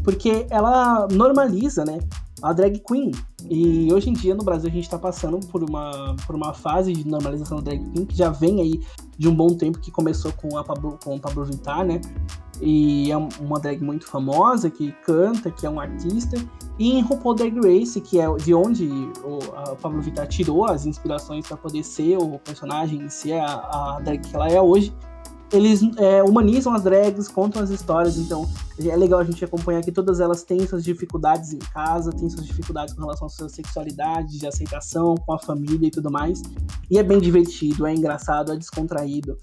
Porque 0.03 0.47
ela 0.49 1.07
normaliza, 1.11 1.85
né, 1.85 1.99
a 2.41 2.53
drag 2.53 2.79
queen. 2.79 3.11
E 3.49 3.93
hoje 3.93 4.09
em 4.09 4.13
dia 4.13 4.33
no 4.33 4.43
Brasil 4.43 4.69
a 4.69 4.73
gente 4.73 4.85
está 4.85 4.97
passando 4.97 5.39
por 5.47 5.61
uma, 5.61 6.15
por 6.25 6.35
uma 6.35 6.53
fase 6.53 6.93
de 6.93 7.07
normalização 7.07 7.57
da 7.57 7.71
drag 7.71 7.83
queen 7.91 8.05
que 8.05 8.15
já 8.15 8.29
vem 8.29 8.61
aí 8.61 8.81
de 9.17 9.27
um 9.27 9.35
bom 9.35 9.55
tempo, 9.55 9.79
que 9.79 9.91
começou 9.91 10.31
com 10.31 10.57
a 10.57 10.63
Pablo, 10.63 10.97
com 11.03 11.15
o 11.15 11.19
Pablo 11.19 11.45
Vittar, 11.45 11.85
né? 11.85 12.01
E 12.61 13.11
é 13.11 13.17
uma 13.17 13.59
drag 13.59 13.83
muito 13.83 14.05
famosa, 14.05 14.69
que 14.69 14.91
canta, 15.03 15.49
que 15.49 15.65
é 15.65 15.69
um 15.69 15.79
artista. 15.79 16.37
E 16.77 16.91
em 16.91 17.01
RuPaul 17.01 17.35
Drag 17.35 17.55
Race, 17.55 17.99
que 17.99 18.19
é 18.19 18.33
de 18.35 18.53
onde 18.53 18.87
o 19.23 19.39
Pablo 19.81 20.01
Vittar 20.01 20.27
tirou 20.27 20.65
as 20.65 20.85
inspirações 20.85 21.47
para 21.47 21.57
poder 21.57 21.83
ser 21.83 22.17
o 22.17 22.39
personagem, 22.39 23.09
ser 23.09 23.39
a, 23.39 23.97
a 23.97 23.99
drag 24.03 24.19
que 24.19 24.35
ela 24.35 24.47
é 24.47 24.61
hoje, 24.61 24.93
eles 25.51 25.81
é, 25.97 26.23
humanizam 26.23 26.73
as 26.73 26.83
drags, 26.83 27.27
contam 27.27 27.61
as 27.61 27.69
histórias, 27.69 28.17
então 28.17 28.49
é 28.79 28.95
legal 28.95 29.19
a 29.19 29.23
gente 29.23 29.43
acompanhar 29.43 29.81
que 29.81 29.91
todas 29.91 30.19
elas 30.19 30.43
têm 30.43 30.65
suas 30.65 30.83
dificuldades 30.83 31.51
em 31.51 31.59
casa, 31.59 32.11
têm 32.11 32.29
suas 32.29 32.45
dificuldades 32.45 32.93
com 32.93 33.01
relação 33.01 33.27
à 33.27 33.29
sua 33.29 33.49
sexualidade, 33.49 34.39
de 34.39 34.47
aceitação, 34.47 35.15
com 35.15 35.33
a 35.33 35.39
família 35.39 35.87
e 35.87 35.91
tudo 35.91 36.09
mais. 36.09 36.41
E 36.89 36.97
é 36.97 37.03
bem 37.03 37.19
divertido, 37.19 37.85
é 37.85 37.93
engraçado, 37.93 38.53
é 38.53 38.55
descontraído. 38.55 39.37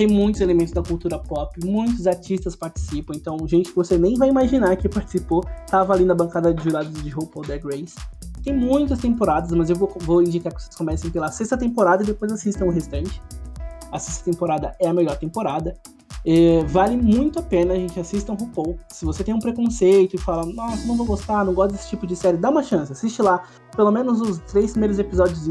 Tem 0.00 0.06
muitos 0.06 0.40
elementos 0.40 0.72
da 0.72 0.82
cultura 0.82 1.18
pop, 1.18 1.60
muitos 1.62 2.06
artistas 2.06 2.56
participam, 2.56 3.12
então 3.14 3.36
gente 3.46 3.68
que 3.68 3.76
você 3.76 3.98
nem 3.98 4.14
vai 4.14 4.30
imaginar 4.30 4.74
que 4.76 4.88
participou, 4.88 5.44
tava 5.66 5.92
ali 5.92 6.06
na 6.06 6.14
bancada 6.14 6.54
de 6.54 6.64
jurados 6.64 7.02
de 7.02 7.10
RuPaul 7.10 7.44
Drag 7.44 7.62
Race. 7.62 7.96
Tem 8.42 8.56
muitas 8.56 8.98
temporadas, 8.98 9.50
mas 9.52 9.68
eu 9.68 9.76
vou, 9.76 9.94
vou 10.00 10.22
indicar 10.22 10.54
que 10.54 10.62
vocês 10.62 10.74
comecem 10.74 11.10
pela 11.10 11.30
sexta 11.30 11.54
temporada 11.54 12.02
e 12.02 12.06
depois 12.06 12.32
assistam 12.32 12.64
o 12.64 12.70
restante. 12.70 13.22
A 13.92 13.98
sexta 13.98 14.24
temporada 14.24 14.74
é 14.80 14.88
a 14.88 14.94
melhor 14.94 15.18
temporada. 15.18 15.76
É, 16.24 16.64
vale 16.64 16.96
muito 16.96 17.38
a 17.38 17.42
pena 17.42 17.74
a 17.74 17.76
gente 17.76 18.00
assista 18.00 18.32
um 18.32 18.36
RuPaul. 18.36 18.78
Se 18.88 19.04
você 19.04 19.22
tem 19.22 19.34
um 19.34 19.38
preconceito 19.38 20.16
e 20.16 20.18
fala, 20.18 20.46
nossa, 20.46 20.86
não 20.86 20.96
vou 20.96 21.04
gostar, 21.04 21.44
não 21.44 21.52
gosto 21.52 21.72
desse 21.72 21.90
tipo 21.90 22.06
de 22.06 22.16
série, 22.16 22.38
dá 22.38 22.48
uma 22.48 22.62
chance, 22.62 22.90
assiste 22.90 23.20
lá. 23.20 23.42
Pelo 23.76 23.90
menos 23.90 24.22
os 24.22 24.38
três 24.50 24.70
primeiros 24.70 24.98
episódios 24.98 25.46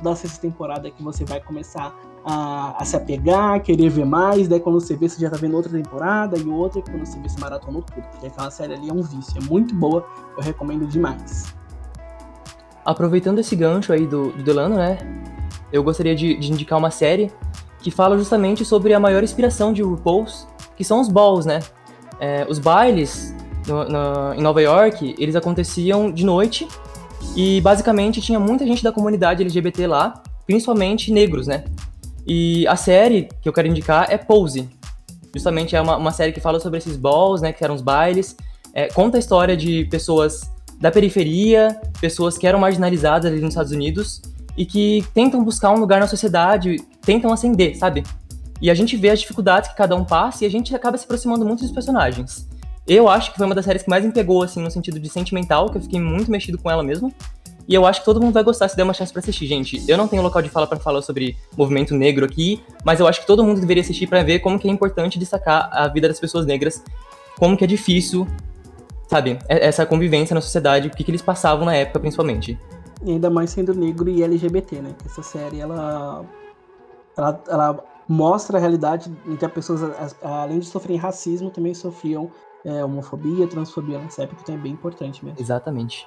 da 0.00 0.14
sexta 0.14 0.40
temporada 0.40 0.90
que 0.90 1.02
você 1.02 1.24
vai 1.24 1.40
começar 1.40 1.94
a, 2.24 2.80
a, 2.80 2.84
se 2.84 2.96
apegar, 2.96 3.60
querer 3.62 3.88
ver 3.88 4.04
mais. 4.04 4.48
Daí 4.48 4.60
quando 4.60 4.80
você 4.80 4.96
vê, 4.96 5.08
você 5.08 5.20
já 5.20 5.30
tá 5.30 5.36
vendo 5.36 5.56
outra 5.56 5.72
temporada 5.72 6.36
e 6.38 6.48
outra, 6.48 6.80
e 6.80 6.82
quando 6.82 7.04
você 7.04 7.18
vê, 7.18 7.28
você 7.28 7.40
maratonou 7.40 7.82
tudo. 7.82 8.02
Porque 8.10 8.26
aquela 8.26 8.50
série 8.50 8.74
ali 8.74 8.88
é 8.88 8.92
um 8.92 9.02
vício, 9.02 9.34
é 9.36 9.44
muito 9.44 9.74
boa, 9.74 10.06
eu 10.36 10.42
recomendo 10.42 10.86
demais. 10.86 11.54
Aproveitando 12.84 13.38
esse 13.38 13.54
gancho 13.54 13.92
aí 13.92 14.06
do, 14.06 14.32
do 14.32 14.42
Delano, 14.42 14.76
né? 14.76 14.98
Eu 15.72 15.82
gostaria 15.82 16.14
de, 16.14 16.36
de 16.36 16.52
indicar 16.52 16.78
uma 16.78 16.90
série 16.90 17.30
que 17.80 17.90
fala 17.90 18.16
justamente 18.16 18.64
sobre 18.64 18.94
a 18.94 19.00
maior 19.00 19.22
inspiração 19.22 19.72
de 19.72 19.82
RuPaul's, 19.82 20.48
que 20.76 20.84
são 20.84 21.00
os 21.00 21.08
balls, 21.08 21.44
né? 21.44 21.60
É, 22.18 22.46
os 22.48 22.58
bailes 22.58 23.34
no, 23.66 23.84
no, 23.84 24.34
em 24.34 24.40
Nova 24.40 24.60
York, 24.60 25.14
eles 25.18 25.36
aconteciam 25.36 26.10
de 26.10 26.24
noite 26.24 26.66
e 27.40 27.60
basicamente 27.60 28.20
tinha 28.20 28.40
muita 28.40 28.66
gente 28.66 28.82
da 28.82 28.90
comunidade 28.90 29.44
LGBT 29.44 29.86
lá, 29.86 30.24
principalmente 30.44 31.12
negros, 31.12 31.46
né? 31.46 31.62
E 32.26 32.66
a 32.66 32.74
série 32.74 33.28
que 33.40 33.48
eu 33.48 33.52
quero 33.52 33.68
indicar 33.68 34.08
é 34.10 34.18
Pose. 34.18 34.68
Justamente 35.32 35.76
é 35.76 35.80
uma, 35.80 35.96
uma 35.96 36.10
série 36.10 36.32
que 36.32 36.40
fala 36.40 36.58
sobre 36.58 36.78
esses 36.78 36.96
balls, 36.96 37.40
né? 37.40 37.52
Que 37.52 37.62
eram 37.62 37.76
os 37.76 37.80
bailes. 37.80 38.36
É, 38.74 38.88
conta 38.88 39.18
a 39.18 39.20
história 39.20 39.56
de 39.56 39.84
pessoas 39.84 40.50
da 40.80 40.90
periferia, 40.90 41.80
pessoas 42.00 42.36
que 42.36 42.44
eram 42.44 42.58
marginalizadas 42.58 43.30
ali 43.30 43.40
nos 43.40 43.50
Estados 43.50 43.70
Unidos 43.70 44.20
e 44.56 44.66
que 44.66 45.06
tentam 45.14 45.44
buscar 45.44 45.70
um 45.70 45.78
lugar 45.78 46.00
na 46.00 46.08
sociedade, 46.08 46.74
tentam 47.02 47.32
ascender, 47.32 47.78
sabe? 47.78 48.02
E 48.60 48.68
a 48.68 48.74
gente 48.74 48.96
vê 48.96 49.10
as 49.10 49.20
dificuldades 49.20 49.70
que 49.70 49.76
cada 49.76 49.94
um 49.94 50.04
passa 50.04 50.42
e 50.42 50.46
a 50.48 50.50
gente 50.50 50.74
acaba 50.74 50.98
se 50.98 51.04
aproximando 51.04 51.44
muito 51.46 51.60
dos 51.60 51.70
personagens. 51.70 52.48
Eu 52.88 53.06
acho 53.06 53.32
que 53.32 53.36
foi 53.36 53.44
uma 53.44 53.54
das 53.54 53.66
séries 53.66 53.82
que 53.82 53.90
mais 53.90 54.02
me 54.02 54.10
pegou, 54.10 54.42
assim, 54.42 54.62
no 54.62 54.70
sentido 54.70 54.98
de 54.98 55.10
sentimental, 55.10 55.68
que 55.70 55.76
eu 55.76 55.82
fiquei 55.82 56.00
muito 56.00 56.30
mexido 56.30 56.56
com 56.56 56.70
ela 56.70 56.82
mesmo. 56.82 57.12
E 57.68 57.74
eu 57.74 57.84
acho 57.84 58.00
que 58.00 58.06
todo 58.06 58.18
mundo 58.18 58.32
vai 58.32 58.42
gostar 58.42 58.66
se 58.66 58.74
der 58.74 58.82
uma 58.82 58.94
chance 58.94 59.12
para 59.12 59.20
assistir, 59.20 59.46
gente. 59.46 59.84
Eu 59.86 59.98
não 59.98 60.08
tenho 60.08 60.22
local 60.22 60.40
de 60.40 60.48
fala 60.48 60.66
para 60.66 60.78
falar 60.78 61.02
sobre 61.02 61.36
movimento 61.54 61.94
negro 61.94 62.24
aqui, 62.24 62.64
mas 62.82 62.98
eu 62.98 63.06
acho 63.06 63.20
que 63.20 63.26
todo 63.26 63.44
mundo 63.44 63.60
deveria 63.60 63.82
assistir 63.82 64.06
para 64.06 64.22
ver 64.22 64.38
como 64.38 64.58
que 64.58 64.66
é 64.66 64.70
importante 64.70 65.18
destacar 65.18 65.68
a 65.70 65.86
vida 65.86 66.08
das 66.08 66.18
pessoas 66.18 66.46
negras, 66.46 66.82
como 67.38 67.58
que 67.58 67.64
é 67.64 67.66
difícil, 67.66 68.26
sabe, 69.06 69.38
essa 69.46 69.84
convivência 69.84 70.32
na 70.32 70.40
sociedade, 70.40 70.88
o 70.88 70.90
que, 70.90 71.04
que 71.04 71.10
eles 71.10 71.20
passavam 71.20 71.66
na 71.66 71.74
época, 71.74 72.00
principalmente. 72.00 72.58
E 73.04 73.10
ainda 73.10 73.28
mais 73.28 73.50
sendo 73.50 73.74
negro 73.74 74.08
e 74.08 74.22
LGBT, 74.22 74.80
né? 74.80 74.94
Essa 75.04 75.22
série, 75.22 75.60
ela, 75.60 76.24
ela, 77.14 77.42
ela 77.50 77.84
mostra 78.08 78.56
a 78.56 78.60
realidade 78.60 79.12
em 79.26 79.36
que 79.36 79.44
as 79.44 79.52
pessoas, 79.52 80.14
além 80.22 80.58
de 80.58 80.66
sofrerem 80.66 80.98
racismo, 80.98 81.50
também 81.50 81.74
sofriam 81.74 82.30
é, 82.68 82.84
homofobia, 82.84 83.46
transfobia 83.46 83.98
nessa 83.98 84.22
época, 84.22 84.42
então 84.42 84.54
é 84.54 84.58
bem 84.58 84.72
importante 84.72 85.24
mesmo. 85.24 85.40
Exatamente. 85.40 86.06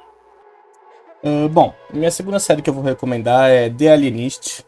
Uh, 1.23 1.49
bom, 1.49 1.73
minha 1.93 2.11
segunda 2.11 2.39
série 2.39 2.61
que 2.61 2.69
eu 2.69 2.73
vou 2.73 2.83
recomendar 2.83 3.49
é 3.49 3.69
The 3.69 3.91
Alienist. 3.91 4.65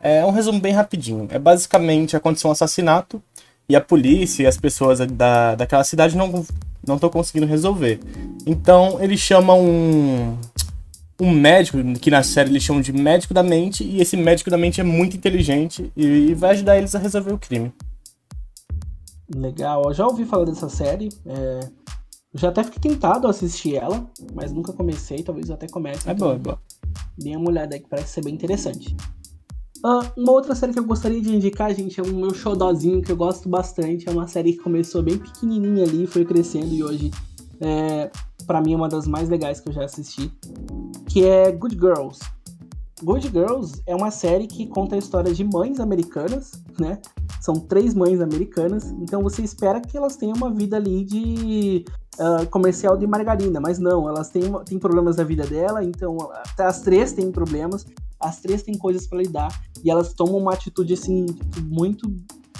É 0.00 0.24
um 0.24 0.30
resumo 0.30 0.60
bem 0.60 0.72
rapidinho. 0.72 1.26
É 1.30 1.38
basicamente 1.38 2.16
aconteceu 2.16 2.48
um 2.48 2.52
assassinato 2.52 3.22
e 3.68 3.74
a 3.74 3.80
polícia 3.80 4.42
e 4.42 4.46
as 4.46 4.56
pessoas 4.56 4.98
da, 4.98 5.54
daquela 5.54 5.84
cidade 5.84 6.16
não 6.16 6.44
não 6.86 6.94
estão 6.94 7.10
conseguindo 7.10 7.46
resolver. 7.46 7.98
Então 8.46 8.98
eles 9.02 9.18
chamam 9.18 9.60
um 9.60 10.38
um 11.18 11.30
médico, 11.30 11.78
que 11.98 12.10
na 12.10 12.22
série 12.22 12.50
eles 12.50 12.62
chamam 12.62 12.82
de 12.82 12.92
médico 12.92 13.32
da 13.32 13.42
mente, 13.42 13.82
e 13.82 14.00
esse 14.00 14.16
médico 14.16 14.50
da 14.50 14.58
mente 14.58 14.80
é 14.80 14.84
muito 14.84 15.16
inteligente 15.16 15.90
e, 15.96 16.34
vai 16.34 16.50
ajudar 16.50 16.76
eles 16.76 16.94
a 16.94 16.98
resolver 16.98 17.32
o 17.32 17.38
crime. 17.38 17.72
Legal, 19.34 19.84
eu 19.84 19.94
já 19.94 20.06
ouvi 20.06 20.24
falar 20.24 20.44
dessa 20.44 20.68
série. 20.68 21.08
É... 21.24 21.60
Já 22.34 22.50
até 22.50 22.62
fiquei 22.62 22.92
tentado 22.92 23.26
a 23.26 23.30
assistir 23.30 23.76
ela, 23.76 24.08
mas 24.34 24.52
nunca 24.52 24.72
comecei, 24.72 25.22
talvez 25.22 25.48
eu 25.48 25.54
até 25.54 25.66
comece. 25.66 26.08
É 26.08 26.12
então, 26.12 26.28
boa, 26.28 26.36
é 26.36 26.38
boa. 26.38 26.62
Dê 27.18 27.36
uma 27.36 27.48
olhada 27.48 27.74
aí 27.74 27.80
que 27.80 27.88
parece 27.88 28.12
ser 28.12 28.24
bem 28.24 28.34
interessante. 28.34 28.94
Uh, 29.78 30.20
uma 30.20 30.32
outra 30.32 30.54
série 30.54 30.72
que 30.72 30.78
eu 30.78 30.84
gostaria 30.84 31.20
de 31.20 31.34
indicar, 31.34 31.74
gente, 31.74 31.98
é 31.98 32.02
um 32.02 32.12
meu 32.12 32.34
showzinho 32.34 33.00
que 33.00 33.10
eu 33.10 33.16
gosto 33.16 33.48
bastante. 33.48 34.08
É 34.08 34.12
uma 34.12 34.26
série 34.26 34.52
que 34.52 34.58
começou 34.58 35.02
bem 35.02 35.18
pequenininha 35.18 35.84
ali, 35.84 36.06
foi 36.06 36.24
crescendo 36.24 36.74
e 36.74 36.82
hoje 36.82 37.10
é, 37.60 38.10
para 38.46 38.60
mim 38.60 38.74
é 38.74 38.76
uma 38.76 38.88
das 38.88 39.06
mais 39.06 39.28
legais 39.28 39.60
que 39.60 39.68
eu 39.68 39.72
já 39.72 39.84
assisti, 39.84 40.30
que 41.08 41.24
é 41.24 41.50
Good 41.52 41.76
Girls. 41.76 42.20
Good 43.02 43.28
Girls 43.28 43.82
é 43.86 43.94
uma 43.94 44.10
série 44.10 44.46
que 44.46 44.66
conta 44.66 44.94
a 44.94 44.98
história 44.98 45.32
de 45.32 45.44
mães 45.44 45.80
americanas, 45.80 46.52
né? 46.78 47.00
São 47.46 47.60
três 47.60 47.94
mães 47.94 48.20
americanas, 48.20 48.90
então 49.00 49.22
você 49.22 49.40
espera 49.40 49.80
que 49.80 49.96
elas 49.96 50.16
tenham 50.16 50.36
uma 50.36 50.52
vida 50.52 50.76
ali 50.76 51.04
de 51.04 51.84
uh, 52.18 52.44
comercial 52.50 52.96
de 52.96 53.06
margarina, 53.06 53.60
mas 53.60 53.78
não, 53.78 54.08
elas 54.08 54.30
têm, 54.30 54.52
têm 54.64 54.80
problemas 54.80 55.14
na 55.14 55.22
vida 55.22 55.46
dela, 55.46 55.84
então 55.84 56.16
as 56.58 56.80
três 56.80 57.12
têm 57.12 57.30
problemas, 57.30 57.86
as 58.18 58.40
três 58.40 58.64
têm 58.64 58.76
coisas 58.76 59.06
para 59.06 59.18
lidar 59.18 59.46
e 59.84 59.88
elas 59.88 60.12
tomam 60.12 60.38
uma 60.38 60.54
atitude 60.54 60.94
assim 60.94 61.24
muito 61.62 62.12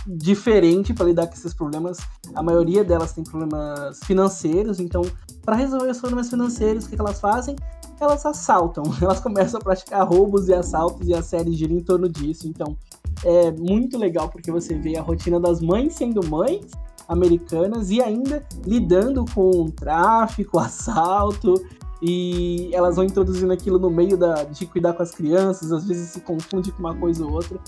diferente 0.07 0.95
para 0.95 1.07
lidar 1.07 1.27
com 1.27 1.35
esses 1.35 1.53
problemas. 1.53 1.99
A 2.33 2.41
maioria 2.41 2.85
delas 2.85 3.13
tem 3.13 3.25
problemas 3.25 3.99
financeiros, 4.05 4.79
então, 4.79 5.03
para 5.45 5.57
resolver 5.57 5.91
os 5.91 5.99
problemas 5.99 6.31
financeiros, 6.31 6.85
o 6.85 6.89
que, 6.89 6.95
que 6.95 7.03
elas 7.03 7.19
fazem? 7.19 7.57
Elas 8.01 8.25
assaltam, 8.25 8.85
elas 9.03 9.19
começam 9.19 9.59
a 9.59 9.65
praticar 9.65 10.07
roubos 10.07 10.47
e 10.47 10.55
assaltos 10.55 11.09
e 11.09 11.13
a 11.13 11.23
série 11.23 11.55
gira 11.55 11.73
em 11.73 11.81
torno 11.81 12.09
disso. 12.09 12.47
Então, 12.47 12.77
é 13.25 13.51
muito 13.51 13.99
legal 13.99 14.29
porque 14.29 14.51
você 14.51 14.75
vê 14.75 14.97
a 14.97 15.03
rotina 15.03 15.41
das 15.41 15.61
mães 15.61 15.95
sendo 15.95 16.27
mães 16.29 16.67
americanas 17.09 17.91
e 17.91 18.01
ainda 18.01 18.45
lidando 18.65 19.25
com 19.35 19.67
tráfico, 19.67 20.59
assalto 20.61 21.55
e 22.03 22.71
elas 22.75 22.97
vão 22.97 23.05
introduzindo 23.05 23.53
aquilo 23.53 23.79
no 23.79 23.91
meio 23.91 24.17
da, 24.17 24.45
de 24.45 24.67
cuidar 24.67 24.93
com 24.93 25.03
as 25.03 25.13
crianças, 25.13 25.73
às 25.73 25.87
vezes 25.87 26.11
se 26.11 26.21
confunde 26.21 26.71
com 26.73 26.81
uma 26.81 26.95
coisa 26.95 27.25
ou 27.25 27.33
outra. 27.33 27.59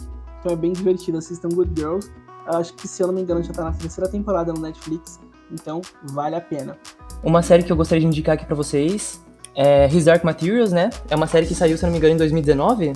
Então 0.41 0.53
é 0.53 0.57
bem 0.57 0.73
divertido. 0.73 1.19
Assistam 1.19 1.49
Good 1.49 1.73
Girls. 1.77 2.11
Acho 2.47 2.75
que, 2.75 2.87
se 2.87 3.03
eu 3.03 3.09
não 3.09 3.15
me 3.15 3.23
engano, 3.23 3.43
já 3.43 3.53
tá 3.53 3.65
na 3.65 3.73
terceira 3.73 4.09
temporada 4.11 4.53
no 4.53 4.61
Netflix. 4.61 5.21
Então, 5.51 5.81
vale 6.05 6.37
a 6.37 6.41
pena. 6.41 6.79
Uma 7.23 7.43
série 7.43 7.63
que 7.63 7.73
eu 7.73 7.77
gostaria 7.77 8.01
de 8.01 8.07
indicar 8.07 8.35
aqui 8.35 8.47
para 8.47 8.55
vocês 8.55 9.23
é 9.55 9.87
His 9.89 10.05
Dark 10.05 10.23
Materials, 10.25 10.73
né? 10.73 10.91
É 11.11 11.17
uma 11.17 11.27
série 11.27 11.47
que 11.47 11.55
saiu, 11.55 11.77
se 11.77 11.83
não 11.85 11.91
me 11.91 11.99
engano, 11.99 12.15
em 12.15 12.19
2019. 12.19 12.93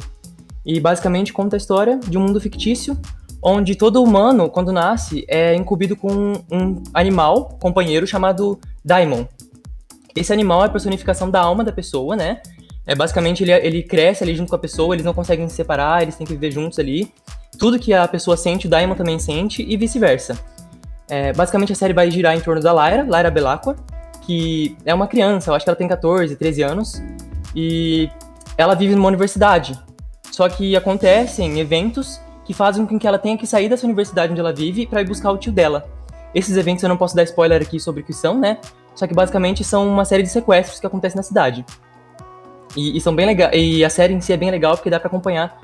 E 0.64 0.78
basicamente 0.80 1.32
conta 1.32 1.56
a 1.56 1.58
história 1.58 1.98
de 1.98 2.16
um 2.16 2.22
mundo 2.22 2.40
fictício 2.40 2.96
onde 3.42 3.74
todo 3.74 4.02
humano, 4.02 4.48
quando 4.48 4.72
nasce, 4.72 5.24
é 5.28 5.54
incumbido 5.54 5.96
com 5.96 6.34
um 6.50 6.82
animal 6.94 7.58
companheiro 7.60 8.06
chamado 8.06 8.60
Daimon. 8.84 9.24
Esse 10.14 10.32
animal 10.32 10.62
é 10.62 10.66
a 10.66 10.68
personificação 10.68 11.28
da 11.28 11.40
alma 11.40 11.64
da 11.64 11.72
pessoa, 11.72 12.14
né? 12.14 12.40
É, 12.86 12.94
basicamente, 12.94 13.42
ele, 13.42 13.52
ele 13.52 13.82
cresce 13.82 14.22
ali 14.22 14.34
junto 14.34 14.50
com 14.50 14.56
a 14.56 14.58
pessoa, 14.58 14.94
eles 14.94 15.04
não 15.04 15.14
conseguem 15.14 15.48
se 15.48 15.56
separar, 15.56 16.02
eles 16.02 16.14
têm 16.14 16.26
que 16.26 16.32
viver 16.32 16.52
juntos 16.52 16.78
ali 16.78 17.12
tudo 17.58 17.78
que 17.78 17.92
a 17.92 18.08
pessoa 18.08 18.36
sente, 18.36 18.66
o 18.66 18.70
Daimon 18.70 18.94
também 18.94 19.18
sente 19.18 19.62
e 19.62 19.76
vice-versa. 19.76 20.38
É, 21.08 21.32
basicamente 21.32 21.72
a 21.72 21.76
série 21.76 21.92
vai 21.92 22.10
girar 22.10 22.36
em 22.36 22.40
torno 22.40 22.60
da 22.60 22.72
Lyra, 22.72 23.02
Lyra 23.04 23.30
Belacqua, 23.30 23.76
que 24.22 24.76
é 24.84 24.94
uma 24.94 25.06
criança, 25.06 25.50
eu 25.50 25.54
acho 25.54 25.64
que 25.64 25.70
ela 25.70 25.76
tem 25.76 25.86
14, 25.86 26.34
13 26.34 26.62
anos, 26.62 27.02
e 27.54 28.08
ela 28.56 28.74
vive 28.74 28.94
numa 28.94 29.08
universidade. 29.08 29.78
Só 30.32 30.48
que 30.48 30.74
acontecem 30.74 31.60
eventos 31.60 32.18
que 32.44 32.54
fazem 32.54 32.86
com 32.86 32.98
que 32.98 33.06
ela 33.06 33.18
tenha 33.18 33.36
que 33.36 33.46
sair 33.46 33.68
dessa 33.68 33.84
universidade 33.84 34.32
onde 34.32 34.40
ela 34.40 34.52
vive 34.52 34.86
para 34.86 35.02
ir 35.02 35.06
buscar 35.06 35.30
o 35.30 35.36
tio 35.36 35.52
dela. 35.52 35.86
Esses 36.34 36.56
eventos 36.56 36.82
eu 36.82 36.88
não 36.88 36.96
posso 36.96 37.14
dar 37.14 37.22
spoiler 37.24 37.60
aqui 37.60 37.78
sobre 37.78 38.00
o 38.00 38.04
que 38.04 38.14
são, 38.14 38.40
né? 38.40 38.58
Só 38.94 39.06
que 39.06 39.14
basicamente 39.14 39.62
são 39.62 39.86
uma 39.86 40.06
série 40.06 40.22
de 40.22 40.30
sequestros 40.30 40.80
que 40.80 40.86
acontecem 40.86 41.16
na 41.16 41.22
cidade. 41.22 41.64
E, 42.74 42.96
e 42.96 43.00
são 43.00 43.14
bem 43.14 43.26
legal. 43.26 43.52
E 43.52 43.84
a 43.84 43.90
série 43.90 44.14
em 44.14 44.22
si 44.22 44.32
é 44.32 44.36
bem 44.36 44.50
legal 44.50 44.74
porque 44.74 44.88
dá 44.88 44.98
para 44.98 45.08
acompanhar 45.08 45.60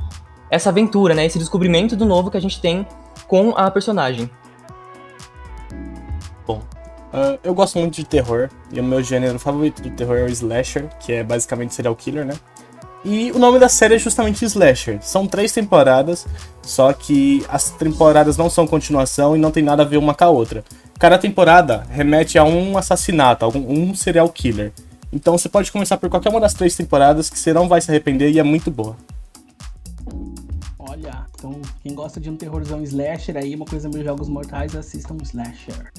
essa 0.50 0.68
aventura, 0.68 1.14
né? 1.14 1.24
Esse 1.24 1.38
descobrimento 1.38 1.96
do 1.96 2.04
novo 2.04 2.30
que 2.30 2.36
a 2.36 2.40
gente 2.40 2.60
tem 2.60 2.86
com 3.26 3.54
a 3.56 3.70
personagem. 3.70 4.30
Bom, 6.46 6.58
uh, 7.12 7.38
eu 7.42 7.54
gosto 7.54 7.78
muito 7.78 7.94
de 7.94 8.04
terror 8.04 8.50
e 8.70 8.78
o 8.80 8.84
meu 8.84 9.02
gênero 9.02 9.38
favorito 9.38 9.80
de 9.80 9.90
terror 9.90 10.18
é 10.18 10.24
o 10.24 10.28
slasher, 10.28 10.88
que 11.00 11.14
é 11.14 11.24
basicamente 11.24 11.74
serial 11.74 11.96
killer, 11.96 12.26
né? 12.26 12.34
E 13.04 13.30
o 13.30 13.38
nome 13.38 13.58
da 13.58 13.68
série 13.68 13.94
é 13.94 13.98
justamente 13.98 14.44
Slasher. 14.44 14.98
São 15.00 15.26
três 15.26 15.52
temporadas, 15.52 16.26
só 16.62 16.92
que 16.92 17.44
as 17.48 17.70
temporadas 17.70 18.36
não 18.36 18.50
são 18.50 18.66
continuação 18.66 19.36
e 19.36 19.38
não 19.38 19.50
tem 19.50 19.62
nada 19.62 19.82
a 19.82 19.86
ver 19.86 19.96
uma 19.96 20.14
com 20.14 20.24
a 20.24 20.28
outra. 20.28 20.64
Cada 20.98 21.16
temporada 21.16 21.86
remete 21.90 22.38
a 22.38 22.44
um 22.44 22.76
assassinato, 22.76 23.44
a 23.44 23.48
um 23.48 23.94
serial 23.94 24.28
killer. 24.28 24.72
Então 25.12 25.38
você 25.38 25.48
pode 25.48 25.70
começar 25.70 25.96
por 25.96 26.10
qualquer 26.10 26.28
uma 26.28 26.40
das 26.40 26.54
três 26.54 26.76
temporadas 26.76 27.30
que 27.30 27.38
você 27.38 27.52
não 27.52 27.68
vai 27.68 27.80
se 27.80 27.90
arrepender 27.90 28.30
e 28.30 28.38
é 28.38 28.42
muito 28.42 28.70
boa. 28.70 28.96
Olha, 30.78 31.24
então 31.34 31.60
quem 31.82 31.94
gosta 31.94 32.18
de 32.18 32.28
um 32.28 32.36
terrorzão 32.36 32.82
slasher 32.82 33.36
aí, 33.36 33.54
uma 33.54 33.64
coisa 33.64 33.88
meio 33.88 34.04
jogos 34.04 34.28
mortais, 34.28 34.74
assista 34.74 35.14
um 35.14 35.18
slasher. 35.22 35.92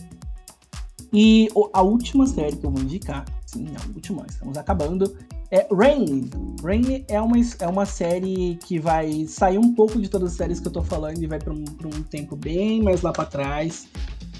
E 1.12 1.50
a 1.74 1.82
última 1.82 2.28
série 2.28 2.58
que 2.58 2.66
eu 2.66 2.70
vou 2.70 2.82
indicar, 2.82 3.26
sim, 3.46 3.68
a 3.76 3.88
última, 3.96 4.26
estamos 4.30 4.58
acabando, 4.58 5.16
é 5.52 5.68
Rain. 5.72 6.30
Rain 6.64 7.06
é 7.08 7.20
uma, 7.20 7.38
é 7.60 7.68
uma 7.68 7.86
série 7.86 8.58
que 8.66 8.80
vai 8.80 9.26
sair 9.26 9.58
um 9.58 9.74
pouco 9.74 10.00
de 10.00 10.08
todas 10.08 10.32
as 10.32 10.38
séries 10.38 10.60
que 10.60 10.68
eu 10.68 10.72
tô 10.72 10.82
falando 10.82 11.22
e 11.22 11.28
vai 11.28 11.40
para 11.40 11.54
um, 11.54 11.64
um 11.86 12.04
tempo 12.04 12.36
bem 12.36 12.82
mais 12.82 13.02
lá 13.02 13.12
para 13.12 13.26
trás, 13.26 13.88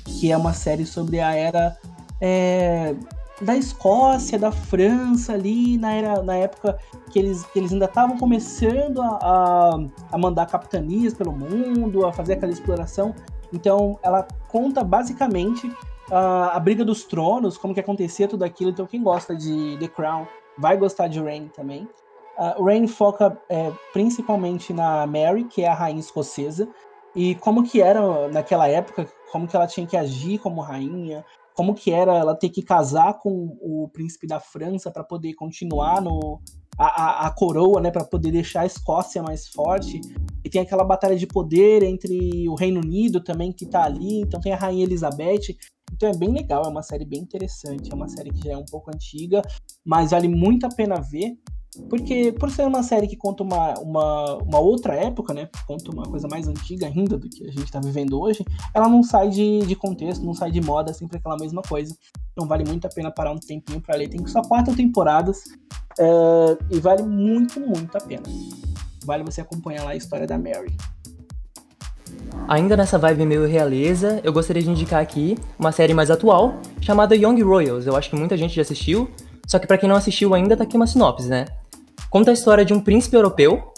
que 0.06 0.32
é 0.32 0.38
uma 0.38 0.54
série 0.54 0.86
sobre 0.86 1.20
a 1.20 1.34
era 1.34 1.78
é, 2.22 2.96
da 3.42 3.56
Escócia, 3.56 4.38
da 4.38 4.52
França 4.52 5.34
ali, 5.34 5.78
na, 5.78 5.94
era, 5.94 6.22
na 6.22 6.36
época 6.36 6.78
que 7.12 7.20
eles, 7.20 7.44
que 7.46 7.60
eles 7.60 7.72
ainda 7.72 7.86
estavam 7.86 8.18
começando 8.18 9.02
a, 9.02 9.20
a, 9.22 9.80
a 10.12 10.18
mandar 10.18 10.46
capitanias 10.46 11.14
pelo 11.14 11.32
mundo, 11.32 12.06
a 12.06 12.14
fazer 12.14 12.34
aquela 12.34 12.52
exploração. 12.52 13.16
Então 13.52 13.98
ela 14.04 14.28
conta 14.48 14.84
basicamente 14.84 15.72
a, 16.12 16.56
a 16.56 16.60
briga 16.60 16.86
dos 16.86 17.04
tronos, 17.04 17.58
como 17.58 17.74
que 17.74 17.80
acontecia 17.80 18.28
tudo 18.28 18.44
aquilo. 18.44 18.70
Então 18.72 18.86
quem 18.86 19.02
gosta 19.02 19.36
de 19.36 19.78
The 19.80 19.88
Crown 19.88 20.28
vai 20.60 20.78
gostar 20.78 21.08
de 21.08 21.20
Rain 21.20 21.48
também. 21.48 21.88
Uh, 22.38 22.64
Rain 22.64 22.88
foca 22.88 23.38
é, 23.50 23.72
principalmente 23.92 24.72
na 24.72 25.06
Mary, 25.06 25.44
que 25.44 25.64
é 25.64 25.68
a 25.68 25.74
rainha 25.74 26.00
escocesa, 26.00 26.70
e 27.16 27.36
como 27.36 27.64
que 27.64 27.82
era 27.82 28.30
naquela 28.30 28.68
época, 28.68 29.08
como 29.32 29.48
que 29.48 29.56
ela 29.56 29.68
tinha 29.68 29.86
que 29.86 29.98
agir 29.98 30.40
como 30.40 30.62
rainha, 30.62 31.26
como 31.54 31.74
que 31.74 31.92
era 31.92 32.16
ela 32.16 32.34
ter 32.34 32.50
que 32.50 32.62
casar 32.62 33.16
com 33.20 33.58
o 33.60 33.90
príncipe 33.92 34.26
da 34.26 34.40
França 34.40 34.90
para 34.90 35.04
poder 35.04 35.34
continuar 35.34 36.02
no 36.02 36.40
a, 36.78 36.86
a, 36.86 37.28
a 37.28 37.32
coroa, 37.32 37.82
né, 37.82 37.92
para 37.92 38.06
poder 38.06 38.32
deixar 38.32 38.62
a 38.62 38.66
Escócia 38.66 39.22
mais 39.22 39.50
forte. 39.50 40.00
E 40.46 40.50
tem 40.50 40.62
aquela 40.62 40.86
batalha 40.86 41.18
de 41.18 41.28
poder 41.28 41.84
entre 41.84 42.48
o 42.48 42.56
Reino 42.56 42.80
Unido 42.80 43.22
também 43.22 43.52
que 43.52 43.66
tá 43.66 43.84
ali, 43.84 44.22
então 44.22 44.40
tem 44.40 44.54
a 44.54 44.56
rainha 44.56 44.86
Elizabeth. 44.86 45.58
Então 46.00 46.10
é 46.10 46.16
bem 46.16 46.30
legal, 46.30 46.64
é 46.64 46.70
uma 46.70 46.82
série 46.82 47.04
bem 47.04 47.20
interessante, 47.20 47.92
é 47.92 47.94
uma 47.94 48.08
série 48.08 48.32
que 48.32 48.48
já 48.48 48.54
é 48.54 48.58
um 48.58 48.64
pouco 48.64 48.90
antiga, 48.90 49.42
mas 49.86 50.12
vale 50.12 50.30
muito 50.30 50.66
a 50.66 50.70
pena 50.70 50.96
ver. 50.96 51.38
Porque, 51.90 52.32
por 52.32 52.50
ser 52.50 52.66
uma 52.66 52.82
série 52.82 53.06
que 53.06 53.18
conta 53.18 53.44
uma, 53.44 53.74
uma, 53.80 54.38
uma 54.38 54.60
outra 54.60 54.96
época, 54.96 55.34
né? 55.34 55.50
Conta 55.68 55.92
uma 55.92 56.04
coisa 56.04 56.26
mais 56.30 56.48
antiga 56.48 56.88
ainda 56.88 57.18
do 57.18 57.30
que 57.30 57.46
a 57.46 57.52
gente 57.52 57.70
tá 57.70 57.82
vivendo 57.82 58.20
hoje, 58.20 58.46
ela 58.74 58.88
não 58.88 59.04
sai 59.04 59.30
de, 59.30 59.60
de 59.60 59.76
contexto, 59.76 60.26
não 60.26 60.34
sai 60.34 60.52
de 60.52 60.62
moda, 60.62 60.92
é 60.92 60.94
sempre 60.94 61.18
aquela 61.18 61.36
mesma 61.36 61.62
coisa. 61.62 61.94
Então 62.32 62.48
vale 62.48 62.64
muito 62.66 62.88
a 62.88 62.90
pena 62.90 63.12
parar 63.12 63.34
um 63.34 63.38
tempinho 63.38 63.82
pra 63.82 63.98
ler. 63.98 64.08
Tem 64.08 64.26
só 64.26 64.42
quatro 64.42 64.74
temporadas 64.74 65.44
é, 66.00 66.58
e 66.72 66.80
vale 66.80 67.04
muito, 67.04 67.60
muito 67.60 67.96
a 67.98 68.02
pena. 68.02 68.24
Vale 69.04 69.24
você 69.24 69.42
acompanhar 69.42 69.84
lá 69.84 69.92
a 69.92 69.96
história 69.98 70.26
da 70.26 70.38
Mary. 70.38 70.76
Ainda 72.48 72.76
nessa 72.76 72.98
vibe 72.98 73.26
meio 73.26 73.46
realeza, 73.46 74.20
eu 74.24 74.34
gostaria 74.34 74.62
de 74.62 74.70
indicar 74.70 75.02
aqui 75.02 75.38
uma 75.58 75.72
série 75.72 75.94
mais 75.94 76.10
atual, 76.10 76.60
chamada 76.82 77.16
Young 77.16 77.42
Royals. 77.44 77.86
Eu 77.86 77.96
acho 77.96 78.10
que 78.10 78.16
muita 78.16 78.36
gente 78.36 78.56
já 78.56 78.62
assistiu, 78.62 79.10
só 79.46 79.60
que 79.60 79.68
para 79.68 79.78
quem 79.78 79.88
não 79.88 79.96
assistiu 79.96 80.34
ainda, 80.34 80.58
tá 80.58 80.64
aqui 80.64 80.76
uma 80.76 80.88
sinopse, 80.88 81.28
né? 81.28 81.46
Conta 82.10 82.32
a 82.32 82.34
história 82.34 82.66
de 82.66 82.74
um 82.74 82.80
príncipe 82.80 83.16
europeu, 83.16 83.72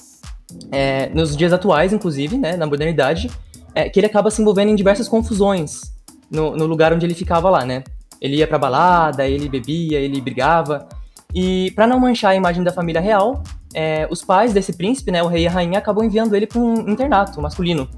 é, 0.71 1.09
nos 1.09 1.35
dias 1.35 1.53
atuais, 1.53 1.93
inclusive, 1.93 2.37
né, 2.37 2.55
na 2.55 2.65
modernidade, 2.65 3.29
é, 3.73 3.89
que 3.89 3.99
ele 3.99 4.07
acaba 4.07 4.29
se 4.29 4.41
envolvendo 4.41 4.69
em 4.69 4.75
diversas 4.75 5.07
confusões 5.07 5.81
no, 6.29 6.55
no 6.55 6.65
lugar 6.65 6.93
onde 6.93 7.05
ele 7.05 7.13
ficava 7.13 7.49
lá, 7.49 7.65
né? 7.65 7.83
Ele 8.21 8.37
ia 8.37 8.47
pra 8.47 8.57
balada, 8.57 9.27
ele 9.27 9.49
bebia, 9.49 9.99
ele 9.99 10.21
brigava. 10.21 10.87
E 11.33 11.71
para 11.71 11.87
não 11.87 11.99
manchar 11.99 12.31
a 12.31 12.35
imagem 12.35 12.63
da 12.63 12.71
família 12.71 13.01
real, 13.01 13.41
é, 13.73 14.07
os 14.09 14.23
pais 14.23 14.53
desse 14.53 14.73
príncipe, 14.73 15.11
né, 15.11 15.23
o 15.23 15.27
rei 15.27 15.43
e 15.43 15.47
a 15.47 15.51
rainha, 15.51 15.79
acabam 15.79 16.05
enviando 16.05 16.35
ele 16.35 16.45
para 16.45 16.59
um 16.59 16.89
internato 16.89 17.41
masculino. 17.41 17.89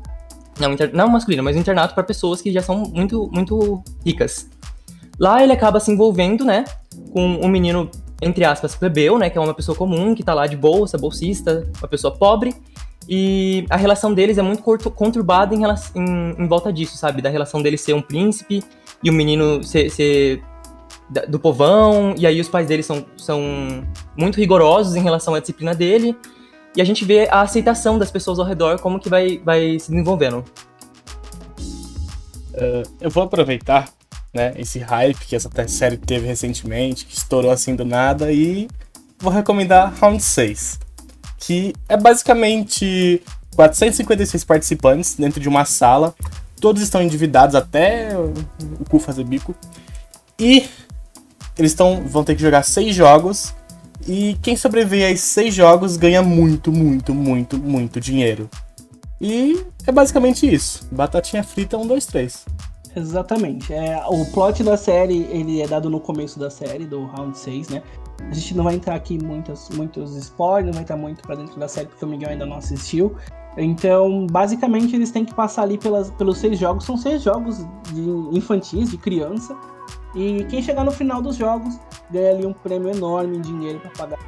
Não, 0.59 0.73
inter, 0.73 0.91
não 0.93 1.07
masculino, 1.07 1.43
mas 1.43 1.55
um 1.55 1.59
internato 1.59 1.93
para 1.93 2.03
pessoas 2.03 2.41
que 2.41 2.51
já 2.51 2.61
são 2.61 2.83
muito, 2.93 3.29
muito 3.31 3.83
ricas. 4.05 4.49
Lá 5.19 5.43
ele 5.43 5.53
acaba 5.53 5.79
se 5.79 5.91
envolvendo, 5.91 6.43
né, 6.43 6.65
com 7.11 7.21
um 7.21 7.47
menino 7.47 7.89
entre 8.21 8.45
aspas, 8.45 8.75
plebeu, 8.75 9.17
né, 9.17 9.29
que 9.29 9.37
é 9.37 9.41
uma 9.41 9.53
pessoa 9.53 9.77
comum, 9.77 10.15
que 10.15 10.23
tá 10.23 10.33
lá 10.33 10.47
de 10.47 10.55
bolsa, 10.55 10.97
bolsista, 10.97 11.67
uma 11.79 11.87
pessoa 11.87 12.15
pobre, 12.15 12.55
e 13.07 13.65
a 13.69 13.75
relação 13.75 14.13
deles 14.13 14.37
é 14.37 14.41
muito 14.41 14.63
conturbada 14.63 15.53
em, 15.53 15.63
em, 15.63 16.35
em, 16.39 16.47
volta 16.47 16.71
disso, 16.71 16.97
sabe? 16.97 17.21
Da 17.21 17.29
relação 17.29 17.61
dele 17.61 17.77
ser 17.77 17.93
um 17.93 18.01
príncipe 18.01 18.63
e 19.03 19.09
o 19.09 19.13
menino 19.13 19.61
ser, 19.61 19.89
ser 19.89 20.41
do 21.27 21.37
povão, 21.37 22.15
e 22.17 22.25
aí 22.25 22.39
os 22.39 22.47
pais 22.47 22.65
dele 22.65 22.81
são, 22.81 23.05
são 23.17 23.41
muito 24.17 24.37
rigorosos 24.37 24.95
em 24.95 25.01
relação 25.01 25.35
à 25.35 25.39
disciplina 25.39 25.75
dele, 25.75 26.15
e 26.75 26.81
a 26.81 26.85
gente 26.85 27.05
vê 27.05 27.27
a 27.29 27.41
aceitação 27.41 27.99
das 27.99 28.11
pessoas 28.11 28.39
ao 28.39 28.45
redor, 28.45 28.79
como 28.79 28.99
que 28.99 29.09
vai, 29.09 29.37
vai 29.43 29.77
se 29.79 29.91
desenvolvendo. 29.91 30.43
Uh, 32.53 32.83
eu 32.99 33.09
vou 33.09 33.23
aproveitar 33.23 33.89
né, 34.33 34.53
esse 34.57 34.79
hype 34.79 35.25
que 35.25 35.35
essa 35.35 35.49
série 35.67 35.97
teve 35.97 36.25
recentemente, 36.25 37.05
que 37.05 37.15
estourou 37.15 37.51
assim 37.51 37.75
do 37.75 37.85
nada, 37.85 38.31
e 38.31 38.67
vou 39.19 39.31
recomendar 39.31 39.93
Round 39.99 40.21
6, 40.21 40.79
que 41.37 41.73
é 41.87 41.95
basicamente 41.95 43.21
456 43.55 44.43
participantes 44.43 45.15
dentro 45.15 45.39
de 45.39 45.47
uma 45.47 45.65
sala, 45.65 46.15
todos 46.59 46.81
estão 46.81 47.01
endividados 47.01 47.55
até 47.55 48.17
o 48.17 48.85
cu 48.89 48.97
fazer 48.97 49.23
bico, 49.23 49.55
e 50.39 50.67
eles 51.57 51.73
tão, 51.75 52.03
vão 52.07 52.23
ter 52.23 52.35
que 52.35 52.41
jogar 52.41 52.63
seis 52.63 52.95
jogos, 52.95 53.53
e 54.07 54.37
quem 54.41 54.55
sobreviver 54.55 55.13
a 55.13 55.17
seis 55.17 55.53
jogos 55.53 55.97
ganha 55.97 56.21
muito, 56.21 56.71
muito, 56.71 57.13
muito, 57.13 57.57
muito 57.57 57.99
dinheiro. 57.99 58.49
E 59.19 59.65
é 59.87 59.91
basicamente 59.91 60.51
isso. 60.51 60.87
Batatinha 60.91 61.43
frita, 61.43 61.77
um, 61.77 61.87
dois, 61.87 62.05
três. 62.05 62.45
Exatamente. 62.95 63.73
É, 63.73 64.03
o 64.07 64.25
plot 64.25 64.63
da 64.63 64.77
série, 64.77 65.23
ele 65.31 65.61
é 65.61 65.67
dado 65.67 65.89
no 65.89 65.99
começo 65.99 66.37
da 66.39 66.49
série, 66.49 66.85
do 66.85 67.05
round 67.05 67.37
6, 67.37 67.69
né? 67.69 67.81
A 68.19 68.33
gente 68.33 68.55
não 68.55 68.63
vai 68.63 68.75
entrar 68.75 68.95
aqui 68.95 69.21
muitos, 69.21 69.69
muitos 69.69 70.15
spoilers, 70.15 70.67
não 70.67 70.73
vai 70.73 70.83
entrar 70.83 70.97
muito 70.97 71.21
pra 71.23 71.35
dentro 71.35 71.59
da 71.59 71.67
série, 71.67 71.87
porque 71.87 72.05
o 72.05 72.07
Miguel 72.07 72.29
ainda 72.29 72.45
não 72.45 72.57
assistiu. 72.57 73.15
Então, 73.57 74.27
basicamente, 74.27 74.95
eles 74.95 75.11
têm 75.11 75.25
que 75.25 75.33
passar 75.33 75.63
ali 75.63 75.77
pelas, 75.77 76.09
pelos 76.11 76.37
seis 76.37 76.57
jogos. 76.57 76.85
São 76.85 76.97
seis 76.97 77.21
jogos 77.21 77.65
de 77.91 78.37
infantis, 78.37 78.91
de 78.91 78.97
criança. 78.97 79.55
E 80.15 80.43
quem 80.45 80.61
chegar 80.61 80.83
no 80.83 80.91
final 80.91 81.21
dos 81.21 81.35
jogos 81.35 81.79
ganha 82.11 82.31
ali 82.31 82.45
um 82.45 82.53
prêmio 82.53 82.89
enorme 82.89 83.37
em 83.37 83.41
dinheiro 83.41 83.79
para 83.79 83.91
pagar. 83.91 84.19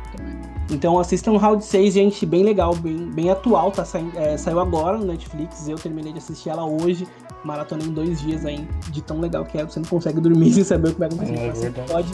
Então 0.71 0.97
assistam 0.97 1.31
o 1.33 1.37
Round 1.37 1.63
6, 1.63 1.93
gente, 1.93 2.25
bem 2.25 2.43
legal, 2.43 2.75
bem, 2.75 3.11
bem 3.11 3.29
atual, 3.29 3.71
tá 3.71 3.85
saindo, 3.85 4.17
é, 4.17 4.35
saiu 4.35 4.59
agora 4.59 4.97
no 4.97 5.05
Netflix, 5.05 5.67
eu 5.67 5.77
terminei 5.77 6.11
de 6.11 6.17
assistir 6.17 6.49
ela 6.49 6.65
hoje, 6.65 7.07
maratonei 7.43 7.87
em 7.87 7.93
dois 7.93 8.19
dias 8.19 8.43
aí, 8.45 8.67
de 8.89 9.01
tão 9.03 9.19
legal 9.19 9.45
que 9.45 9.59
é, 9.59 9.63
você 9.63 9.79
não 9.79 9.87
consegue 9.87 10.19
dormir 10.19 10.51
sem 10.53 10.63
saber 10.63 10.89
o 10.89 10.93
que 10.93 10.99
vai 10.99 11.07
acontecer 11.07 11.37
é, 11.37 11.51
você 11.51 11.69
pode, 11.69 12.11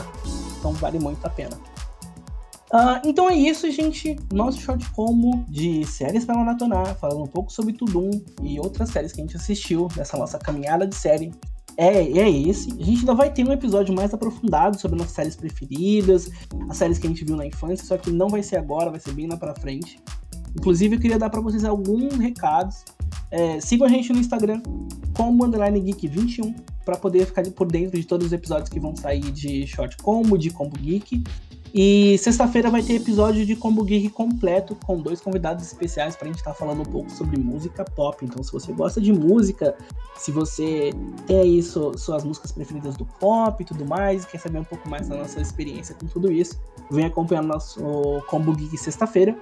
então 0.60 0.74
vale 0.74 1.00
muito 1.00 1.26
a 1.26 1.30
pena. 1.30 1.58
Uh, 2.74 3.06
então 3.06 3.30
é 3.30 3.36
isso, 3.36 3.70
gente. 3.70 4.18
Nosso 4.32 4.62
short 4.62 4.90
como 4.92 5.44
de 5.50 5.86
séries 5.86 6.24
para 6.24 6.38
maratonar, 6.38 6.96
falando 6.96 7.24
um 7.24 7.28
pouco 7.28 7.52
sobre 7.52 7.74
Tudum 7.74 8.10
e 8.42 8.60
outras 8.62 8.90
séries 8.90 9.12
que 9.12 9.20
a 9.20 9.26
gente 9.26 9.36
assistiu 9.36 9.90
nessa 9.98 10.18
nossa 10.18 10.40
caminhada 10.40 10.88
de 10.88 10.96
série 10.96 11.34
é, 11.78 12.20
é 12.20 12.30
esse. 12.30 12.72
A 12.72 12.84
gente 12.84 13.00
ainda 13.00 13.14
vai 13.14 13.32
ter 13.32 13.48
um 13.48 13.52
episódio 13.52 13.94
mais 13.94 14.14
aprofundado 14.14 14.80
sobre 14.80 14.98
nossas 14.98 15.14
séries 15.14 15.36
preferidas, 15.36 16.30
as 16.70 16.78
séries 16.78 16.98
que 16.98 17.08
a 17.08 17.10
gente 17.10 17.26
viu 17.26 17.36
na 17.36 17.46
infância, 17.46 17.86
só 17.86 17.98
que 17.98 18.12
não 18.12 18.30
vai 18.30 18.44
ser 18.44 18.58
agora, 18.58 18.90
vai 18.90 19.00
ser 19.00 19.14
bem 19.14 19.28
lá 19.28 19.38
pra 19.38 19.56
frente. 19.56 20.00
Inclusive, 20.58 20.96
eu 20.96 21.00
queria 21.00 21.18
dar 21.18 21.30
para 21.30 21.42
vocês 21.42 21.64
alguns 21.64 22.16
recados. 22.16 22.84
É, 23.30 23.60
sigam 23.62 23.88
a 23.88 23.90
gente 23.90 24.12
no 24.12 24.20
Instagram, 24.20 24.62
como 25.16 25.46
underline 25.46 25.80
geek 25.80 26.08
21, 26.08 26.54
para 26.84 26.98
poder 26.98 27.26
ficar 27.26 27.44
por 27.52 27.68
dentro 27.68 27.98
de 27.98 28.06
todos 28.06 28.28
os 28.28 28.34
episódios 28.34 28.70
que 28.70 28.80
vão 28.80 28.96
sair 28.96 29.32
de 29.32 29.66
Short 29.66 29.96
Combo, 29.98 30.38
de 30.38 30.50
Combo 30.50 30.78
Geek. 30.78 31.24
E 31.74 32.18
sexta-feira 32.18 32.70
vai 32.70 32.84
ter 32.84 32.96
episódio 32.96 33.46
de 33.46 33.56
Combo 33.56 33.84
Geek 33.86 34.10
completo 34.10 34.76
com 34.86 35.00
dois 35.00 35.22
convidados 35.22 35.66
especiais 35.66 36.18
para 36.18 36.26
a 36.26 36.28
gente 36.28 36.40
estar 36.40 36.52
tá 36.52 36.58
falando 36.58 36.82
um 36.82 36.86
pouco 36.86 37.10
sobre 37.10 37.40
música 37.40 37.86
pop. 37.86 38.26
Então, 38.26 38.44
se 38.44 38.52
você 38.52 38.74
gosta 38.74 39.00
de 39.00 39.14
música, 39.14 39.78
se 40.18 40.32
você 40.32 40.90
tem 41.26 41.40
aí 41.40 41.64
suas 41.64 42.26
músicas 42.26 42.52
preferidas 42.52 42.98
do 42.98 43.06
pop 43.06 43.64
e 43.64 43.66
tudo 43.66 43.86
mais, 43.86 44.26
quer 44.26 44.38
saber 44.40 44.60
um 44.60 44.66
pouco 44.66 44.90
mais 44.90 45.08
da 45.08 45.16
nossa 45.16 45.40
experiência 45.40 45.96
com 45.96 46.08
tudo 46.08 46.30
isso, 46.30 46.60
vem 46.90 47.06
acompanhar 47.06 47.42
nosso 47.42 47.82
Combo 48.28 48.54
Geek 48.54 48.78
sexta-feira. 48.78 49.38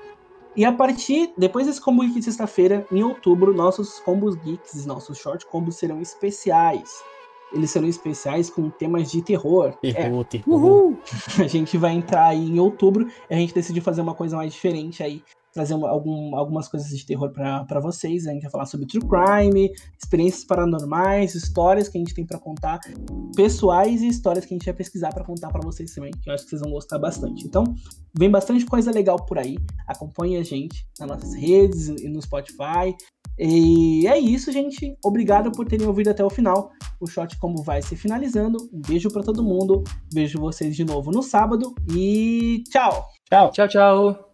E 0.56 0.64
a 0.64 0.72
partir, 0.72 1.34
depois 1.36 1.66
desse 1.66 1.82
Combo 1.82 2.04
Geek 2.04 2.22
sexta-feira, 2.22 2.86
em 2.92 3.02
outubro, 3.02 3.56
nossos 3.56 4.00
Combos 4.02 4.36
Geeks, 4.36 4.86
nossos 4.86 5.18
Short 5.18 5.48
Combos 5.48 5.78
serão 5.78 6.00
especiais. 6.00 7.02
Eles 7.52 7.72
serão 7.72 7.88
especiais 7.88 8.50
com 8.50 8.70
temas 8.70 9.12
de 9.12 9.22
terror. 9.22 9.74
Terror, 9.82 10.22
é. 10.22 10.24
terror. 10.24 10.54
Uhul! 10.54 11.00
A 11.40 11.48
gente 11.48 11.78
vai 11.78 11.94
entrar 11.94 12.28
aí 12.28 12.46
em 12.46 12.60
outubro 12.60 13.08
e 13.30 13.34
a 13.34 13.38
gente 13.38 13.54
decidiu 13.54 13.82
fazer 13.82 14.02
uma 14.02 14.14
coisa 14.14 14.36
mais 14.36 14.54
diferente 14.54 15.02
aí. 15.02 15.24
Trazer 15.52 15.74
uma, 15.74 15.90
algum, 15.90 16.36
algumas 16.36 16.68
coisas 16.68 16.90
de 16.96 17.04
terror 17.04 17.32
para 17.32 17.80
vocês. 17.80 18.28
A 18.28 18.32
gente 18.32 18.44
vai 18.44 18.52
falar 18.52 18.66
sobre 18.68 18.86
true 18.86 19.02
crime, 19.02 19.72
experiências 19.98 20.44
paranormais, 20.46 21.34
histórias 21.34 21.90
que 21.90 21.98
a 21.98 22.02
gente 22.02 22.14
tem 22.14 22.26
para 22.26 22.38
contar, 22.38 22.80
pessoais 23.36 24.02
e 24.04 24.08
histórias 24.08 24.46
que 24.46 24.54
a 24.54 24.58
gente 24.58 24.66
vai 24.66 24.76
pesquisar 24.76 25.12
para 25.12 25.24
contar 25.24 25.50
para 25.50 25.62
vocês 25.62 25.92
também, 25.94 26.12
que 26.12 26.30
eu 26.30 26.34
acho 26.36 26.44
que 26.44 26.52
vocês 26.52 26.62
vão 26.62 26.72
gostar 26.72 27.00
bastante. 27.00 27.46
Então, 27.48 27.64
vem 28.18 28.30
bastante 28.30 28.64
coisa 28.66 28.92
legal 28.92 29.18
por 29.26 29.40
aí. 29.40 29.58
Acompanhe 29.88 30.38
a 30.38 30.44
gente 30.44 30.86
nas 31.00 31.10
nossas 31.10 31.34
redes 31.34 31.88
e 31.88 32.08
no 32.08 32.22
Spotify. 32.22 32.96
E 33.40 34.06
é 34.06 34.20
isso, 34.20 34.52
gente. 34.52 34.98
Obrigado 35.04 35.52
por 35.52 35.66
terem 35.66 35.88
ouvido 35.88 36.10
até 36.10 36.24
o 36.24 36.30
final. 36.30 36.72
O 37.00 37.08
shot 37.08 37.38
como 37.38 37.64
vai 37.64 37.82
se 37.82 37.96
finalizando. 37.96 38.70
Um 38.74 38.82
beijo 38.82 39.10
para 39.10 39.24
todo 39.24 39.42
mundo. 39.42 39.84
Vejo 40.14 40.40
vocês 40.40 40.76
de 40.76 40.84
novo 40.84 41.10
no 41.12 41.24
sábado 41.24 41.74
e 41.90 42.64
tchau. 42.70 43.08
Tchau. 43.30 43.52
Tchau, 43.52 43.68
tchau. 43.68 44.29